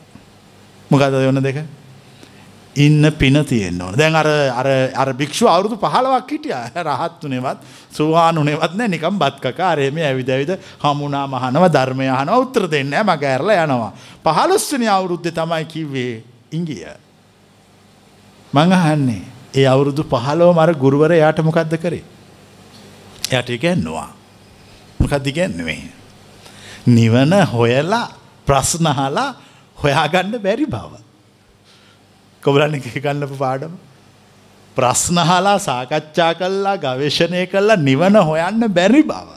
මොකද 0.90 1.22
යොන්න 1.24 1.42
දෙක 1.42 1.79
ඉන්න 2.76 3.12
පින 3.18 3.34
තියෙන්න්න 3.44 3.82
ඕන 3.82 3.96
දැන් 3.98 4.14
අර 4.14 4.26
අර 4.26 4.66
අර 4.94 5.12
භික්ෂු 5.12 5.48
අවුරුදු 5.48 5.74
පහලවක් 5.76 6.30
හිටිය 6.30 6.54
රහත් 6.76 7.24
වනෙවත් 7.24 7.58
සුවානුනෙවත් 7.90 8.74
නෑ 8.74 8.88
නිකම් 8.88 9.18
බත්කක 9.18 9.58
අරේම 9.60 9.98
ඇවිදවිද 9.98 10.54
හමුණනා 10.78 11.26
මහනව 11.26 11.66
ධර්මය 11.68 12.06
හන 12.06 12.30
උත්තර 12.30 12.68
දෙන්න 12.68 12.94
මගඇරල 13.02 13.50
යනවා. 13.50 13.92
පහලොස්වනි 14.22 14.86
අවුරුද්ධ 14.86 15.30
තමයි 15.30 15.64
කිව්වේ 15.66 16.22
ඉංගිය. 16.52 16.86
මං 18.52 18.72
අහන්නේ 18.72 19.22
ඒ 19.54 19.66
අවුරුදු 19.66 20.04
පහලෝ 20.04 20.54
මර 20.54 20.74
ගුරුවර 20.74 21.12
යාට 21.12 21.42
මොකක්ද 21.42 21.74
කරේ. 21.76 22.04
යට 23.28 23.50
ඉගැන්නවා. 23.50 24.14
මොකක්ද 25.00 25.26
ඉගැන්නුවේ. 25.26 25.90
නිවන 26.86 27.34
හොයලා 27.50 28.14
ප්‍රශ්නහලා 28.46 29.34
හොයාගන්න 29.76 30.38
බැරි 30.38 30.66
බව. 30.66 31.09
කොබලන්න 32.42 32.74
එක 32.74 32.96
ගන්නපු 32.96 33.36
පාඩම. 33.36 33.72
ප්‍රශ්නහලා 34.76 35.58
සාකච්ඡා 35.60 36.32
කල්ලා 36.34 36.76
ගවේශණය 36.76 37.46
කල්ලා 37.46 37.76
නිවන 37.78 38.16
හොයන්න 38.22 38.62
බැරි 38.68 39.02
බව. 39.02 39.28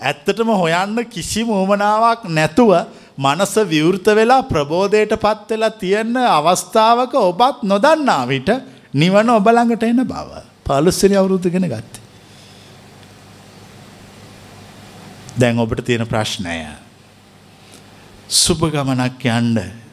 ඇත්තටම 0.00 0.50
හොයන්න 0.54 0.96
කිසි 1.06 1.44
මෝමනාවක් 1.44 2.24
නැතුව 2.28 2.72
මනස 3.18 3.54
විවෘත 3.64 4.06
වෙලා 4.12 4.42
ප්‍රබෝධයට 4.44 5.14
පත් 5.16 5.50
වෙලා 5.50 5.70
තියෙන 5.72 6.16
අවස්ථාවක 6.16 7.14
ඔබත් 7.22 7.62
නොදන්නා 7.64 8.22
විට 8.26 8.50
නිවන 8.94 9.30
ඔබළඟට 9.30 9.82
එන 9.82 10.02
බව. 10.04 10.42
පලුස්සනි 10.64 11.16
අවුරුද්ධගෙන 11.16 11.68
ගත්තේ. 11.68 12.04
දැන් 15.38 15.58
ඔබට 15.58 15.84
තියෙන 15.84 16.06
ප්‍රශ්නය. 16.06 16.58
සුභ 18.28 18.64
ගමනක් 18.66 19.24
යන්ඩ 19.30 19.85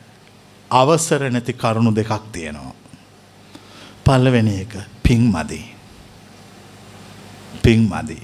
අවසර 0.73 1.29
නැති 1.29 1.53
කරුණු 1.53 1.91
දෙකක් 1.91 2.31
තියෙනවා. 2.31 2.73
පල්ලවෙනි 4.05 4.61
එක 4.61 4.73
පින් 5.03 5.21
මදි. 5.27 5.61
පින් 7.61 7.81
මදි. 7.85 8.19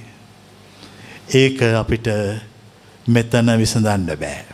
ඒක 1.32 1.62
අපිට 1.74 2.08
මෙතන 3.06 3.48
විසඳන්න 3.56 4.06
බෑ. 4.14 4.44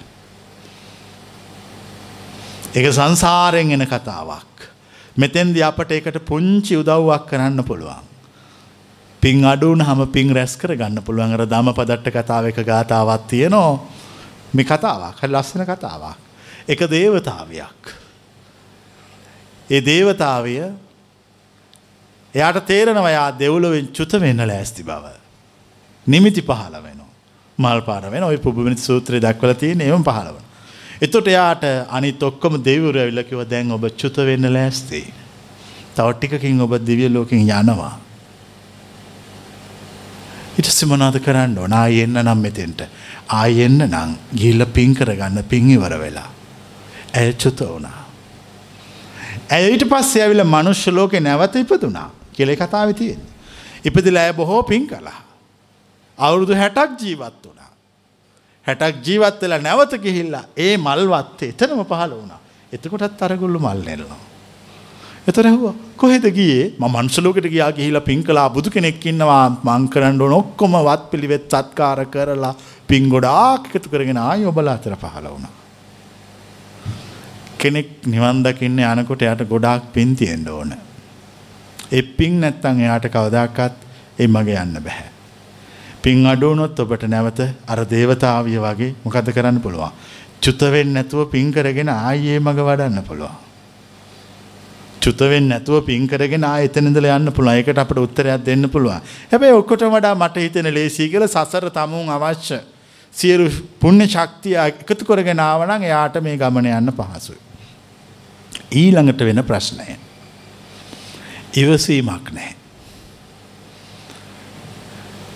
එක 2.74 2.92
සංසාරයෙන් 2.92 3.72
එන 3.72 3.86
කතාවක්. 3.86 4.68
මෙතෙන්දි 5.16 5.62
අපට 5.62 5.90
එකට 5.90 6.20
පුංචි 6.22 6.76
උදව්වක් 6.76 7.24
කරන්න 7.26 7.64
පුළුවන්. 7.64 8.04
පින් 9.22 9.44
අඩුවන 9.44 9.80
හම 9.80 10.06
පින් 10.12 10.28
රැස් 10.30 10.56
කර 10.56 10.76
ගන්න 10.76 11.00
පුළුවන් 11.00 11.32
අර 11.32 11.46
දම 11.46 11.72
පදට්ට 11.72 12.12
කතාව 12.12 12.52
එක 12.52 12.60
ගාතාවත් 12.62 13.26
තියනෝ 13.26 13.70
මේ 14.52 14.64
කතාවක් 14.64 15.16
හ 15.16 15.24
ලස්සන 15.24 15.64
කතාවක්. 15.64 16.25
එක 16.68 16.80
දේවතාවයක්. 16.90 17.94
ඒ 19.70 19.80
දේවතාවය 19.80 20.56
එයාට 22.34 22.66
තේරෙනවයා 22.66 23.38
දෙව්ලොවෙන් 23.38 23.92
චුත 23.92 24.12
වෙන්න 24.20 24.46
ලෑස්ති 24.46 24.82
බව. 24.82 25.04
නිමිති 26.06 26.42
පහල 26.42 26.82
වෙන. 26.82 27.00
මල් 27.58 27.80
පාර 27.80 28.10
වෙන 28.10 28.24
ඔය 28.24 28.38
පුබමිනි 28.38 28.76
සූත්‍රය 28.76 29.20
දක්වල 29.20 29.52
තියෙන 29.54 29.80
එම 29.80 30.04
පහලවන. 30.04 30.44
එතොට 31.02 31.28
එයාට 31.28 31.64
අනිත් 31.88 32.22
ඔක්කොම 32.22 32.58
දෙවුර 32.62 32.98
ඇවිල්ලකිව 32.98 33.44
දැන් 33.48 33.72
ඔබ 33.72 33.86
චුත 33.96 34.16
වෙන්න 34.16 34.52
ලෑස්ති. 34.52 35.02
තවට්ටිකකින් 35.96 36.60
ඔබ 36.60 36.76
දිවිය 36.86 37.08
ලෝකින් 37.08 37.42
යනවා. 37.42 37.94
ඉට 40.58 40.68
සිමනාද 40.72 41.18
කරන්න 41.20 41.58
ඕන 41.58 41.72
ආයෙන්න්න 41.72 42.22
නම් 42.22 42.40
මෙතෙන්ට 42.40 42.80
ආයෙන්න්න 43.28 43.86
නං 43.88 44.16
ගිල්ල 44.34 44.66
පින් 44.66 44.94
කරගන්න 44.94 45.44
පින්ඉවර 45.44 45.94
වෙලා. 46.00 46.35
ඇය 47.16 47.32
චුත 47.34 47.60
වුණා. 47.62 47.98
ඇයට 49.50 49.84
පස්සේ 49.88 50.22
ඇවිල 50.22 50.44
මනුෂ්‍ය 50.46 50.90
ලෝකෙ 50.90 51.20
නැවත 51.20 51.56
ඉපදුනා 51.56 52.10
කෙලෙ 52.32 52.56
කතාව 52.56 52.92
තියෙන්. 52.94 53.20
ඉපදිල 53.84 54.16
ඇය 54.16 54.32
බොහෝ 54.32 54.62
පින් 54.62 54.86
කලා. 54.86 55.20
අවුරුදු 56.18 56.54
හැටක් 56.54 57.00
ජීවත් 57.00 57.42
වුණා. 57.44 57.70
හැටක් 58.66 59.02
ජීවත් 59.06 59.42
වෙලා 59.42 59.60
නැවත 59.60 59.92
ගිහිල්ලා 60.04 60.44
ඒ 60.58 60.76
මල්වත්තේ 60.78 61.52
එතනම 61.52 61.84
පහල 61.84 62.12
වුණා. 62.12 62.40
එතකොටත් 62.72 63.22
අරගුල්ලු 63.22 63.58
මල් 63.58 63.82
නෙල්නවා. 63.88 64.22
එතරහුව 65.28 65.66
කොහෙද 65.96 66.26
ගියේ 66.30 66.64
ම 66.78 66.84
මන්සලෝකට 66.94 67.46
ගියා 67.54 67.70
ගිහිලා 67.72 68.06
පින් 68.08 68.22
කලා 68.22 68.48
බුදු 68.48 68.70
කෙනෙක් 68.70 69.06
ඉන්නවා 69.06 69.44
මංකරන්න 69.68 70.18
නොක්කොම 70.28 70.74
වත් 70.80 71.04
පිළිවෙත් 71.12 71.46
සත්කාර 71.52 72.00
කරලා 72.06 72.54
පින් 72.88 73.08
ගොඩාක් 73.08 73.70
එකතු 73.70 73.88
කරගෙන 73.88 74.20
ආය 74.20 74.44
ඔබලා 74.44 74.76
අතර 74.78 74.96
පහල 74.96 75.28
වුණා. 75.28 75.54
කෙනෙක් 77.58 77.88
නිවන් 78.04 78.42
දකින්න 78.42 78.78
යනකොට 78.80 79.22
යට 79.22 79.48
ගොඩාක් 79.48 79.92
පින් 79.92 80.14
තියෙන්ට 80.14 80.48
ඕන. 80.48 80.74
එපින් 81.92 82.40
නැත්තං 82.40 82.80
එයාට 82.80 83.08
කවදක්කත් 83.08 83.74
ඒ 84.18 84.28
මගේ 84.28 84.58
යන්න 84.58 84.78
බැහැ. 84.78 85.08
පින් 86.02 86.26
අඩුවනොත් 86.26 86.78
ඔබට 86.78 87.06
නැවත 87.06 87.40
අර 87.66 87.80
දේවතාවිය 87.86 88.58
වගේ 88.58 88.94
මොකද 89.04 89.32
කරන්න 89.32 89.60
පුළුවන්. 89.60 89.90
චුතවෙන් 90.40 90.92
නැතුව 90.92 91.30
පින් 91.30 91.52
කරගෙන 91.52 91.88
ආයේ 91.90 92.38
මඟ 92.38 92.62
වඩන්න 92.62 93.02
පුළුවන්. 93.02 93.34
චුතවෙන් 95.00 95.48
නැතුව 95.48 95.84
පින් 95.84 96.06
කරගෙන 96.06 96.44
ආයතනදල 96.44 97.08
යන්න 97.08 97.32
පුළුවන් 97.32 97.56
ඒකට 97.56 97.78
අපට 97.78 97.98
උත්තරයක් 97.98 98.44
දෙන්න 98.44 98.68
පුළුවන්. 98.68 99.00
හැබැයි 99.30 99.58
ඔක්කොට 99.58 99.84
වඩා 99.88 100.14
මට 100.14 100.36
හිතෙන 100.38 100.68
ලේසි 100.70 101.08
කියලා 101.08 101.32
සසර 101.34 101.70
තමුන් 101.70 102.10
අවශ්‍ය 102.10 102.58
සියලු 103.16 103.50
පුණ්‍ය 103.80 104.06
ශක්තිය 104.06 104.56
එකතු 104.60 105.04
කරගෙන 105.04 105.40
ආවනම් 105.40 105.82
එයාට 105.82 106.16
මේ 106.22 106.36
ගමන 106.36 106.68
යන්න 106.70 106.92
පහසුයි. 106.92 107.40
ඊළඟට 108.72 109.20
වෙන 109.20 109.44
ප්‍රශ්නය. 109.44 109.96
ඉවසීමක් 111.54 112.30
නැහැ. 112.32 112.54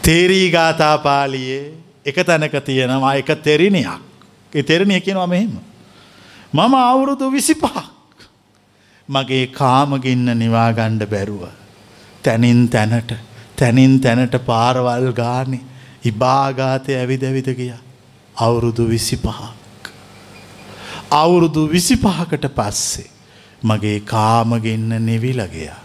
තේරී 0.03 0.51
ගාථා 0.51 0.99
පාලියේ 0.99 1.73
එක 2.07 2.21
තැනක 2.25 2.57
තියෙනවා 2.65 3.15
එක 3.15 3.33
තෙරණයක්. 3.43 3.89
ඒ 4.53 4.63
තෙරණිය 4.65 5.01
කියනවා 5.01 5.27
මෙහෙම. 5.27 5.57
මම 6.53 6.75
අවුරුදු 6.83 7.33
විසිපහක්. 7.33 7.81
මගේ 9.09 9.47
කාමගින්න 9.49 10.37
නිවාගණ්ඩ 10.37 11.07
බැරුව. 11.07 11.49
තැනින් 12.23 12.69
තැනට 12.69 13.13
තැනින් 13.57 14.01
තැනට 14.01 14.37
පාරවල් 14.47 15.13
ගානෙ 15.15 15.61
ඉබාගාතය 16.03 16.95
ඇවිද 16.95 17.23
ඇවිද 17.23 17.49
ගිය. 17.53 17.75
අවුරුදු 18.37 18.87
විසි 18.87 19.17
පහක්. 19.17 19.93
අවුරුදු 21.13 21.67
විසි 21.67 21.97
පහකට 21.97 22.49
පස්සේ 22.51 23.11
මගේ 23.63 24.01
කාමගෙන්න 24.03 24.89
නෙවිලගයා. 25.01 25.79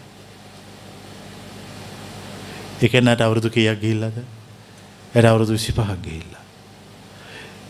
එකනට 2.82 3.22
අවුරුදු 3.22 3.50
කියක් 3.50 3.80
ගිල්ලද 3.80 4.18
ඇට 5.14 5.26
අවුරුදු 5.26 5.52
විසි 5.52 5.72
පහක් 5.72 6.02
ගිල්ල. 6.02 6.32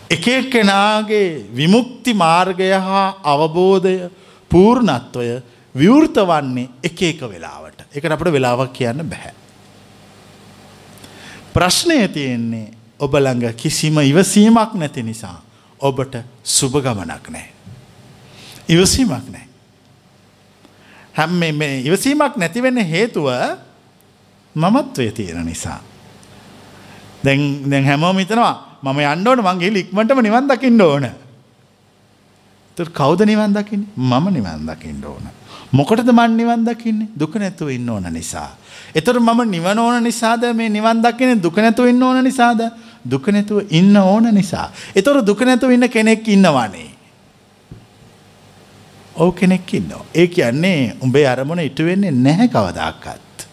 එක 0.09 0.49
කෙනාගේ 0.49 1.45
විමුක්ති 1.51 2.13
මාර්ගය 2.13 2.69
හා 2.79 3.07
අවබෝධය 3.23 4.11
පූර්ණත්වය 4.51 5.41
විවෘත 5.75 6.17
වන්නේ 6.23 6.69
එක 6.83 7.01
එක 7.03 7.21
වෙලාවට 7.23 7.85
එකට 7.91 8.11
අපට 8.11 8.31
වෙලාවක් 8.31 8.73
කියන්න 8.73 9.01
බැහැ. 9.03 9.33
ප්‍රශ්නය 11.55 12.07
තියෙන්නේ 12.11 12.67
ඔබ 12.99 13.15
ළඟ 13.15 13.55
කිසිම 13.55 13.99
ඉවසීමක් 14.01 14.75
නැති 14.75 15.03
නිසා 15.03 15.39
ඔබට 15.79 16.19
සුභගමනක් 16.43 17.27
නෑ. 17.29 17.47
ඉවසීමක් 18.67 19.27
නෑ. 19.31 19.47
හැම් 21.13 21.31
මේ 21.39 21.81
ඉවසීමක් 21.81 22.35
නැතිවෙන්න 22.35 22.83
හේතුව 22.85 23.27
මමත්වය 24.55 25.11
තියෙන 25.11 25.45
නිසා. 25.45 25.79
දැන් 27.23 27.69
දැන් 27.69 27.85
හැමෝම 27.85 28.17
හිතනවා 28.17 28.53
මම 28.83 28.99
යන්න 29.05 29.27
ඕන 29.27 29.43
මං 29.43 29.59
ගිහලා 29.59 29.79
ඉක්මනටම 29.79 30.21
නිවන් 30.21 30.51
දකින්න 30.51 30.81
ඕන. 30.81 31.07
ඒතර 32.67 32.91
කවුද 32.91 33.23
නිවන් 33.23 33.55
දකින්නේ? 33.55 33.95
මම 33.95 34.25
නිවන් 34.33 34.67
දකින්න 34.67 35.05
ඕන. 35.05 35.25
මොකටද 35.71 36.09
මං 36.11 36.37
නිවන් 36.37 36.65
දකින්නේ? 36.65 37.07
දුක 37.17 37.35
නැතුව 37.35 37.69
ඉන්න 37.71 37.89
ඕන 37.89 38.07
නිසා. 38.13 38.49
ඒතර 38.95 39.19
මම 39.19 39.49
නිවන 39.49 39.79
ඕන 39.79 40.03
නිසාද 40.03 40.43
මේ 40.55 40.69
නිවන් 40.69 41.01
දකින්නේ 41.01 41.41
දුක 41.41 41.57
නැතුව 41.57 41.89
ඉන්න 41.89 42.03
ඕන 42.03 42.23
නිසාද? 42.23 42.61
දුක 43.05 43.27
නැතුව 43.27 43.65
ඉන්න 43.69 43.97
ඕන 43.97 44.33
නිසා. 44.33 44.71
ඒතර 44.95 45.21
දුක 45.21 45.41
නැතුව 45.41 45.71
ඉන්න 45.71 45.89
කෙනෙක් 45.89 46.27
ඉන්නවනේ. 46.27 46.89
ඔව් 49.15 49.33
කෙනෙක් 49.33 49.73
ඉන්නවා. 49.73 50.05
ඒ 50.15 50.27
කියන්නේ 50.27 50.95
උඹේ 51.01 51.27
අරමුණ 51.27 51.59
ඉටු 51.59 51.85
වෙන්නේ 51.85 52.11
නැහැ 52.11 52.47
කවදාකවත්. 52.47 53.47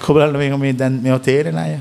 කොබලන්න 0.00 0.38
මේක 0.38 0.58
මේ 0.58 0.72
දැන් 0.72 1.00
මෙ 1.02 1.18
තේරෙන 1.18 1.58
අය. 1.58 1.78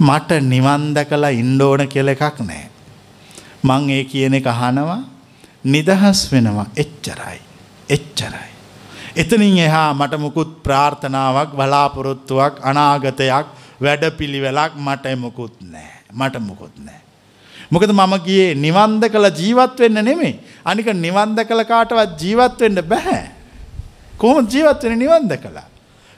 මට 0.00 0.42
නිවන් 0.42 0.94
දැකලා 0.94 1.30
ඉන්ඩෝන 1.30 1.86
කියල 1.88 2.08
එකක් 2.08 2.40
නෑ. 2.40 2.66
මං 3.64 3.90
ඒ 3.90 4.04
කියන 4.04 4.34
එක 4.34 4.46
අහනවා 4.46 5.17
නිදහස් 5.64 6.20
වෙනවා 6.32 6.66
එච්චරයි. 6.76 7.40
එච්චරයි. 7.88 8.50
එතනින් 9.16 9.58
එහා 9.58 9.94
මට 9.94 10.20
මුකුත් 10.20 10.62
ප්‍රාර්ථනාවක් 10.62 11.54
බලාපොරොත්තුවක් 11.54 12.60
අනාගතයක් 12.62 13.46
වැඩ 13.80 14.04
පිළිවෙලක් 14.18 14.72
මට 14.76 15.06
එමකුත් 15.06 15.56
නෑ. 15.62 15.90
මට 16.12 16.36
මුකුත් 16.40 16.76
නෑ. 16.78 17.00
මොකද 17.70 17.90
මම 17.90 18.14
ගියේ 18.26 18.54
නිවන්ද 18.54 19.02
කළ 19.04 19.28
ජීවත් 19.40 19.78
වෙන්න 19.78 20.04
නෙමේ 20.04 20.34
අනික 20.64 20.86
නිවන්ද 20.86 21.40
කළ 21.48 21.64
කාටවත් 21.64 22.22
ජීවත් 22.22 22.60
වෙන්න 22.60 22.82
බැහැ. 22.82 23.24
කොහොම 24.18 24.46
ජීවත් 24.46 24.82
වෙන 24.82 24.98
නිවන්ද 24.98 25.32
කළා. 25.42 25.68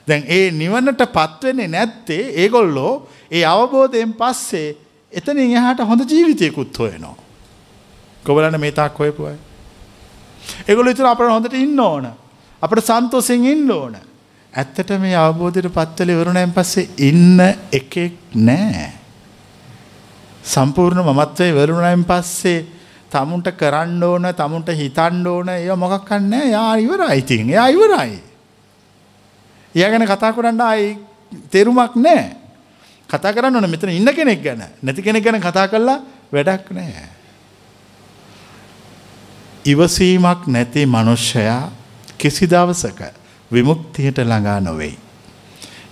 දැන් 0.07 0.23
ඒ 0.27 0.51
නිවනට 0.51 1.01
පත්වෙන්නේ 1.17 1.67
නැත්තේ 1.67 2.23
ඒගොල්ලෝ 2.43 2.93
ඒ 3.31 3.43
අවබෝධයෙන් 3.45 4.13
පස්සේ 4.13 4.69
එතනින් 5.11 5.57
එහාට 5.57 5.83
හොඳ 5.89 6.05
ජීවිතයකුත් 6.09 6.79
හොයනවා. 6.79 7.20
කොබලන්න 8.23 8.59
මේ 8.59 8.71
තාක් 8.71 8.97
හොයපුයි. 8.97 9.35
එගොල 10.67 10.87
ඉතුර 10.87 11.05
අපට 11.05 11.27
හොඳට 11.27 11.53
ඉන්න 11.55 11.79
ඕන. 11.79 12.07
අපට 12.61 12.83
සන්තෝසෙන් 12.83 13.45
ඉන්න 13.45 13.71
ඕන. 13.71 13.95
ඇත්තට 14.53 14.89
මේ 14.99 15.15
අවබෝධයට 15.15 15.71
පත්වල 15.71 16.09
ඉවරුණයෙන් 16.09 16.53
පස්සේ 16.53 16.89
ඉන්න 16.99 17.39
එකෙක් 17.71 18.35
නෑ. 18.35 18.89
සම්පූර්ණ 20.43 21.03
මමත්වය 21.03 21.49
ඉවරුණයෙන් 21.49 22.03
පස්සේ 22.05 22.65
තමුන්ට 23.11 23.47
කරන්න 23.57 24.03
ඕන 24.03 24.27
තමුන්ට 24.33 24.69
හිතන්න 24.71 25.25
ඕන 25.27 25.49
ඒ 25.49 25.75
මොකක් 25.75 26.05
කන්නේ 26.05 26.51
යා 26.51 26.75
ඉවරයි 26.77 27.17
ඉතින් 27.17 27.49
එයා 27.49 27.67
ඉවරයි. 27.69 28.19
එයා 29.75 29.89
ගැන 29.89 30.07
කතා 30.07 30.33
කරන්න 30.33 30.61
ආයි 30.61 30.97
තේරුමක් 31.49 31.95
නෑ. 31.97 32.35
කතා 33.09 33.33
කරන්න 33.33 33.55
ඕන 33.55 33.69
මෙතන 33.69 33.89
ඉන්න 33.89 34.13
කෙනෙක් 34.13 34.43
ගැන 34.43 34.63
නැති 34.81 35.01
කෙනෙක් 35.01 35.23
ගැන 35.23 35.41
කතා 35.41 35.67
කරලා 35.67 35.99
වැඩක් 36.31 36.71
නෑ. 36.71 37.20
ඉවසීමක් 39.65 40.47
නැති 40.47 40.85
මනුෂ්‍යයා 40.85 41.71
කිසි 42.17 42.47
දවසක 42.47 43.01
විමුක්තියට 43.51 44.17
ළඟා 44.19 44.59
නොවෙයි. 44.59 44.97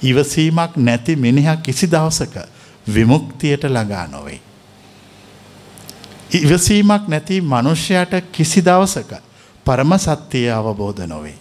ඉවසීමක් 0.03 0.78
නැති 0.78 1.15
මිනිහා 1.15 1.57
කිසි 1.57 1.88
දවසක 1.88 2.36
විමුක්තියට 2.88 3.63
ළඟා 3.65 4.07
නොවෙයි. 4.07 4.41
ඉවසීමක් 6.34 7.07
නැති 7.07 7.41
මනුෂ්‍යයට 7.41 8.13
කිසි 8.32 8.61
දවසක 8.61 9.11
පරම 9.65 9.91
සත්‍යය 9.97 10.49
අවබෝධ 10.49 11.07
නොවේ. 11.07 11.38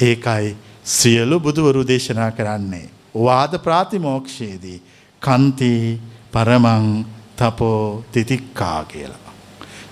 ඒකයි 0.00 0.56
සියලු 0.84 1.40
බුදුවරු 1.40 1.86
දේශනා 1.86 2.30
කරන්නේ. 2.30 2.90
වාද 3.16 3.58
ප්‍රාතිමෝක්ෂයේදී 3.58 4.82
කන්ති 5.22 6.00
පරමං 6.32 7.06
තපෝ 7.36 8.04
තිතික්කා 8.12 8.84
කියලා. 8.84 9.21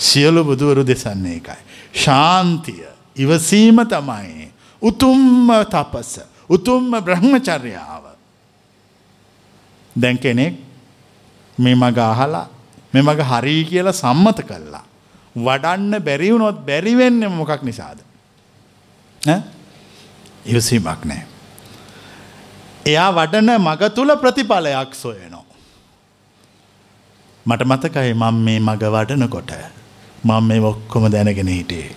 සියලු 0.01 0.45
බුදුවරු 0.45 0.83
දෙසන්නේ 0.83 1.37
එකයි. 1.37 1.61
ශාන්තිය 1.95 2.85
ඉවසීම 3.17 3.79
තමයි 3.85 4.49
උතුම්ම 4.83 5.49
තපස 5.67 6.13
උතුම්ම 6.49 6.91
බ්‍රහ්මචර්යාව. 7.01 8.05
දැන් 9.97 10.19
කෙනෙක් 10.19 10.55
මේ 11.59 11.75
මග 11.75 11.99
අහලා 12.01 12.47
මෙ 12.93 13.03
මග 13.03 13.21
හරී 13.23 13.65
කියලා 13.65 13.93
සම්මත 13.95 14.41
කල්ලා. 14.43 14.85
වඩන්න 15.37 16.03
බැරිවුණොත් 16.03 16.65
බැරිවෙන්න 16.67 17.21
මොකක් 17.31 17.63
නිසාද. 17.63 17.99
ඉවසීමක් 20.47 21.05
නෑ. 21.05 21.23
එයා 22.87 23.11
වඩන 23.13 23.53
මග 23.59 23.93
තුළ 23.95 24.17
ප්‍රතිඵලයක් 24.17 24.95
සොයනෝ. 24.95 25.45
මට 27.47 27.63
මතකයි 27.65 28.15
මං 28.15 28.43
මේ 28.47 28.61
මග 28.61 28.83
වඩනකොට 28.87 29.53
මං 30.25 30.45
මේ 30.45 30.61
ඔක්කොම 30.61 31.11
දැනගෙන 31.13 31.49
හිටියේ. 31.49 31.91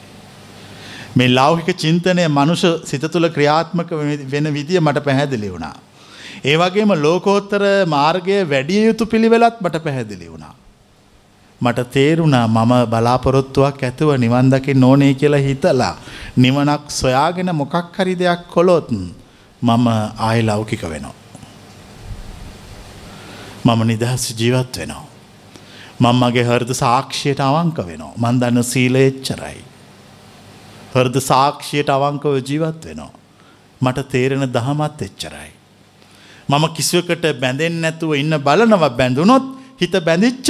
මේ 1.17 1.28
ලෞහික 1.28 1.69
චින්තනය 1.84 2.28
මනුෂ 2.28 2.65
සිත 2.89 3.05
තුළ 3.13 3.28
ක්‍රියාත්මක 3.30 3.91
වෙන 4.32 4.53
විදිය 4.57 4.80
මට 4.80 5.03
පැහැදිලි 5.07 5.53
වුණා. 5.53 5.76
ඒ 6.45 6.57
වගේම 6.57 6.93
ලෝකෝත්තර 7.05 7.63
මාර්ගය 7.95 8.38
වැඩිය 8.49 8.84
යුතු 8.88 9.05
පිළිවෙලත් 9.05 9.61
මට 9.61 9.84
පැහැදිලි 9.84 10.32
වුණා. 10.32 10.53
මට 11.61 11.88
තේරුණා 11.91 12.45
මම 12.47 12.74
බලාපොරොත්තුවක් 12.91 13.84
ඇතුව 13.84 14.15
නිවන් 14.17 14.51
දකින්න 14.51 14.84
ඕනේ 14.84 15.13
කියලා 15.13 15.45
හිතලා 15.47 15.95
නිවනක් 16.38 16.91
සොයාගෙන 16.91 17.55
මොකක් 17.61 17.97
හරි 17.97 18.15
දෙයක් 18.21 18.41
කළොත් 18.53 18.91
මම 18.91 19.88
ආය 20.28 20.41
ලෞකික 20.49 20.84
වෙනවා. 20.93 21.15
මම 23.65 23.82
නිදහස් 23.88 24.24
ජීවත් 24.39 24.78
වෙනවා. 24.80 25.12
මං 26.02 26.16
මගේ 26.16 26.44
හෘද 26.44 26.72
සාක්ෂියට 26.74 27.41
අවංක 27.41 27.78
වෙනවා. 27.78 28.14
මන් 28.18 28.39
දන්න 28.39 28.64
සීලය 28.64 29.02
එච්චරයි. 29.08 29.60
හෘද 30.96 31.18
සාක්ෂියට 31.22 31.89
අවංකව 31.89 32.39
ජීවත් 32.41 32.86
වෙනවා. 32.86 33.12
මට 33.82 34.08
තේරෙන 34.10 34.46
දහමත් 34.52 35.02
එච්චරයි. 35.02 35.52
මම 36.50 36.66
කිසිවකට 36.76 37.26
බැඳෙන් 37.39 37.82
නැතුව 37.82 38.16
ඉන්න 38.16 38.38
බලනව 38.38 38.84
බැඳුනොත් 38.98 39.46
හිත 39.82 39.96
බැඳිච්ච 40.06 40.48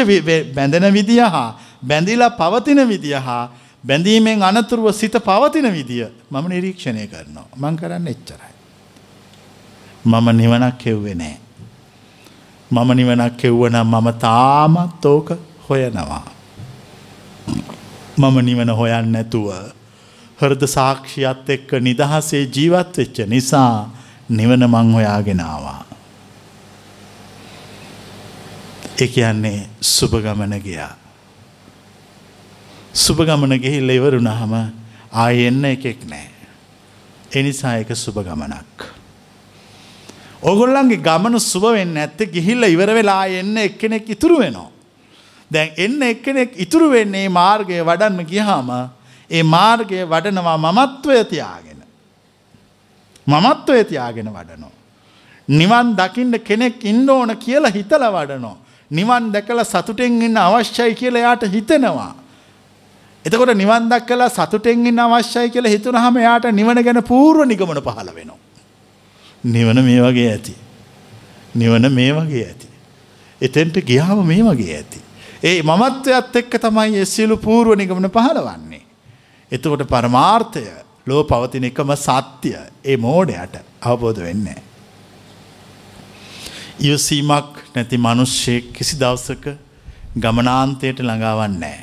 බැඳෙන 0.56 0.88
විදිය 0.94 1.20
හා 1.20 1.60
බැඳිලා 1.84 2.30
පවතින 2.32 2.88
විදිය 2.88 3.18
හා 3.18 3.52
බැඳීමෙන් 3.84 4.41
අනතුරුව 4.41 4.91
සිත 4.91 5.16
පවතින 5.20 5.68
විදිය 5.72 6.08
මම 6.32 6.46
නිරීක්ෂණය 6.50 7.08
කරනවා. 7.08 7.48
මං 7.58 7.76
කරන්න 7.76 8.08
එච්චරයි. 8.08 8.54
මම 10.06 10.28
නිවනක් 10.32 10.78
කෙව්වේ 10.78 11.16
නෑ. 11.16 11.38
මම 12.74 12.89
නිවනක් 12.97 13.38
කෙව්වනම් 13.38 13.88
මම 13.93 14.07
තාමත් 14.19 15.05
ඕක 15.05 15.30
හොයනවා. 15.69 16.26
මම 18.17 18.36
නිවන 18.45 18.69
හොයන්න 18.69 19.11
නැතුව 19.11 19.47
හෘද 20.41 20.61
සාක්ෂියත් 20.67 21.49
එක්ක 21.55 21.69
නිදහසේ 21.82 22.43
ජීවත් 22.55 22.97
වෙච්ච 22.97 23.17
නිසා 23.28 23.89
නිවන 24.30 24.65
මං 24.65 24.93
හොයාගෙනවා. 24.95 25.86
ඒ 29.01 29.07
කියන්නේ 29.07 29.69
සුබ 29.82 30.13
ගමන 30.24 30.53
ගියා. 30.61 30.93
සුබ 32.93 33.17
ගමන 33.17 33.53
ගිහිල්ලා 33.57 33.95
ඉවරුනහම 33.95 34.53
ආයෙ 35.13 35.47
එන්න 35.47 35.65
එකෙක් 35.65 36.05
නැහැ. 36.05 36.47
ඒ 37.36 37.43
නිසා 37.43 37.78
ඒක 37.78 37.91
සුබ 40.44 40.50
ගමනක්. 40.50 40.50
ඕගොල්ලන්ගේ 40.50 40.98
ගමන 40.98 41.39
සුබ 41.39 41.64
වෙන්නේ 41.64 41.94
නැත්තේ 41.94 42.28
ගිහිල්ලා 42.28 42.70
ඉවර 42.70 42.94
වෙලා 42.94 43.26
එන්න 43.28 43.58
එක්කෙනෙක් 43.58 44.10
ඉතුරු 44.10 44.39
වෙනවා. 44.39 44.70
දැන් 45.52 45.72
එන්න 45.78 46.02
එක්කෙනෙක් 46.02 46.52
ඉතුරු 46.58 46.89
වෙන්නේ 46.89 47.30
මාර්ගය 47.30 47.80
වඩන්න 47.82 48.26
ගියාම 48.26 48.70
ඒ 49.30 49.44
මාර්ගය 49.44 50.06
වඩනවා 50.06 50.58
මමත්වය 50.58 51.24
තියාගෙන. 51.26 51.80
මමත්වය 53.28 53.84
තියාගෙන 53.84 54.28
වඩනවා. 54.28 54.72
නිවන් 55.48 55.96
දකින්න 55.96 56.39
කෙනෙක් 56.39 56.84
ඉන්න 56.84 57.10
ඕන 57.10 57.38
කියලා 57.38 57.72
හිතලා 57.72 58.12
වඩනවා. 58.12 58.58
නිවන් 58.91 59.32
දැකලා 59.34 59.64
සතුටෙන් 59.64 60.22
ඉන්න 60.22 60.38
අවශ්‍යයි 60.38 60.96
කියලා 60.96 61.20
එයාට 61.20 61.44
හිතෙනවා. 61.48 62.14
එතකොට 63.26 63.56
නිවන් 63.56 63.89
දැක්කලා 63.89 64.30
සතුටෙන් 64.30 64.86
ඉන්න 64.86 65.00
අවශ්‍යයි 65.00 65.50
කියලා 65.50 65.72
හිතුනහම 65.72 66.18
එයාට 66.18 66.46
නිවන 66.52 66.84
ගැන 66.84 67.04
පූර්ව 67.04 67.48
නිගමන 67.48 67.80
පහළ 67.80 68.12
වෙනවා. 68.16 68.43
නිවන 69.44 69.84
මේ 69.84 70.02
වගේ 70.02 70.30
ඇති. 70.32 70.56
නිවන 71.56 71.91
මේ 71.91 72.14
වගේ 72.14 72.46
ඇති. 72.46 72.68
එතෙන්ට 73.41 73.78
ගියාම 73.82 74.26
මේ 74.26 74.44
වගේ 74.44 74.76
ඇති. 74.76 75.00
ඒ 75.44 75.62
මමත්වයත් 75.62 76.36
එක්ක 76.36 76.58
තමයි 76.60 76.98
ඒ 76.98 77.06
සියලු 77.06 77.38
පූර්ව 77.38 77.76
නිගමන 77.76 78.10
පහළවන්නේ. 78.10 78.82
එතකොට 79.52 79.84
පරමාර්ථය 79.86 80.64
ලෝ 81.08 81.24
පවතින 81.24 81.64
එකම 81.64 81.91
සත්‍ය 81.98 82.54
ඒ 82.86 82.98
මෝඩයට 82.98 83.56
අවබෝධ 83.82 84.22
වෙන්නේ. 84.22 84.62
ඉවසීමක් 86.80 87.60
නැති 87.76 87.98
මනුෂ්‍යයෙක් 87.98 88.74
කිසි 88.74 89.00
දවසක 89.00 89.46
ගමනාන්තයට 90.18 91.00
ළඟාවන්නේ. 91.00 91.80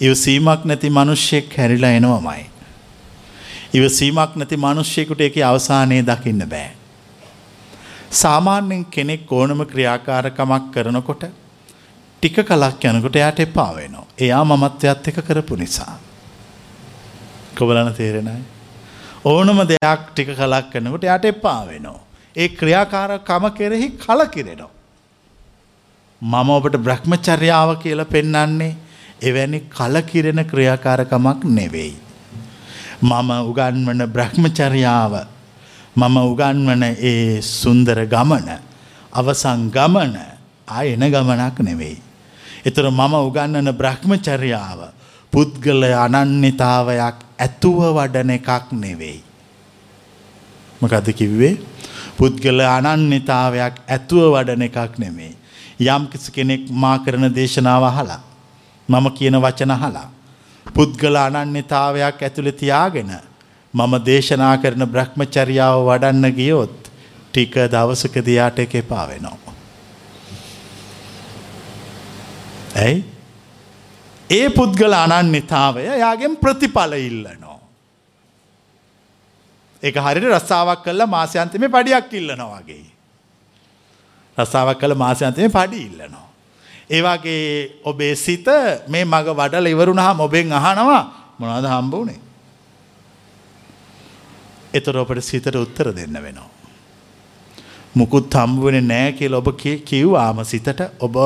ඉවසීමක් 0.00 0.64
නැති 0.64 0.90
මනුෂ්‍යයෙක් 0.90 1.58
හැරිලා 1.58 1.90
එනවමයි. 1.90 2.47
ඉවසීමක් 3.74 4.36
නැති 4.36 4.56
මනුෂ්‍යයකුට 4.56 5.20
එක 5.20 5.36
අවසානයේ 5.44 6.02
දකින්න 6.02 6.44
බෑ. 6.48 6.70
සාමාන්‍යෙන් 8.12 8.84
කෙනෙක් 8.86 9.32
ඕනම 9.32 9.60
ක්‍රියාකාරකමක් 9.66 10.70
කරනකොට 10.72 11.24
ටික 12.22 12.38
කලක් 12.42 12.84
යනකොට 12.84 13.16
එයාට 13.16 13.40
එපා 13.40 13.74
වෙනවා. 13.74 14.06
එයා 14.18 14.44
මමත්වයත් 14.44 15.08
එක 15.08 15.20
කරපු 15.22 15.56
නිසා. 15.56 15.98
කොබලන 17.54 17.92
තේරෙනයි. 17.94 18.42
ඕනම 19.24 19.60
දෙයක් 19.66 20.02
ටික 20.08 20.32
කලක් 20.32 20.72
කරනකොට 20.72 21.04
යට 21.06 21.24
එපා 21.26 21.66
වෙනවා. 21.66 22.00
ඒ 22.36 22.48
ක්‍රියාකාරකම 22.50 23.50
කෙරෙහි 23.52 23.88
කලකිරෙනවා. 23.98 24.70
මම 26.22 26.50
ඔබට 26.50 26.76
බ්‍රහ්මචර්යාව 26.78 27.76
කියල 27.76 28.04
පෙන්නන්නේ 28.06 28.76
එවැනි 29.22 29.60
කලකිරෙන 29.68 30.40
ක්‍රියාකාරකමක් 30.46 31.44
නෙවෙයි. 31.46 32.07
මම 33.02 33.30
උගන්වන 33.46 34.02
බ්‍රහ්මචර්යාව 34.06 35.14
මම 35.96 36.16
උගන්වන 36.24 36.82
ඒ 36.82 37.40
සුන්දර 37.40 38.06
ගමන 38.06 38.48
අවසං 39.12 39.70
ගමන 39.70 40.14
ආයන 40.68 41.02
ගමනක් 41.02 41.58
නෙවෙයි. 41.60 41.98
එතර 42.64 42.90
මම 42.90 43.14
උගන්නන 43.20 43.70
බ්‍රහ්මචර්යාව 43.72 44.80
පුද්ගල 45.32 45.82
අනන්‍යතාවයක් 45.84 47.16
ඇතුව 47.38 47.80
වඩන 47.94 48.30
එකක් 48.30 48.72
නෙවෙයි. 48.74 49.22
මකද 50.80 51.06
කිව්වේ 51.12 51.54
පුද්ගල 52.18 52.60
අනන්‍යතාවයක් 52.60 53.74
ඇතුව 53.86 54.34
වඩන 54.34 54.62
එකක් 54.62 54.98
නෙමේ. 54.98 55.34
යම් 55.80 56.10
කිසි 56.10 56.32
කෙනෙක් 56.32 56.66
මා 56.72 56.98
කරන 56.98 57.30
දේශනාව 57.30 57.84
අහලා. 57.84 58.22
මම 58.88 59.06
කියන 59.14 59.38
වචන 59.38 59.70
අහලා. 59.70 60.08
පුද්ගල 60.74 61.16
අනන්‍යතාවයක් 61.16 62.22
ඇතුළේ 62.22 62.52
තියාගෙන 62.54 63.12
මම 63.74 63.94
දේශනා 64.06 64.54
කරන 64.56 64.84
බ්‍රහ්මචර්යාව 64.86 65.78
වඩන්න 65.88 66.34
ගියොත් 66.34 66.90
ටික 67.28 67.54
දවසකදී 67.72 68.34
යාට 68.34 68.58
එක 68.58 68.74
එපා 68.74 69.04
වෙනවා. 69.08 69.54
ඇයි? 72.76 73.04
ඒ 74.30 74.48
පුද්ගල 74.50 74.94
අනන්‍යතාවය 74.94 75.88
යාගෙන් 75.96 76.36
ප්‍රතිඵල 76.36 76.92
ඉල්ලනෝ. 77.00 77.58
එක 79.82 79.94
හරිට 79.96 80.30
රස්සාාවක් 80.30 80.84
කල්ල 80.84 81.06
මාසයන්තම 81.08 81.68
පඩියක් 81.68 82.12
ඉල්ලනවා 82.12 82.60
වගේ. 82.60 82.86
රස්සාාවක් 84.38 84.80
කළ 84.80 84.94
මාසයන්තම 84.96 85.50
පඩි 85.50 85.82
ඉල්ලනවා. 85.82 86.27
ඒවාගේ 86.90 87.80
ඔබේ 87.84 88.14
සිත 88.16 88.46
මේ 88.88 89.04
මග 89.04 89.26
වඩල 89.32 89.66
ඉවරුණ 89.66 89.98
හා 89.98 90.16
ඔබෙන් 90.18 90.52
අහනවා 90.52 91.04
මොනාද 91.38 91.66
හම්බවනේ. 91.66 92.20
එතර 94.74 94.96
ඔබට 94.96 95.22
සිතට 95.22 95.54
උත්තර 95.56 95.92
දෙන්න 95.92 96.16
වෙනවා. 96.18 96.50
මුකුත් 97.94 98.34
හම්බුවන 98.34 98.80
නෑ 98.84 99.12
කියල 99.12 99.34
ඔබ 99.34 99.48
කිව්වාම 99.84 100.44
සිතට 100.44 100.80
ඔබ 101.00 101.16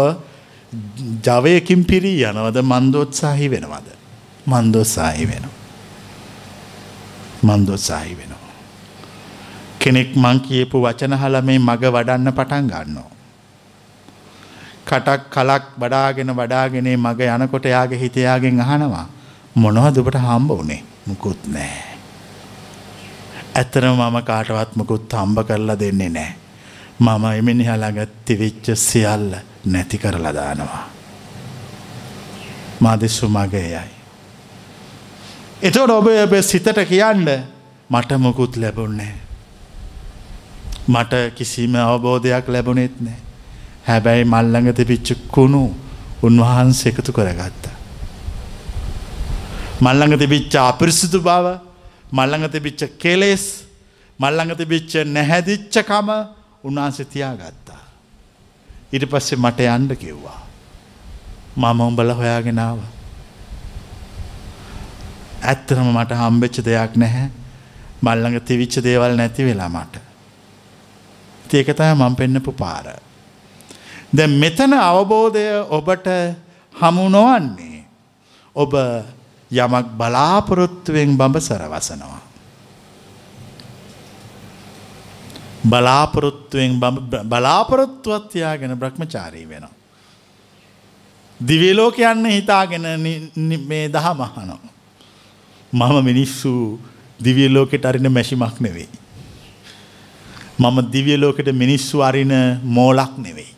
ජවයකින් 1.23 1.85
පිරී 1.85 2.25
යනවද 2.25 2.59
මන්දෝත්සාහි 2.65 3.51
වෙනවද. 3.51 3.89
මන්දෝත්සාහි 4.47 5.27
වෙන. 5.27 5.47
මන්දෝත්සාහි 7.43 8.15
වෙනවා. 8.17 8.53
කෙනෙක් 9.79 10.17
මං 10.17 10.41
කියපු 10.41 10.81
වචන 10.81 11.15
හල 11.15 11.43
මේ 11.43 11.59
මග 11.61 11.83
වඩන්න 11.89 12.33
පටන් 12.33 12.67
ගන්නවා. 12.67 13.11
කටක් 14.87 15.31
කලක් 15.31 15.65
වඩාගෙන 15.81 16.31
වඩාගෙනේ 16.37 16.97
මග 16.97 17.21
යනකොට 17.37 17.65
යාගේ 17.65 17.99
හිතයාගෙන් 17.99 18.61
අහනවා. 18.61 19.07
මොනව 19.55 19.87
දුබට 19.95 20.19
හම්බ 20.19 20.51
වනේ 20.61 20.83
මුකුත් 21.07 21.47
නෑ. 21.47 21.83
ඇතර 23.55 23.85
මම 23.91 24.17
කාටවත් 24.25 24.77
මුකුත් 24.77 25.13
හම්බ 25.13 25.39
කරලා 25.49 25.79
දෙන්නේ 25.79 26.09
නෑ. 26.09 26.35
මම 27.01 27.25
එමිනිහළඟ 27.39 28.07
තිවිච්ච 28.25 28.67
සියල්ල 28.77 29.35
නැති 29.67 29.99
කරලා 29.99 30.35
දානවා. 30.35 30.85
මාදිස්සු 32.81 33.29
මගේයයි. 33.29 33.89
එතොට 35.63 35.91
ඔබ 35.91 36.07
ඔබ 36.07 36.33
සිතට 36.43 36.79
කියන්න 36.89 37.29
මට 37.91 38.11
මොකුත් 38.19 38.57
ලැබුන්නේ. 38.57 39.15
මට 40.89 41.13
කිසිම 41.35 41.75
අවබෝධයක් 41.77 42.49
ලැබුණෙත් 42.49 42.97
නෑ. 43.01 43.32
හැබැයි 43.87 44.25
මල්ලඟ 44.25 44.73
තිබිච්ච 44.73 45.09
කුණු 45.29 45.75
උන්වහන්ස 46.23 46.87
එකතු 46.87 47.13
කරගත්ත. 47.13 47.65
මල්ලඟ 49.83 50.19
තිබිච්ච 50.19 50.55
අපිරිසිදු 50.57 51.21
බව 51.21 51.47
මල්ලඟ 52.13 52.47
තිබිච්ච 52.47 52.83
කෙලෙස් 53.03 53.45
මල්ලඟ 54.21 54.55
තිබිච්ච 54.55 54.93
නැහැදිච්චකම 55.07 56.09
උන්වහන්සේ 56.65 57.05
තියාගත්තා. 57.05 57.83
ඉට 58.93 59.05
පස්සේ 59.11 59.37
මට 59.37 59.61
යන්ඩ 59.61 59.93
කිව්වා. 59.93 60.41
මම 61.57 61.81
උඹල 61.81 62.11
හොයාගෙනාව. 62.11 62.79
ඇත්තරම 65.43 65.89
මට 65.93 66.13
හම්බෙච්ච 66.13 66.57
දෙයක් 66.65 66.97
නැහැ 66.97 67.29
මල්ලඟ 68.03 68.39
තිවිච්ච 68.49 68.79
දේවල් 68.87 69.17
නැති 69.17 69.45
වෙලා 69.45 69.69
මට. 69.69 69.95
ඒකතය 71.55 71.95
මං 71.95 72.15
පෙන්න්නපු 72.15 72.53
පාර. 72.53 72.87
දැ 74.13 74.27
මෙතන 74.27 74.73
අවබෝධය 74.73 75.47
ඔබට 75.71 76.09
හමු 76.75 77.09
නොවන්නේ. 77.09 77.85
ඔබ 78.57 78.73
යමක් 79.51 79.87
බලාපොරොත්තුවෙන් 79.97 81.17
බඹ 81.17 81.39
සරවසනවා. 81.39 82.21
බලාපොරොත්තුවෙන් 85.65 86.81
බලාපොරොත්තුවත් 87.25 88.29
තියාගෙන 88.33 88.77
බ්‍රහ්මචාරී 88.77 89.49
වෙනවා. 89.49 89.73
දිවිලෝක 91.41 91.99
යන්න 91.99 92.27
හිතාගෙන 92.27 92.87
මේ 93.69 93.89
දහ 93.89 94.09
මහනෝ. 94.15 94.61
මම 95.73 96.05
මිනිස්සු 96.05 96.79
දිවියලෝකෙට 97.25 97.87
අරින 97.87 98.13
මැශිමක් 98.13 98.61
නෙවෙයි. 98.61 98.89
මම 100.59 100.77
දිවියලෝකට 100.93 101.49
මිනිස්සු 101.53 102.01
අරින 102.01 102.33
මෝලක් 102.63 103.19
නෙවෙයි. 103.19 103.53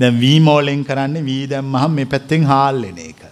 දැ 0.00 0.10
වී 0.20 0.40
මෝලෙන් 0.40 0.84
කරන්න 0.84 1.24
වී 1.24 1.46
දැම් 1.46 1.64
මහම් 1.66 1.94
මේ 1.98 2.10
පැත්තෙන් 2.12 2.44
හාල්ලෙන 2.44 2.98
එක. 2.98 3.22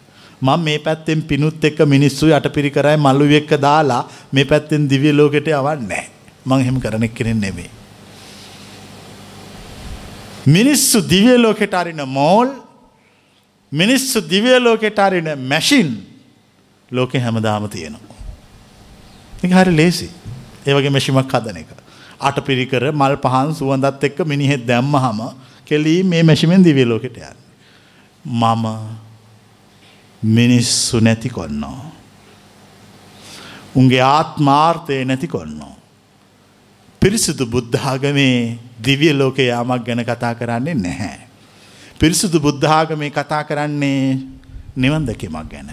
මං 0.43 0.61
මේ 0.61 0.79
පැත්තෙන් 0.79 1.23
පිනුත් 1.23 1.65
එක්ක 1.65 1.81
මිනිස්සු 1.87 2.27
යට 2.29 2.49
පිරි 2.55 2.71
කරයි 2.71 2.97
මල්ලු 2.97 3.29
එක්ක 3.41 3.55
දාලා 3.61 4.03
මේ 4.33 4.45
පැත්තෙන් 4.45 4.89
දිවියලෝකට 4.91 5.49
අවන්නේ. 5.61 6.05
මං 6.47 6.61
එහෙම 6.61 6.81
කරන 6.81 7.09
කෙනෙන් 7.09 7.41
නෙමේ. 7.41 7.71
මිනිස්සු 10.47 11.03
දිවියලෝකෙට 11.11 11.75
අරින 11.75 12.03
මෝල් 12.09 12.49
මිනිස්සු 13.73 14.21
දිවියලෝකෙට 14.31 14.99
අරින 14.99 15.29
මැෂින් 15.39 15.93
ලෝකෙ 16.91 17.19
හැමදාම 17.19 17.69
තියෙනවා. 17.69 18.17
හරි 19.43 19.77
ලේසි 19.77 20.11
ඒවගේ 20.67 20.91
මැෂිමක් 20.91 21.33
හදන 21.33 21.57
එක. 21.57 21.71
අට 22.21 22.39
පිරිකර 22.47 22.93
මල් 22.93 23.17
පහන් 23.17 23.55
සුවඳත් 23.55 24.05
එක්ක 24.05 24.19
මිනිහෙත් 24.27 24.67
දැම්ම 24.67 24.95
හම 24.97 25.21
කෙලී 25.67 26.03
මේ 26.03 26.23
මැෂිමෙන් 26.23 26.65
දිවියලෝකෙට 26.65 27.17
යන්න. 27.17 27.39
මම 28.25 28.67
මිනිස්සු 30.23 31.01
නැති 31.01 31.29
කොන්නවා. 31.29 31.93
උන්ගේ 33.77 34.01
ආත්මාර්ථය 34.01 35.05
නැති 35.05 35.27
කොන්නවා. 35.27 35.77
පිරිසිදු 37.01 37.47
බුද්ධාගමේ 37.47 38.59
දිවිය 38.81 39.13
ලෝක 39.13 39.39
යාමක් 39.39 39.87
ගැන 39.87 40.05
කතා 40.05 40.35
කරන්නේ 40.35 40.75
නැහැ. 40.75 41.27
පිරිසිදු 41.99 42.41
බුද්ධාගමේ 42.41 43.11
කතා 43.11 43.43
කරන්නේ 43.45 44.19
නිවන් 44.77 45.07
දැකීමක් 45.07 45.51
ගැන. 45.51 45.71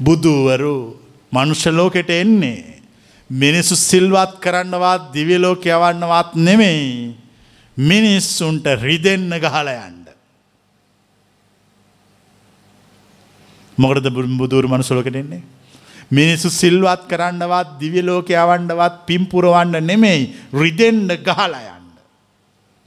බුදුවරු 0.00 0.98
මනුෂ්‍යලෝකෙට 1.32 2.10
එන්නේ. 2.10 2.82
මිනිස්සු 3.30 3.76
සිල්වත් 3.76 4.40
කරන්නවත් 4.42 5.12
දිවියලෝක 5.14 5.66
යවන්නවත් 5.66 6.34
නෙමෙයි. 6.36 7.14
මිනිස්සුන්ට 7.76 8.66
රිදෙන්න 8.82 9.32
ගහල 9.32 9.68
යන්ඩ. 9.68 10.08
මොකටද 13.78 14.10
බුදුර 14.36 14.68
මනුසලෝකට 14.68 15.16
එන්නේ. 15.16 15.42
මිනිස්සු 16.10 16.50
සිල්වත් 16.50 17.08
කරන්නවත් 17.08 17.78
දිවිලෝක 17.80 18.28
යවන්නවත් 18.28 19.06
පිම්පුරවන්න 19.06 19.80
නෙමෙයි 19.82 20.34
රිදෙන්ඩ 20.52 21.16
ගහලා 21.22 21.76
යන්න. 21.76 21.88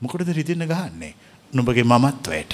මොකටද 0.02 0.30
රිදින්න 0.32 0.66
ගහන්නේ 0.66 1.14
නුඹගේ 1.54 1.84
මමත්වයට. 1.84 2.54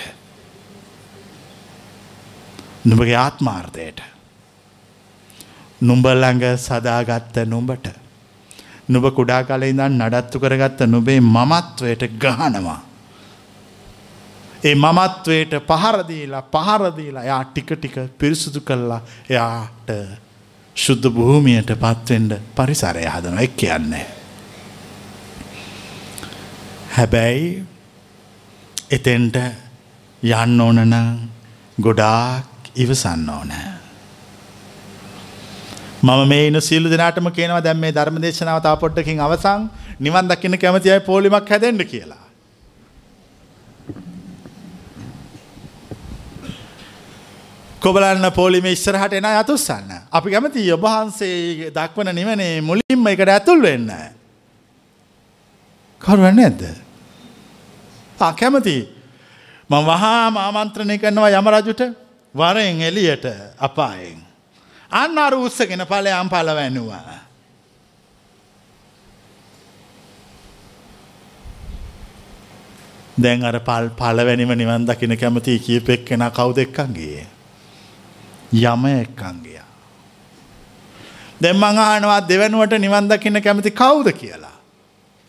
නුඹගේ 2.86 3.18
ආත්මාර්ථයට. 3.18 4.00
නුඹල්ලඟ 5.82 6.46
සදාගත්ත 6.58 7.36
නුඹට. 7.46 8.01
නුබ 8.90 9.06
කුඩා 9.12 9.44
කල 9.44 9.64
ඉඳන් 9.64 10.00
නඩත්තු 10.00 10.40
කරගත්ත 10.40 10.82
නුබේ 10.88 11.20
මමත්වයට 11.22 12.04
ගහනවා. 12.18 12.80
ඒ 14.64 14.76
මමත්වයට 14.76 15.54
පහරදීලා 15.68 16.44
පහරදීලා 16.50 17.24
යා 17.24 17.44
ටික 17.46 17.70
ටික 17.74 17.96
පිරිසුදු 18.18 18.62
කල්ලා 18.62 19.02
එයාට 19.30 19.90
ශුද්ධ 20.76 21.10
භූමියයට 21.10 21.72
පත්වෙන්ඩ 21.76 22.34
පරිසරය 22.56 23.06
හදන 23.06 23.38
එක් 23.40 23.58
කියන්නේ. 23.58 24.06
හැබැයි 26.92 27.66
එතෙන්ට 28.92 29.38
යන්න 30.24 30.62
ඕනන 30.62 30.96
ගොඩාක් 31.78 32.72
ඉවසන්න 32.76 33.30
ඕන. 33.30 33.52
මම 36.04 36.28
මේ 36.28 36.48
ඉන 36.48 36.62
සිල්ලු 36.62 36.90
දෙනාටම 36.90 37.28
කියනවා 37.30 37.62
දැම් 37.64 37.78
මේ 37.78 37.92
ධර්ම 37.92 38.18
දේශනාව 38.22 38.60
තා 38.64 38.76
පොට්ටකින් 38.76 39.20
අවසං 39.20 39.70
නිවන් 40.00 40.28
දකින්න 40.28 40.58
කැමති 40.58 40.92
අයි 40.92 41.02
පෝලිමක් 41.02 41.50
හැදෙන්ට 41.50 41.84
කියලා. 41.86 42.24
කොබලන්න 47.82 48.32
පෝලිම 48.32 48.66
ඉස්සරහට 48.66 49.14
එන 49.14 49.26
අතුස්සන්න. 49.26 49.92
අපි 50.12 50.32
කැමති 50.32 50.72
ඔබහන්සේ 50.72 51.70
දක්වන 51.72 52.16
නිවනේ 52.16 52.62
මුලින්ම 52.62 53.08
එකට 53.08 53.30
ඇතුල් 53.30 53.62
වෙන්න. 53.62 53.94
කරුවන්න 56.02 56.40
ඇද්ද. 56.40 56.64
කැමති 58.34 58.78
ම 59.70 59.74
වහා 59.84 60.34
ආමන්ත්‍රණය 60.40 60.98
කරනවා 60.98 61.30
යමරජුට 61.32 61.82
වරෙන් 62.36 62.82
එලියට 62.82 63.26
අපායෙන්. 63.60 64.31
අන්න 64.92 65.18
අර 65.18 65.34
උත්සගෙන 65.36 65.86
පලයම් 65.86 66.30
පලවැන්නවා. 66.30 67.20
දැන් 73.18 73.44
අර 73.44 73.60
පල් 73.60 73.90
පලවැනිම 73.92 74.52
නිවන් 74.54 74.86
දකින 74.86 75.18
කැමති 75.18 75.60
කියපෙක් 75.60 76.06
කෙන 76.06 76.24
කවු 76.30 76.54
දෙක්කන්ගේ. 76.54 77.26
යම 78.54 78.86
එක්කන්ගයා. 78.86 79.68
දෙ 81.42 81.54
මං 81.54 81.78
අහනවා 81.80 82.22
දෙවනුවට 82.22 82.80
නිවන් 82.80 83.10
දකින්න 83.10 83.42
කැමති 83.42 83.72
කවුද 83.72 84.12
කියලා. 84.14 84.58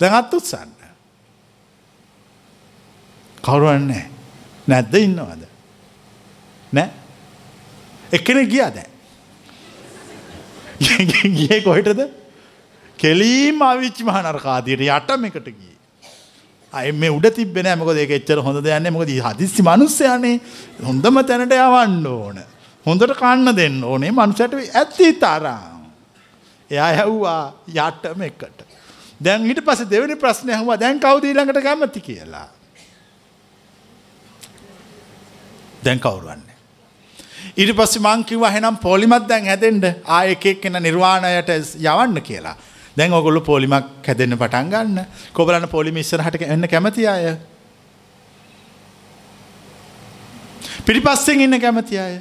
දැඟත් 0.01 0.35
උත්සන්න. 0.35 0.71
කවුරුවන්නේ 3.39 4.07
නැද්ද 4.67 4.95
ඉන්නවද. 4.97 5.43
නෑ 6.73 6.91
එකන 8.13 8.43
ගියා 8.47 8.71
දැන්. 8.71 8.92
ගියේ 10.83 11.61
කොහෙටද? 11.65 12.01
කෙලීම් 12.99 13.63
ආවිච්චි 13.63 14.05
මහනරකාදියට 14.05 14.87
යටම 14.89 15.29
එකට 15.29 15.49
ගියේ. 15.49 15.77
අය 16.73 16.93
මේ 16.93 17.11
උඩ 17.11 17.29
තිබෙන 17.37 17.69
මොකද 17.79 17.99
ඒක 17.99 18.17
එච්චර 18.19 18.41
හොඳ 18.41 18.63
දෙයක් 18.65 18.83
නෑ 18.83 18.95
මොකද 18.97 19.13
හදිස්සි 19.29 19.63
මිනිස්සයානේ 19.63 20.37
හොඳම 20.85 21.21
තැනට 21.29 21.55
යවන්න 21.59 22.07
ඕන. 22.07 22.43
හොඳට 22.87 23.15
කන්න 23.19 23.57
දෙන්න 23.57 23.83
ඕනේ 23.85 24.11
මනුස්සයට 24.11 24.59
ඇත්ති 24.75 25.13
තරම්. 25.25 25.83
එයා 26.71 26.93
හැව්වා 27.01 27.43
යටම 27.69 28.23
එකට. 28.29 28.65
දැන් 29.21 29.47
ඊට 29.47 29.65
පස්සේ 29.67 29.91
දෙවෙනි 29.91 30.17
ප්‍රශ්නේ 30.17 30.57
අහුවා 30.57 30.81
දැන් 30.81 31.01
කවුද 31.01 31.25
ඊළඟට 31.25 31.63
කැමති 31.63 32.01
කියලා. 32.01 32.49
දැන් 35.85 36.01
කවුරුවන්නේ. 36.01 36.52
ඊට 37.57 37.77
පස්සේ 37.77 38.01
මං 38.01 38.25
කිව්වා 38.25 38.51
එහෙනම් 38.51 38.77
පොලිමත් 38.81 39.29
දැන් 39.29 39.47
හැදෙන්න 39.47 39.85
ආ 40.07 40.25
එක 40.25 40.47
එක්කෙනා 40.55 40.81
නිර්වාණයට 40.81 41.51
යවන්න 41.77 42.23
කියලා. 42.23 42.57
දැන් 42.97 43.13
ඔගොල්ලෝ 43.13 43.45
පොලිමක් 43.45 44.09
හැදෙන්න 44.09 44.39
පටන් 44.39 44.71
ගන්න. 44.73 45.07
කොබලන්න 45.33 45.69
පොලිම 45.69 45.97
ඉස්සරහට 45.97 46.43
එන්න 46.49 46.69
කැමති 46.69 47.07
අය. 47.07 47.37
පිටිපස්සෙන් 50.87 51.41
ඉන්න 51.41 51.61
කැමති 51.61 51.99
අය. 51.99 52.19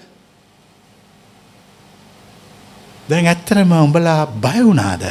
දැන් 3.10 3.28
ඇත්තරම 3.28 3.76
උඹලා 3.80 4.26
බය 4.28 4.64
වුණාද? 4.68 5.04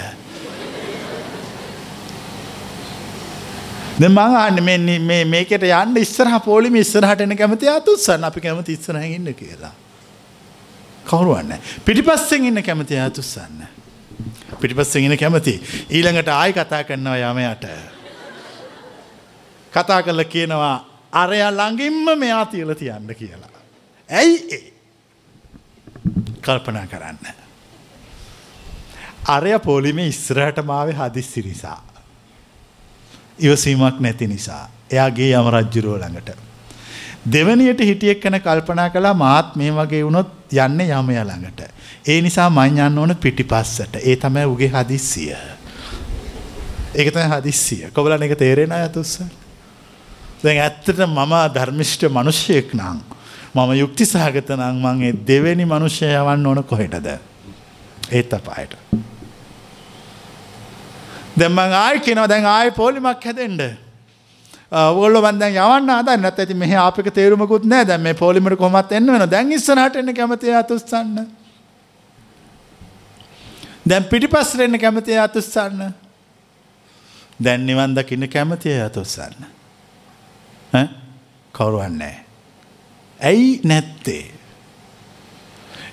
දැන් 4.01 4.13
මං 4.13 4.41
අහන්නේ 4.45 4.79
මේ 4.79 4.99
මේ 5.01 5.25
මේකට 5.25 5.65
යන්න 5.65 5.97
ඉස්සරහ 5.97 6.43
පොලිම 6.45 6.77
ඉස්සරහට 6.77 7.25
එන්න 7.25 7.37
කැමති 7.37 7.69
ආතුස්සන් 7.69 8.29
අපි 8.29 8.41
කැමති 8.49 8.77
ඉස්සරහින් 8.77 9.17
ඉන්න 9.17 9.35
කියලා. 9.35 9.73
කවුරුවන්නේ 11.11 11.61
පිටිපස්සෙන් 11.85 12.45
ඉන්න 12.45 12.63
කැමති 12.63 12.99
ආතුස්සන්න. 12.99 13.63
පිටිපස්සෙන් 14.61 15.05
ඉන්න 15.05 15.19
කැමති 15.19 15.55
ඊළඟට 15.91 16.29
ආයි 16.31 16.53
කතා 16.53 16.85
කරනවා 16.85 17.31
යමයට. 17.31 17.65
කතා 19.73 20.03
කරලා 20.03 20.25
කියනවා 20.25 20.77
අරයා 21.13 21.51
ළඟින්ම 21.53 22.19
මෙයා 22.19 22.47
තියලා 22.47 22.75
තියන්න 22.75 23.15
කියලා. 23.15 23.51
ඇයි 24.09 24.37
ඒ? 24.51 24.73
කල්පනා 26.43 26.87
කරන්න. 26.87 27.19
අරය 29.27 29.59
පොලිමේ 29.59 30.07
ඉස්සරහට 30.07 30.65
මාවේ 30.65 30.95
හදිස්සි 30.95 31.43
නිසා. 31.43 31.83
ඉවසීමක් 33.39 34.01
නැති 34.01 34.27
නිසා. 34.27 34.69
එයාගේ 34.91 35.35
යම 35.35 35.51
රජ්ජුරුව 35.51 35.99
ළඟට. 35.99 36.50
දෙවනියට 37.25 37.81
හිටියෙක් 37.81 38.21
කන 38.21 38.41
කල්පනා 38.41 38.91
කලා 38.91 39.15
මාත් 39.15 39.57
මේ 39.57 39.71
වගේ 39.71 40.05
වුණොත් 40.05 40.53
යන්න 40.53 40.81
යමය 40.81 41.17
ළඟට. 41.21 41.61
ඒ 42.07 42.21
නිසා 42.23 42.49
මං 42.51 42.79
යන්න 42.79 42.99
ඕන 42.99 43.17
පිටිපස්සට. 43.17 43.97
ඒ 44.01 44.17
තමයි 44.17 44.47
උගේ 44.47 44.69
හදිස්සිය. 44.69 45.37
ඒක 46.95 47.13
තමයි 47.13 47.29
හදිස්සිය. 47.29 47.91
කොබලන 47.93 48.23
එක 48.23 48.39
තේරෙන 48.39 48.73
අය 48.73 48.89
තුස්ස. 48.89 49.21
දැන් 50.43 50.59
ඇත්තට 50.59 50.97
මම 50.97 51.35
ධර්මිෂ්ඨ 51.55 52.09
මිනිසෙක් 52.09 52.75
නම් 52.75 53.03
මම 53.55 53.71
යුක්ති 53.75 54.07
සහගත 54.07 54.57
නම් 54.57 54.81
මං 54.81 55.03
ඒ 55.03 55.13
දෙවෙනි 55.13 55.65
මිනිසය 55.65 56.09
යවන්න 56.09 56.47
ඕන 56.47 56.65
කොහෙටද? 56.65 57.07
ඒත් 58.11 58.33
අපායට. 58.33 58.75
දැන් 61.37 61.53
මං 61.53 61.73
ආයි 61.75 62.01
කියනවා 62.01 62.29
දැන් 62.29 62.47
ආයි 62.47 62.71
පොලිමක් 62.73 63.25
හැදෙන්න. 63.25 63.77
ඔයගොල්ලෝ 64.73 65.23
මන් 65.23 65.39
දැන් 65.41 65.57
යවන්න 65.57 65.91
හදන්නේ 65.91 66.17
නැත්නම් 66.17 66.43
ඉතින් 66.43 66.59
මෙහි 66.59 66.75
ආපෙක 66.75 67.11
තේරුමකුත් 67.15 67.65
නැහැ. 67.65 67.87
දැන් 67.87 68.01
මේ 68.01 68.15
පොලිමර 68.15 68.57
කොහොමත් 68.57 68.93
එන්න 68.93 69.07
වෙනවා. 69.07 69.31
දැන් 69.31 69.53
ඉස්සරහට 69.53 69.97
එන්න 69.97 70.15
කැමති 70.15 70.55
අතුස්සන්න. 70.55 71.27
දැන් 73.89 74.05
පිටිපස්සට 74.05 74.61
එන්න 74.61 74.79
කැමති 74.79 75.19
අතුස්සන්න. 75.19 75.95
දැන් 77.45 77.67
නිවන් 77.67 77.95
දකින්න 77.97 78.29
කැමති 78.29 78.81
අතුස්සන්න. 78.81 79.49
ඈ 80.73 80.89
කවුරුවත් 81.55 81.93
නැහැ. 81.93 82.25
ඇයි 83.21 83.61
නැත්තේ? 83.65 84.25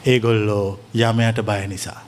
ඒගොල්ලෝ 0.06 0.80
යමයට 0.96 1.42
බය 1.42 1.68
නිසා. 1.68 2.07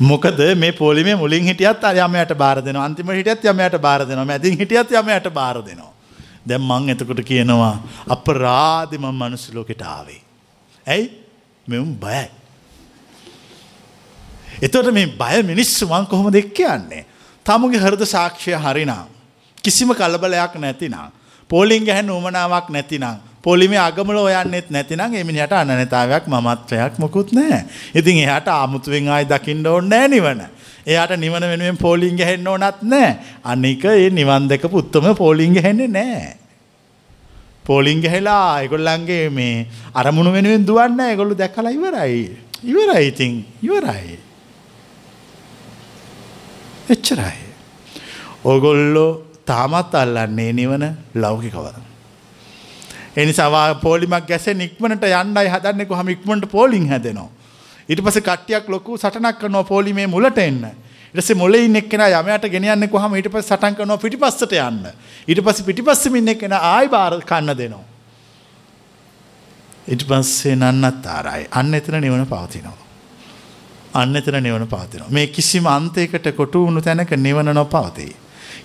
මොකද 0.00 0.40
මේ 0.56 0.72
පොලිමේ 0.72 1.16
මුලින් 1.16 1.44
හිටියත් 1.44 1.82
යමයට 2.04 2.34
බාර 2.34 2.64
දෙනවා 2.64 2.84
අන්තිම 2.84 3.10
හිටියත් 3.10 3.44
යමයට 3.44 3.78
බාර 3.80 4.06
දෙනවා 4.06 4.24
මැදින් 4.24 4.58
හිටියත් 4.58 4.90
යමයට 4.90 5.30
බාර 5.30 5.62
දෙනවා. 5.62 5.92
දැන් 6.46 6.60
මං 6.60 6.90
එතකොට 6.90 7.22
කියනවා 7.22 7.74
අපරාධි 8.08 8.98
මම 8.98 9.14
මනුස්ස 9.14 9.50
ලෝකෙට 9.54 9.82
ආවේ. 9.82 10.20
ඇයි? 10.86 11.10
මෙවුන් 11.66 11.94
බයයි. 11.96 12.28
එතකොට 14.62 14.92
මේ 14.92 15.06
බය 15.06 15.42
මිනිස්සු 15.42 15.86
මං 15.86 16.06
කොහොමද 16.06 16.34
එක්ක 16.34 16.58
යන්නේ? 16.58 17.06
තමුගේ 17.46 17.80
හෘද 17.80 18.06
සාක්ෂිය 18.06 18.54
හරිනම් 18.54 18.94
කිසිම 19.64 19.94
කලබලයක් 19.94 20.54
නැතිනම් 20.58 21.10
පෝලිං 21.50 21.84
ගැහෙන 21.84 22.10
උමනාවක් 22.10 22.70
නැතිනම් 22.70 23.20
පොලිමේ 23.42 23.78
අගමල 23.78 24.16
ඔයන්නෙත් 24.16 24.70
නැතිනම් 24.70 25.14
එමිනිහට 25.14 25.52
අනනතාවයක් 25.52 26.26
මමත්වයක් 26.26 26.98
මොකුත් 26.98 27.32
නැහැ. 27.32 27.64
ඉතින් 27.94 28.22
එයාට 28.24 28.48
ආමුතුවෙන් 28.48 29.08
ආයි 29.08 29.26
දකින්න 29.26 29.66
ඕනේ 29.66 29.88
නැහැ 29.88 30.08
නිවන. 30.08 30.42
එයාට 30.86 31.16
නිවන 31.16 31.48
වෙනුවෙන් 31.52 31.78
පෝලිං 31.78 32.16
ගහන්න 32.16 32.48
ඕනත් 32.48 32.82
නැහැ. 32.82 33.18
අනික 33.44 33.84
ඒ 33.84 34.10
නිවන් 34.10 34.48
දැකපු 34.48 34.78
උත්තම 34.78 35.14
පෝලිං 35.14 35.54
ගහන්නේ 35.54 35.88
නැහැ. 35.88 36.36
පෝලිං 37.66 38.00
ගහලා 38.00 38.60
ඒගොල්ලන්ගේ 38.62 39.30
මේ 39.30 39.66
අරමුණු 39.94 40.32
වෙනුවෙන් 40.32 40.66
දුවන්නේ 40.66 40.96
නැහැ. 40.96 41.12
ඒගොල්ලෝ 41.12 41.38
දැකලා 41.38 41.76
ඉවරයි. 41.78 42.20
ඉවරයි 42.64 43.06
ඉතින් 43.08 43.32
ඉවරයි. 43.62 44.18
එච්චරයි. 46.90 47.38
ඔගොල්ලෝ 48.44 49.10
තාමත් 49.44 49.94
අල්ලන්නේ 49.94 50.52
නිවන 50.52 50.84
ලෞකිකව. 51.14 51.81
එනිසා 53.16 53.74
පෝලිමක් 53.74 54.26
ගැසෙන් 54.26 54.60
ඉක්මනට 54.60 55.04
යන්නයි 55.04 55.48
හදන්නේ 55.48 55.86
කොහම 55.86 56.08
ඉක්මනට 56.08 56.50
පෝලිං 56.50 56.88
හැදෙනවා. 56.88 57.28
ඊට 57.88 58.00
පස්සේ 58.00 58.22
කට්ටියක් 58.22 58.68
ලොකු 58.68 58.96
සටනක් 58.96 59.38
කරනවා 59.38 59.64
පෝලිමේ 59.64 60.06
මුලට 60.06 60.38
එන්න. 60.38 60.64
ඊට 61.14 61.20
පස්සේ 61.20 61.36
මුලේ 61.36 61.64
ඉන්න 61.64 61.76
එක්කෙනා 61.76 62.20
යමයට 62.20 62.48
ගෙනියන්නේ 62.48 62.88
කොහම 62.88 63.14
ඊට 63.14 63.28
පස්සේ 63.28 63.56
සටන් 63.56 63.76
කරනවා 63.76 63.98
පිටිපස්සට 63.98 64.52
යන්න. 64.52 64.86
ඊට 65.28 65.44
පස්සේ 65.44 65.66
පිටිපස්සෙම 65.66 66.16
ඉන්න 66.16 66.28
එක්කෙනා 66.28 66.62
ආයි 66.70 66.88
බාර 66.88 67.18
කන්න 67.22 67.56
දෙනවා. 67.58 67.84
ඊට 69.88 70.06
පස්සේ 70.08 70.56
නන්නත්තරයි. 70.56 71.46
අන්න 71.50 71.74
එතන 71.74 72.00
නිවන 72.00 72.26
පවතිනවා. 72.26 72.78
අන්න 73.94 74.16
එතන 74.16 74.40
නිවන 74.40 74.66
පවතිනවා. 74.66 75.10
මේ 75.10 75.26
කිසිම 75.28 75.66
අන්තයකට 75.68 76.32
කොටු 76.36 76.66
වුණු 76.66 76.80
තැනක 76.80 77.10
නිවන 77.18 77.54
නොපවතී. 77.54 78.12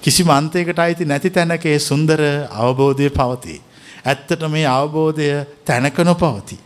කිසිම 0.02 0.30
අන්තයකට 0.30 0.80
අයිති 0.80 1.06
නැති 1.06 1.30
තැනක 1.30 1.66
ඒ 1.66 1.80
සුන්දර 1.82 2.22
අවබෝධය 2.52 3.10
පවතී. 3.12 3.62
ඇත්තට 4.08 4.44
මේ 4.50 4.66
අවබෝධය 4.68 5.46
තැනක 5.66 6.00
නොපවති. 6.00 6.60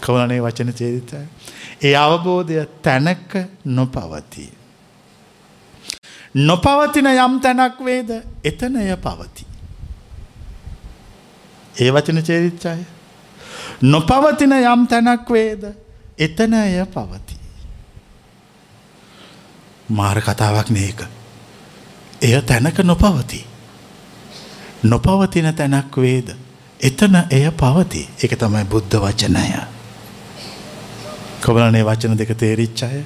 කවලනේ 0.00 0.42
වචන 0.42 0.72
චේදිතයි. 0.72 1.26
ඒ 1.82 1.94
අවබෝධය 1.96 2.66
තැනක 2.82 3.36
නොපවති. 3.64 4.52
නොපවතින 6.34 7.06
යම් 7.06 7.40
තැනක් 7.40 7.84
වේද 7.84 8.10
එතනය 8.44 8.96
පවති. 8.96 9.46
ඒ 11.80 11.90
වචන 11.92 12.22
චේදිච්චාය. 12.22 12.84
නොපවතින 13.82 14.52
යම් 14.52 14.86
තැනක් 14.86 15.30
වේද 15.30 15.64
එතනය 16.18 16.84
පවති. 16.94 17.38
මාර 19.90 20.20
කතාවක් 20.20 20.70
නේක. 20.70 21.00
එය 22.22 22.40
තැනක 22.42 22.78
නොපවතිී. 22.78 23.53
නොපවතින 24.84 25.54
තැනක් 25.54 25.96
වේද. 25.96 26.34
එතන 26.80 27.16
එය 27.30 27.50
පවති 27.52 28.02
එක 28.22 28.36
තමයි 28.38 28.64
බුද්ධ 28.64 28.96
වචනය. 28.96 29.46
කොබලනේ 31.40 31.84
වචන 31.84 32.18
දෙක 32.18 32.36
තේරිච්චාය. 32.36 33.04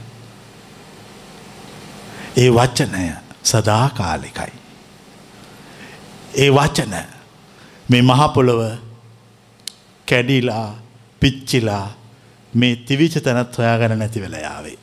ඒ 2.37 2.51
වචනය 2.51 3.13
සදාකාලිකයි. 3.43 4.53
ඒ 6.35 6.51
වචන 6.51 6.95
මේ 7.89 8.03
මහපොළොව 8.03 8.61
කැඩිලා 10.09 10.69
පිච්චිලා 11.23 11.87
මේ 12.53 12.77
තිවිච 12.79 13.23
තැනත් 13.23 13.59
හොයාගන 13.59 13.99
නැති 13.99 14.21
වෙලයාවේ. 14.21 14.79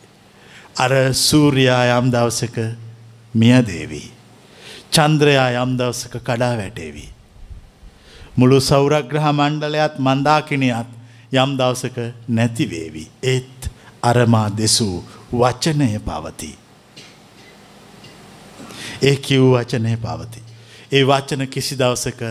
අර 0.78 0.92
සූරයා 1.14 2.00
යම් 2.00 2.12
දවසක 2.12 2.58
මියදේවී. 3.34 4.15
චන්ද්‍රයා 4.96 5.50
යම් 5.64 5.78
දවසක 5.78 6.14
කඩා 6.20 6.54
වැටේවී. 6.58 7.10
මුළු 8.38 8.60
සෞරග්‍රහ 8.62 9.28
මණ්ඩලයත් 9.32 10.00
මන්දාකිනියත් 10.00 10.90
යම් 11.34 11.58
දවසක 11.58 11.98
නැතිවේවි. 12.30 13.08
ඒත් 13.24 13.70
අරමා 14.04 14.50
දෙසූ 14.52 15.04
වචනය 15.34 16.00
පවති. 16.00 16.52
ඒ 19.02 19.16
කිව් 19.18 19.44
වචනය 19.54 19.98
පවති. 19.98 20.42
ඒ 20.92 21.04
වචන 21.04 21.48
කිසි 21.48 21.76
දවසක 21.76 22.22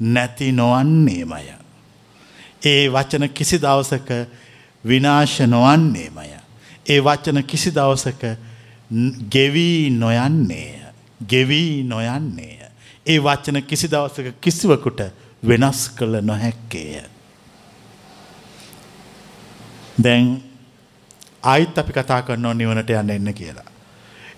නැති 0.00 0.52
නොවන්නේමය. 0.52 1.44
ඒ 2.62 2.88
වචන 2.88 3.28
කිසි 3.30 3.58
දවසක 3.58 4.10
විනාශ 4.84 5.40
නොවන්නේමය. 5.46 6.28
ඒ 6.86 7.00
වචන 7.00 7.44
කිසි 7.44 7.70
දවසක 7.70 8.22
ගෙවී 9.30 9.90
නොයන්නේය. 9.92 10.87
ගෙවී 11.26 11.84
නොයන්නේය. 11.84 12.68
ඒ 13.06 13.18
වචන 13.18 13.62
කිසි 13.62 13.90
දවසක 13.90 14.40
කිසිවකුට 14.40 15.00
වෙනස් 15.48 15.88
කළ 15.88 16.20
නොහැක්කේය. 16.20 17.02
දැන් 20.02 20.42
ආයිත් 21.42 21.78
අපි 21.78 21.92
කතා 21.92 22.22
කරනවා 22.22 22.54
නිවනට 22.54 22.90
යන්න 22.90 23.10
එන්න 23.10 23.34
කියලා. 23.34 23.66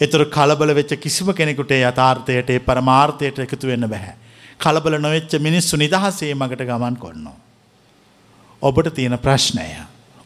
එතුර 0.00 0.24
කලබල 0.26 0.74
වෙච්ච 0.74 0.96
කිසිම 0.96 1.34
කෙනෙකුට 1.34 1.70
යථාර්ථයට 1.70 2.50
පරමාර්ථයට 2.66 3.38
එකතු 3.38 3.66
වෙන්න 3.66 3.88
බැහැ. 3.88 4.14
කලබල 4.58 4.98
නොවෙච්ච 4.98 5.40
මිනිස්සු 5.40 5.76
නිදහසේ 5.76 6.34
මගට 6.34 6.66
ගමන් 6.66 6.96
කොන්නවා. 6.96 7.38
ඔබට 8.62 8.94
තියෙන 8.94 9.18
ප්‍රශ්නය. 9.18 9.66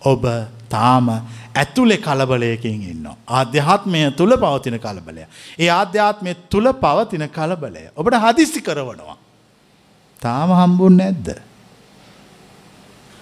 ඔබ 0.05 0.25
තාම 0.71 1.09
ඇතුලෙ 1.55 1.97
කලබලයකින් 1.97 2.83
ඉන්න. 2.83 3.07
ආධ්‍යාත්මය 3.29 4.11
තුළ 4.17 4.37
පවතින 4.37 4.79
කලබලය. 4.79 5.27
ඒ 5.59 5.69
ආධ්‍යාත්මය 5.69 6.35
තුළ 6.51 6.73
පවතින 6.73 7.29
කලබලය. 7.29 7.91
ඔබට 7.97 8.15
හදිස්සි 8.15 8.61
කරවනවා. 8.61 9.17
තාම 10.23 10.51
හම්බුන් 10.51 10.97
නැද්ද. 10.97 11.29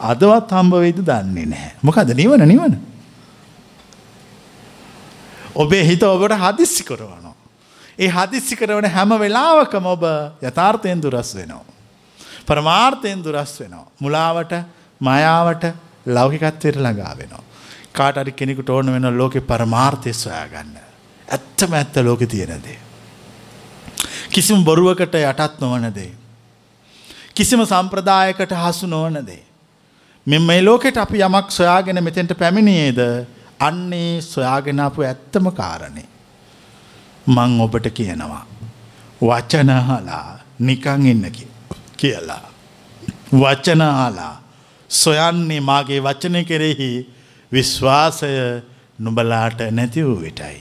අදවත් 0.01 0.51
හම්බවෙයිද 0.53 1.05
දන්නේ 1.05 1.47
නැහැ. 1.47 1.77
මොකද 1.83 2.15
නිවන 2.17 2.49
නිවන. 2.49 2.75
ඔබේ 5.55 5.85
හිත 5.85 6.03
ඔබට 6.03 6.35
හදිස්සි 6.35 6.85
කරවනවා. 6.85 7.37
ඒ 7.99 8.09
හදිස්සි 8.09 8.57
කරවන 8.57 8.89
හැම 8.89 9.19
වෙලාවකම 9.19 9.87
ඔබ 9.87 10.05
යථාර්ථයෙන් 10.43 11.03
දුරස් 11.03 11.37
වෙනවා. 11.37 11.65
පරමාර්ථයෙන් 12.47 13.25
දුරස් 13.25 13.61
වෙනවා. 13.61 13.87
මුලාවට 14.01 14.53
මයාවට 15.03 15.65
ලෞකිකත්වයට 16.07 16.77
ළඟා 16.77 17.17
වෙනවා. 17.19 17.43
කාට 17.93 18.19
අරි 18.19 18.33
කෙනෙකුට 18.33 18.71
ඕන 18.71 18.93
වෙන 18.93 19.19
ලෝකෙ 19.19 19.41
පරමාර්ථය 19.41 20.13
සොයා 20.13 20.49
ගන්න. 20.49 20.77
ඇත්තම 21.29 21.73
ඇත්ත 21.73 21.97
ලෝකෙ 21.97 22.27
තියෙනදේ. 22.27 22.79
කිසිම 24.31 24.65
බොරුවකට 24.65 25.15
යටත් 25.15 25.61
නොවන 25.61 25.95
දේ. 25.95 26.13
කිසිම 27.35 27.65
සම්ප්‍රදායකට 27.65 28.53
හසු 28.53 28.87
නොවන 28.87 29.27
දේ. 29.27 29.45
මෙ 30.27 30.39
මේ 30.39 30.65
ලෝකෙට 30.65 30.97
අපි 30.97 31.19
යමක් 31.19 31.51
සොයාගෙන 31.51 32.05
මෙතෙන්ට 32.05 32.39
පැමිණියේද 32.39 33.01
අන්නේ 33.61 34.21
සොයාගෙනපු 34.21 35.03
ඇත්තම 35.03 35.51
කාරණේ. 35.51 36.09
මං 37.27 37.61
ඔබට 37.61 37.87
කියනවා. 37.95 38.47
වචනහලා 39.23 40.39
නිකං 40.59 41.07
ඉන්නකි 41.07 41.49
කියලා. 41.97 42.47
වචනහලා 43.33 44.42
සොයන්නේ 44.93 45.61
මාගේ 45.63 46.01
වචන 46.01 46.45
කෙරෙහි 46.45 46.91
විශ්වාසය 47.53 48.33
නුබලාට 48.99 49.61
නැති 49.71 50.05
වූ 50.05 50.21
විටයි. 50.21 50.59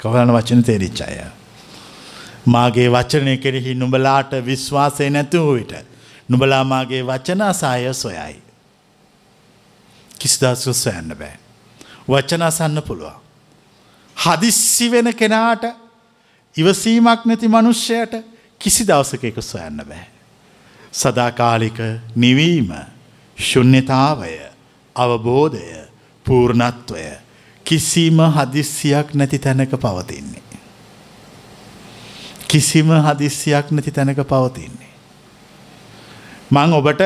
කවලන 0.00 0.32
වචන 0.32 0.62
තේරිච්ච 0.62 1.00
අය. 1.00 1.18
මාගේ 2.46 2.88
වචනය 2.88 3.36
කෙරෙහි 3.36 3.74
නුබලාට 3.74 4.32
විශ්වාසය 4.44 5.10
නැති 5.10 5.38
වූ 5.38 5.54
විට. 5.54 5.72
නුබලා 6.28 6.64
මාගේ 6.64 7.02
වචන 7.02 7.42
අසාය 7.42 7.94
සොයයි. 7.94 8.42
කිසිදස්සු 10.18 10.74
සොයන්න 10.74 11.14
බෑ. 11.14 11.38
වචන 12.08 12.42
අසන්න 12.42 12.82
පුළුවන්. 12.82 13.16
හදිස්සි 14.16 14.90
වෙන 14.90 15.14
කෙනාට 15.14 15.64
ඉවසීමක් 16.56 17.24
නැති 17.24 17.48
මනුෂ්‍යයට 17.48 18.14
කිසි 18.60 18.84
දවසක 18.84 19.24
එක 19.24 19.42
සොයන්න 19.42 19.84
බෑ. 19.84 20.06
සදාකාලික 20.92 21.78
නිවීම 22.16 22.72
ශුන්්‍යතාවය 23.38 24.34
අවබෝධය 24.96 25.86
පූර්ණත්වය 26.26 27.06
කිසිම 27.66 28.18
හදිස්සියක් 28.28 29.14
නැති 29.14 29.38
තැනක 29.38 29.70
පවතින්නේ. 29.72 30.42
කිසිම 32.48 32.88
හදිස්සියක් 32.88 33.70
නැති 33.70 33.90
තැනක 33.90 34.20
පවතින්නේ. 34.24 34.92
මං 36.50 36.72
ඔබට 36.72 37.02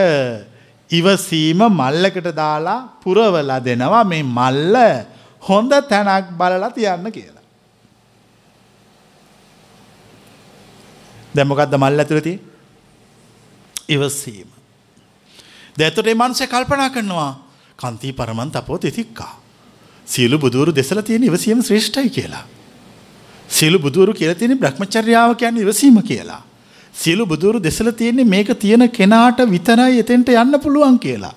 ඉවසීම 0.90 1.60
මල්ලකට 1.70 2.28
දාලා 2.32 2.80
පුරවලා 3.04 3.60
දෙනවා 3.60 4.04
මේ 4.04 4.22
මල්ල 4.22 4.76
හොඳ 5.42 5.72
තැනක් 5.88 6.32
බලලා 6.32 6.70
තියන්න 6.70 7.12
කියලා. 7.12 7.42
දැමොකක්ද 11.34 11.76
මල් 11.76 11.98
ඇතුළති 11.98 12.34
ඉවසීම. 13.88 14.61
දැතොටේ 15.76 16.14
මන්සේ 16.14 16.46
කල්පනා 16.46 16.90
කරනවා 16.90 17.32
කන්තිී 17.78 18.12
පරමන් 18.12 18.50
තපෝ 18.50 18.78
තිතික්කා. 18.78 19.32
සියලු 20.06 20.38
බුදුරු 20.38 20.72
දෙසල 20.72 21.00
තියෙන 21.00 21.24
ඉවසීම 21.24 21.62
ශ්‍රේෂ්ඨයි 21.62 22.10
කියලා. 22.10 22.44
සියලු 23.48 23.78
බුදුරු 23.78 24.12
කියල 24.12 24.34
තියෙන 24.34 24.58
බ්‍රහ්මචර්යාව 24.58 25.36
කියන්න 25.36 25.56
ඉවසීම 25.56 25.98
කියලා. 26.02 26.42
සියලු 26.94 27.26
බුදුරු 27.26 27.58
දෙසල 27.58 27.90
තියෙන්නේ 27.92 28.24
මේක 28.26 28.50
තියෙන 28.58 28.88
කෙනාට 28.90 29.40
විතරයි 29.46 29.98
එතෙන්ට 29.98 30.28
යන්න 30.34 30.60
පුළුවන් 30.60 30.98
කියලා. 30.98 31.34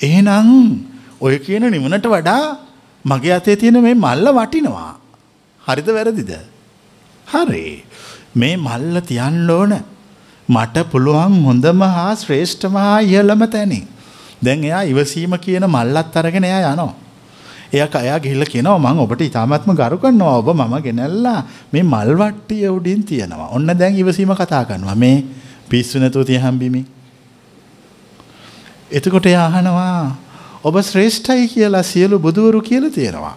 එහෙනම් 0.00 0.48
ඔය 1.20 1.38
කියන 1.38 1.66
නිවනට 1.70 2.06
වඩා 2.06 2.44
මගේ 3.04 3.34
අතේ 3.34 3.56
තියෙන 3.56 3.82
මේ 3.82 3.94
මල්ල 3.96 4.26
වටිනවා. 4.32 4.92
හරිද 5.64 5.88
වැරදිද. 5.88 6.32
හරි 7.26 7.66
මේ 8.34 8.56
මල්ල 8.58 9.00
තියන්න 9.02 9.50
ඕන 9.50 9.72
මට 10.54 10.84
පුළුවන් 10.90 11.34
හොඳම 11.44 11.82
හා 11.88 12.14
ශ්‍රේෂ්ඨම 12.14 12.74
හා 12.76 12.98
ඉහළම 13.02 13.42
තැනින්. 13.48 13.86
දැන් 14.44 14.64
එයා 14.64 14.82
ඉවසීම 14.84 15.38
කියන 15.38 15.64
මල්ලත් 15.66 16.16
අරගෙන 16.16 16.44
එයා 16.44 16.72
යනවා. 16.72 16.94
එය 17.72 17.80
අයා 17.80 18.18
ගිහිල්ල 18.18 18.44
කියනවා 18.44 18.78
මං 18.78 18.98
ඔබට 19.00 19.22
ඉතාමත්ම 19.22 19.72
ගරු 19.72 19.96
කරනවා 19.98 20.34
ඔබ 20.38 20.48
මම 20.52 20.74
ගෙනැල්ලා 20.82 21.40
මේ 21.72 21.84
මල්වට්ටිය 21.84 22.68
උඩින් 22.68 23.04
තියෙනවා. 23.04 23.48
ඔන්න 23.48 23.66
දැන් 23.74 23.96
ඉවසීම 23.96 24.34
කතා 24.34 24.64
කරනවා 24.64 24.96
මේ 24.96 25.24
පිස්සු 25.68 25.98
නැතුව 25.98 26.26
තිය 26.26 26.38
හම්බිමි. 26.38 26.82
එතකොට 28.90 29.26
අහනවා 29.26 30.16
ඔබ 30.62 30.76
ශ්‍රේෂ්ඨයි 30.80 31.48
කියලා 31.48 31.82
සියලු 31.82 32.18
බුදුවරු 32.18 32.60
කියල 32.62 32.90
තියෙනවා. 32.90 33.36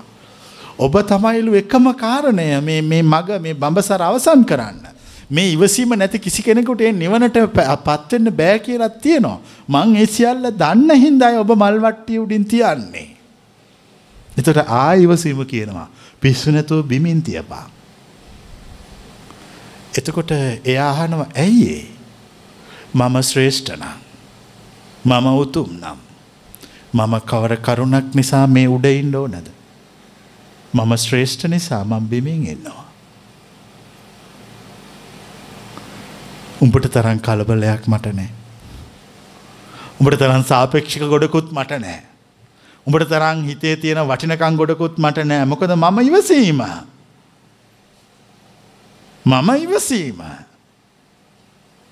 ඔබ 0.77 0.93
තමයිලු 1.03 1.55
එකම 1.55 1.93
කාරණය 1.95 2.49
මේ 2.61 3.03
මග 3.03 3.39
මේ 3.39 3.53
බඹසර 3.53 4.01
අවසන් 4.01 4.43
කරන්න. 4.43 4.94
මේ 5.29 5.51
ඉවසීම 5.51 5.89
නැති 5.95 6.19
කිසි 6.19 6.43
කෙනෙකුට 6.43 6.81
නිවනට 6.93 7.37
පත්වෙන්න 7.83 8.31
බෑ 8.31 8.59
කියලත් 8.59 9.01
තියෙනවා. 9.01 9.39
මං 9.67 9.95
ඒ 9.95 10.05
සියල්ල 10.07 10.51
දන්න 10.53 10.89
හින්දායි 10.97 11.37
ඔබ 11.37 11.51
මල්වට්ටිය 11.55 12.19
උඩින් 12.19 12.45
තියන්නේ. 12.45 13.09
එතට 14.37 14.57
ආයිවසීම 14.59 15.45
කියනවා 15.45 15.87
පිස්සු 16.21 16.51
නැතුව 16.51 16.83
බිමින් 16.83 17.21
තියපා. 17.23 17.65
එතකොට 19.97 20.31
එයා 20.65 20.89
අහනව 20.93 21.21
ඇයිඒ 21.35 21.83
මම 22.93 23.21
ශ්‍රේෂ්ඨනම් 23.21 23.83
මම 25.05 25.27
උතුම් 25.35 25.69
නම් 25.73 25.99
මම 26.93 27.13
කවර 27.21 27.55
කරුණක් 27.57 28.15
නිසා 28.15 28.47
මේ 28.47 28.67
උඩයින්ඩ 28.67 29.15
ඕනද 29.15 29.47
මම 30.73 30.91
ශ්‍රේෂ්ඨ 30.97 31.45
නිසා 31.47 31.83
මං 31.83 32.09
බිමින් 32.09 32.47
එන්නවා. 32.47 32.84
උඹට 36.65 36.89
තරන් 36.89 37.19
කලබලයක් 37.21 37.85
මට 37.87 38.13
නෑ. 38.17 38.29
උඹට 39.99 40.19
තරන් 40.19 40.43
සාපේක්ෂික 40.43 41.05
ගොඩකුත් 41.05 41.51
මට 41.53 41.77
නෑ. 41.79 42.01
උඹට 42.87 43.09
තරං 43.09 43.45
හිතේ 43.45 43.75
තියෙන 43.77 44.01
වටිනකං 44.03 44.57
ගොඩකුත් 44.57 44.97
මට 44.97 45.25
නෑ 45.25 45.45
මොකද 45.45 45.75
මම 45.75 45.99
ඉවසීම. 46.09 46.61
මම 49.25 49.49
ඉවසීම. 49.61 50.21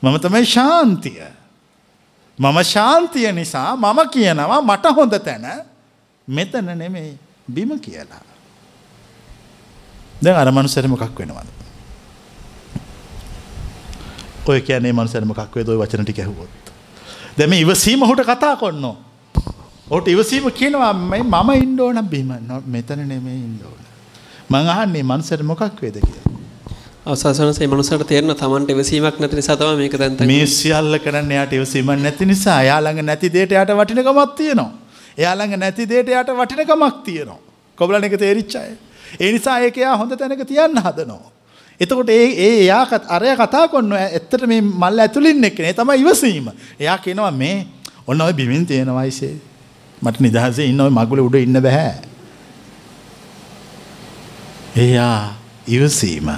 මම 0.03 0.19
තමයි 0.19 0.45
ශාන්තිය. 0.45 1.23
මම 2.39 2.63
ශාන්තිය 2.65 3.31
නිසා 3.31 3.75
මම 3.75 3.99
කියනවා 4.09 4.61
මට 4.61 4.95
හොඳ 4.95 5.19
තැන 5.19 5.45
මෙතන 6.27 6.77
නෙමෙයි 6.77 7.17
බිම 7.47 7.79
කියලා. 7.79 8.25
දැන් 10.21 10.37
අර 10.37 10.51
මනුස්සයට 10.51 10.87
මොකක් 10.87 11.19
වෙනවද? 11.19 11.62
ඔය 14.47 14.61
කියන්නේ 14.61 14.93
මනුස්සයට 14.93 15.25
මොකක් 15.25 15.55
වේද 15.55 15.69
ඔය 15.69 15.77
වචන 15.77 16.03
ටික 16.03 16.19
ඇහුවොත්. 16.19 16.51
දැන් 17.37 17.49
මේ 17.49 17.61
ඉවසීම 17.61 18.01
හොට 18.01 18.23
කතා 18.23 18.55
කරනවා. 18.55 18.95
ඔට 19.89 20.07
ඉවසීම 20.07 20.51
කියනවා 20.51 20.93
මම 20.93 21.49
ඉන්න 21.55 21.79
ඕන 21.79 22.03
බිම 22.05 22.33
මෙතන 22.67 23.07
නෙමේ 23.07 23.37
ඉන්න 23.37 23.59
ඕන. 23.63 23.81
මං 24.49 24.69
අහන්නේ 24.69 25.03
මනුස්සයට 25.03 25.43
මොකක් 25.43 25.81
වේද 25.81 25.99
කියලා. 25.99 26.33
අවසාසනසේ 27.05 27.67
මනුස්සට 27.67 28.05
තේරෙන 28.05 28.35
තමන්ට 28.35 28.69
ඉවසීමක් 28.69 29.19
නැති 29.19 29.35
නිසා 29.35 29.57
තමයි 29.57 29.77
මේක 29.77 29.97
දැන් 29.97 30.15
මේ 30.27 30.45
සියල්ල 30.49 30.99
කරන්න 30.99 31.31
යාට 31.31 31.53
ඉවසීමක් 31.53 31.99
නැති 31.99 32.25
නිසා 32.25 32.61
එයා 32.61 32.79
ළඟ 32.79 33.05
නැති 33.05 33.33
දෙයට 33.33 33.51
යාට 33.51 33.71
වටිනකමක් 33.73 34.35
තියෙනවා. 34.37 34.71
එයා 35.17 35.35
ළඟ 35.35 35.59
නැති 35.59 35.89
දෙයට 35.89 36.09
යාට 36.09 36.31
වටිනකමක් 36.31 37.03
තියෙනවා. 37.03 37.39
කොබලන 37.77 38.03
එක 38.03 38.17
තේරිච්ච 38.17 38.55
අය. 38.55 38.71
ඒ 39.19 39.31
නිසා 39.31 39.59
ඒක 39.59 39.77
එයා 39.77 39.97
හොඳ 39.97 40.15
තැනක 40.15 40.43
තියන්න 40.47 40.79
හදනවා. 40.79 41.32
එතකොට 41.79 42.09
ඒ 42.09 42.27
ඒ 42.37 42.51
එයා 42.59 42.85
අරය 43.09 43.35
කතා 43.35 43.67
කොන්න 43.67 43.93
ඇත්තට 43.93 44.47
මේ 44.47 44.61
මල්ල 44.61 44.99
ඇතුළින් 44.99 45.43
එක්කනේ 45.43 45.73
තමයි 45.73 45.99
ඉවසීම. 45.99 46.47
එයා 46.79 46.97
කියනවා 46.97 47.31
මේ 47.33 47.67
ඔන්න 48.07 48.21
ඔය 48.21 48.33
බිමින් 48.33 48.65
තියෙන 48.65 48.91
වයිසේ 48.91 49.35
මට 50.01 50.19
නිදහසේ 50.19 50.65
ඉන්න 50.65 50.81
ඔය 50.81 50.91
මගුල 50.91 51.19
උඩ 51.19 51.35
ඉන්න 51.35 51.61
බැහැ. 51.61 51.93
එයා 54.77 55.35
ඉවසීම. 55.67 56.29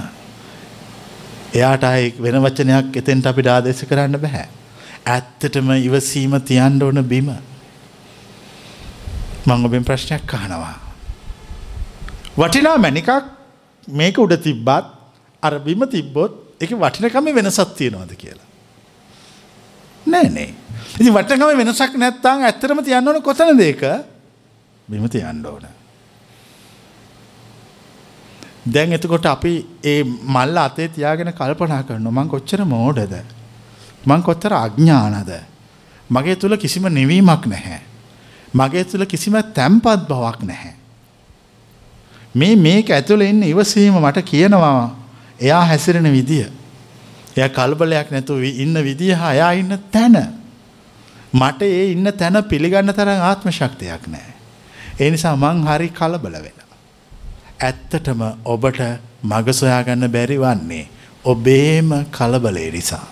එයාට 1.54 1.84
අයි 1.84 2.14
වෙන 2.18 2.40
වචනයක් 2.42 2.96
එතෙන්ට 2.96 3.26
අපි 3.26 3.48
ආදේශ 3.48 3.84
කරන්න 3.84 4.18
බැහැ. 4.18 4.48
ඇත්තටම 5.06 5.70
ඉවසීම 5.78 6.40
තියන්න 6.42 6.82
ඕන 6.82 7.04
බිම. 7.04 7.30
මං 9.46 9.64
ඔබෙන් 9.64 9.84
ප්‍රශ්නයක් 9.84 10.34
අහනවා. 10.34 10.76
වටිනා 12.36 12.76
මැනිකක් 12.78 13.10
මේක 13.88 14.18
උඩ 14.18 14.36
තිබ්බත් 14.42 14.95
අර 15.46 15.58
බිම 15.60 15.86
තිබ්බොත් 15.88 16.60
එක 16.60 16.70
වටිනකම 16.74 17.32
වෙනසක් 17.32 17.74
තියෙනවද 17.76 18.12
කියලා. 18.14 18.48
නෑ 20.06 20.28
නේ. 20.30 20.50
ඉතින් 20.94 21.12
වටිනකම 21.12 21.56
වෙනසක් 21.56 21.96
නැත්තම් 21.96 22.44
ඇත්තටම 22.44 22.84
තියන්න 22.84 23.08
ඕන 23.08 23.22
කොතනද 23.22 23.60
ඒක? 23.62 23.82
බිම 24.88 25.08
තියන්න 25.08 25.42
ඕන. 25.44 25.66
දැන් 28.66 28.92
එතකොට 28.92 29.26
අපි 29.26 29.54
ඒ 29.84 30.02
මල්ල 30.04 30.58
අතේ 30.58 30.88
තියාගෙන 30.90 31.32
කල්පනා 31.32 31.82
කරනවා 31.82 32.14
මං 32.14 32.28
කොච්චර 32.28 32.64
මෝඩද? 32.66 33.14
මං 34.04 34.22
කොච්චර 34.22 34.52
අඥානද? 34.54 35.30
මගේ 36.10 36.36
තුල 36.36 36.56
කිසිම 36.56 36.88
නිවීමක් 36.90 37.46
නැහැ. 37.46 37.80
මගේ 38.54 38.84
තුල 38.84 39.06
කිසිම 39.06 39.38
තැම්පත් 39.54 40.08
බවක් 40.08 40.42
නැහැ. 40.42 40.74
මේ 42.34 42.56
මේක 42.56 42.90
ඇතුළේ 42.90 43.30
ඉන්න 43.30 43.42
ඉවසීම 43.44 43.94
මට 43.96 44.24
කියනවා 44.24 45.05
එයා 45.40 45.64
හැසිරෙන 45.64 46.12
විදිය. 46.12 46.46
එයා 47.36 47.48
කලබලයක් 47.48 48.10
නැතුව 48.10 48.44
ඉන්න 48.44 48.76
විදිය 48.84 49.12
හා 49.12 49.32
එයා 49.32 49.52
ඉන්න 49.52 49.78
තැන. 49.92 50.16
මට 51.34 51.62
ඒ 51.62 51.92
ඉන්න 51.92 52.12
තැන 52.12 52.44
පිළිගන්න 52.44 52.92
තරම් 52.92 53.20
ආත්ම 53.22 53.50
ශක්තියක් 53.50 54.08
නැහැ. 54.08 54.34
ඒ 55.00 55.10
නිසා 55.10 55.36
මං 55.36 55.66
හරි 55.66 55.88
කලබල 55.88 56.36
වෙලා. 56.36 56.76
ඇත්තටම 57.60 58.22
ඔබට 58.44 58.80
මග 59.22 59.52
සොයාගන්න 59.52 60.08
බැරි 60.08 60.38
වන්නේ 60.38 60.88
ඔබේම 61.24 61.90
කලබලේ 62.10 62.70
නිසා. 62.70 63.06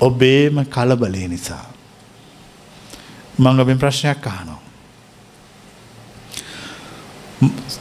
ඔබේම 0.00 0.64
කලබලේ 0.66 1.28
නිසා. 1.28 1.64
මං 3.38 3.60
ඔබෙන් 3.60 3.78
ප්‍රශ්නයක් 3.78 4.26
අහනවා. 4.26 4.53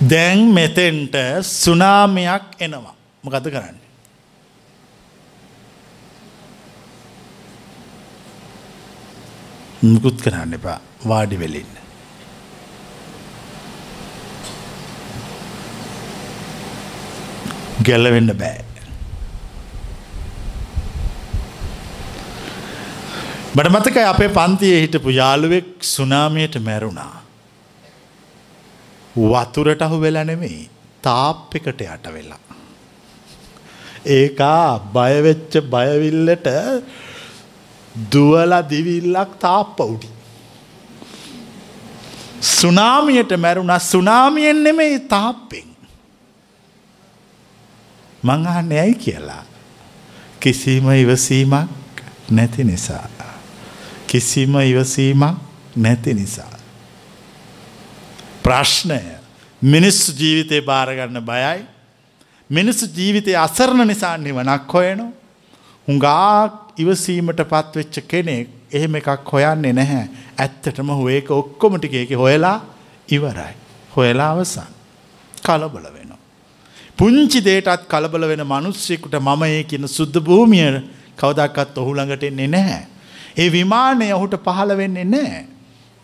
දැන් 0.10 0.42
මෙතෙන්ට 0.58 1.16
සුනාමයක් 1.44 2.46
එනවා. 2.60 2.96
මොකද 3.24 3.48
කරන්න. 3.54 3.78
මුකුත් 9.84 10.22
කරන්න 10.26 10.54
එපා 10.60 10.80
වාඩි 11.08 11.40
වෙලින්න. 11.40 11.74
ගැල්ලවෙන්න 17.88 18.32
බෑ. 18.44 18.64
බට 23.56 23.74
මතකයි 23.76 24.06
අපේ 24.12 24.28
පන්තියේ 24.28 24.80
හිටපු 24.86 25.10
යාළුවෙක් 25.10 25.68
සුනාමයට 25.96 26.56
මැරුණා. 26.70 27.23
වතුරට 29.16 29.82
අහු 29.82 30.02
වෙලා 30.02 30.24
නෙමෙයි 30.24 30.70
තාප් 31.02 31.56
එකට 31.56 31.82
යට 31.82 32.08
වෙලා. 32.14 32.40
ඒකා 34.08 34.80
බයවෙච්ච 34.94 35.54
බයවිල්ලට 35.66 36.48
දුවල 38.12 38.54
දිවිල්ලක් 38.70 39.38
තාප්ප 39.40 39.80
උඩි. 39.82 40.10
සුනාමියට 42.42 43.38
මැරුණ 43.38 43.80
සුනාමියෙන් 43.82 44.64
නෙමෙයි 44.64 45.00
තාප්පෙන්. 45.00 45.68
මං 48.24 48.48
අහන්නේ 48.48 48.80
ඇයි 48.80 48.96
කියලා. 48.96 49.44
කිසිම 50.40 50.90
ඉවසීමක් 50.94 51.70
නැති 52.32 52.64
නිසා. 52.64 53.08
කිසිම 54.08 54.56
ඉවසීමක් 54.62 55.38
නැති 55.76 56.14
නිසා. 56.14 56.53
ප්‍රශ්නය 58.44 59.00
මිනිස්සු 59.62 60.12
ජීවිතය 60.14 60.62
භාරගන්න 60.62 61.20
බයයි. 61.22 61.60
මිනිස්සු 62.50 62.86
ජීවිතය 62.96 63.36
අසරණ 63.38 63.88
නිසා 63.88 64.18
නිවනක් 64.18 64.68
හොයනු. 64.70 65.08
හුඟාක් 65.88 66.54
ඉවසීමට 66.78 67.42
පත්වෙච්ච 67.46 67.96
කෙනෙක් 68.08 68.48
එහෙම 68.72 68.96
එකක් 68.96 69.32
හොයන්නේ 69.32 69.74
නැහැ. 69.74 70.06
ඇත්තටම 70.38 70.90
හුවේක 70.92 71.32
ඔක්කොමටික 71.32 71.94
එක 71.96 72.12
හොයලා 72.16 72.58
ඉවරයි. 73.10 73.54
හොයලා 73.96 74.32
අවසන්. 74.32 74.70
කලබල 75.42 75.88
වෙනවා. 75.88 76.20
පුංචි 76.98 77.40
දේටත් 77.42 77.88
කලබල 77.88 78.28
වෙන 78.28 78.44
මනුස්සෙකුට 78.46 79.16
මම 79.20 79.44
ඒ 79.46 79.64
කියන 79.64 79.88
සුද්ධ 79.90 80.20
භූමිය 80.22 80.82
කවදක්කත් 81.18 81.78
ඔහු 81.78 81.94
ළඟට 81.94 82.24
එන්නේ 82.24 82.48
නැහැ. 82.50 82.84
ඒ 83.38 83.50
විමානය 83.50 84.12
ඔහුට 84.12 84.36
පහළ 84.40 84.78
වෙන්නේ 84.78 85.06
නැහැ. 85.06 85.53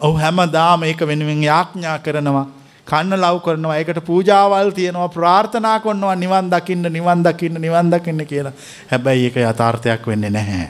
ඔහු 0.02 0.18
හැම 0.18 0.38
දාම 0.52 0.84
ඒක 0.84 1.02
වෙනුවෙන් 1.02 1.43
යාඥා 1.43 2.00
කරනවා 2.00 2.47
කන්න 2.88 3.14
ලව් 3.16 3.39
කරනවා 3.41 3.78
ඒකට 3.78 4.02
පූජාවල් 4.06 4.72
තියෙනවා 4.72 5.10
ප්‍රාර්ථනා 5.10 5.80
කොන්නවා 5.80 6.16
නිවන් 6.16 6.52
දකින්න 6.52 6.89
නිවන් 6.89 7.24
දකින්න 7.24 7.62
නිවන් 7.62 7.91
දකින්න 7.91 8.26
කියලා 8.26 8.54
හැබැයි 8.91 9.26
ඒක 9.26 9.38
යථාර්ථයක් 9.38 10.08
වෙන්නේ 10.08 10.30
නැහැ. 10.30 10.70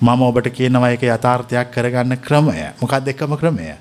මම 0.00 0.22
ඔබට 0.22 0.50
කියනවා 0.50 0.90
ඒක 0.90 1.02
යථාර්ථයක් 1.04 1.70
කරගන්න 1.70 2.18
ක්‍රමය 2.18 2.56
මොකක්ද 2.80 3.08
එකම 3.08 3.36
ක්‍රමය 3.36 3.74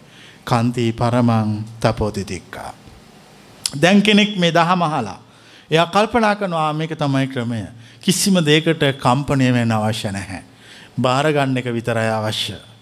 කන්ති 0.45 0.91
පරමං 0.93 1.63
තපෝතිතික්කා. 1.79 2.73
දැන් 3.81 4.01
කෙනෙක් 4.01 4.37
මේ 4.37 4.53
දහම 4.53 4.81
අහලා. 4.81 5.19
එයා 5.71 5.87
කල්පනා 5.87 6.35
කරනවා 6.35 6.73
මේක 6.73 6.93
තමයි 6.95 7.27
ක්‍රමය. 7.27 7.63
කිසිම 8.01 8.37
දෙයකට 8.45 8.83
කම්පණය 9.01 9.53
වෙන්න 9.53 9.71
අවශ්‍ය 9.71 10.11
නැහැ. 10.11 10.43
බාරගන්න 11.01 11.57
එක 11.57 11.73
විතරයි 11.73 12.09
අවශ්‍ය. 12.11 12.74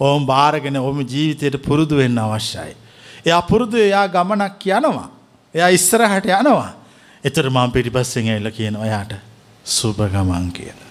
ඕම් 0.00 0.26
බාරගෙන 0.26 0.76
ඔම 0.76 1.00
ජීවිතයට 1.00 1.56
පුරුදු 1.62 1.96
වෙන්න 1.96 2.18
අවශ්‍යයි. 2.18 2.76
එයා 3.26 3.42
පුරුදු 3.42 3.76
එයා 3.76 4.06
ගමනක් 4.08 4.66
යනවා. 4.66 5.08
එයා 5.54 5.68
ඉස්සරහට 5.68 6.26
යනවා. 6.26 6.72
එතර 7.24 7.50
මං 7.50 7.72
පිටිපස්සෙන් 7.72 8.28
ඇල්ල 8.28 8.50
කියන 8.50 8.76
ඔයාට 8.76 9.14
සුභ 9.64 10.02
ගමන් 10.12 10.52
කියලා. 10.52 10.85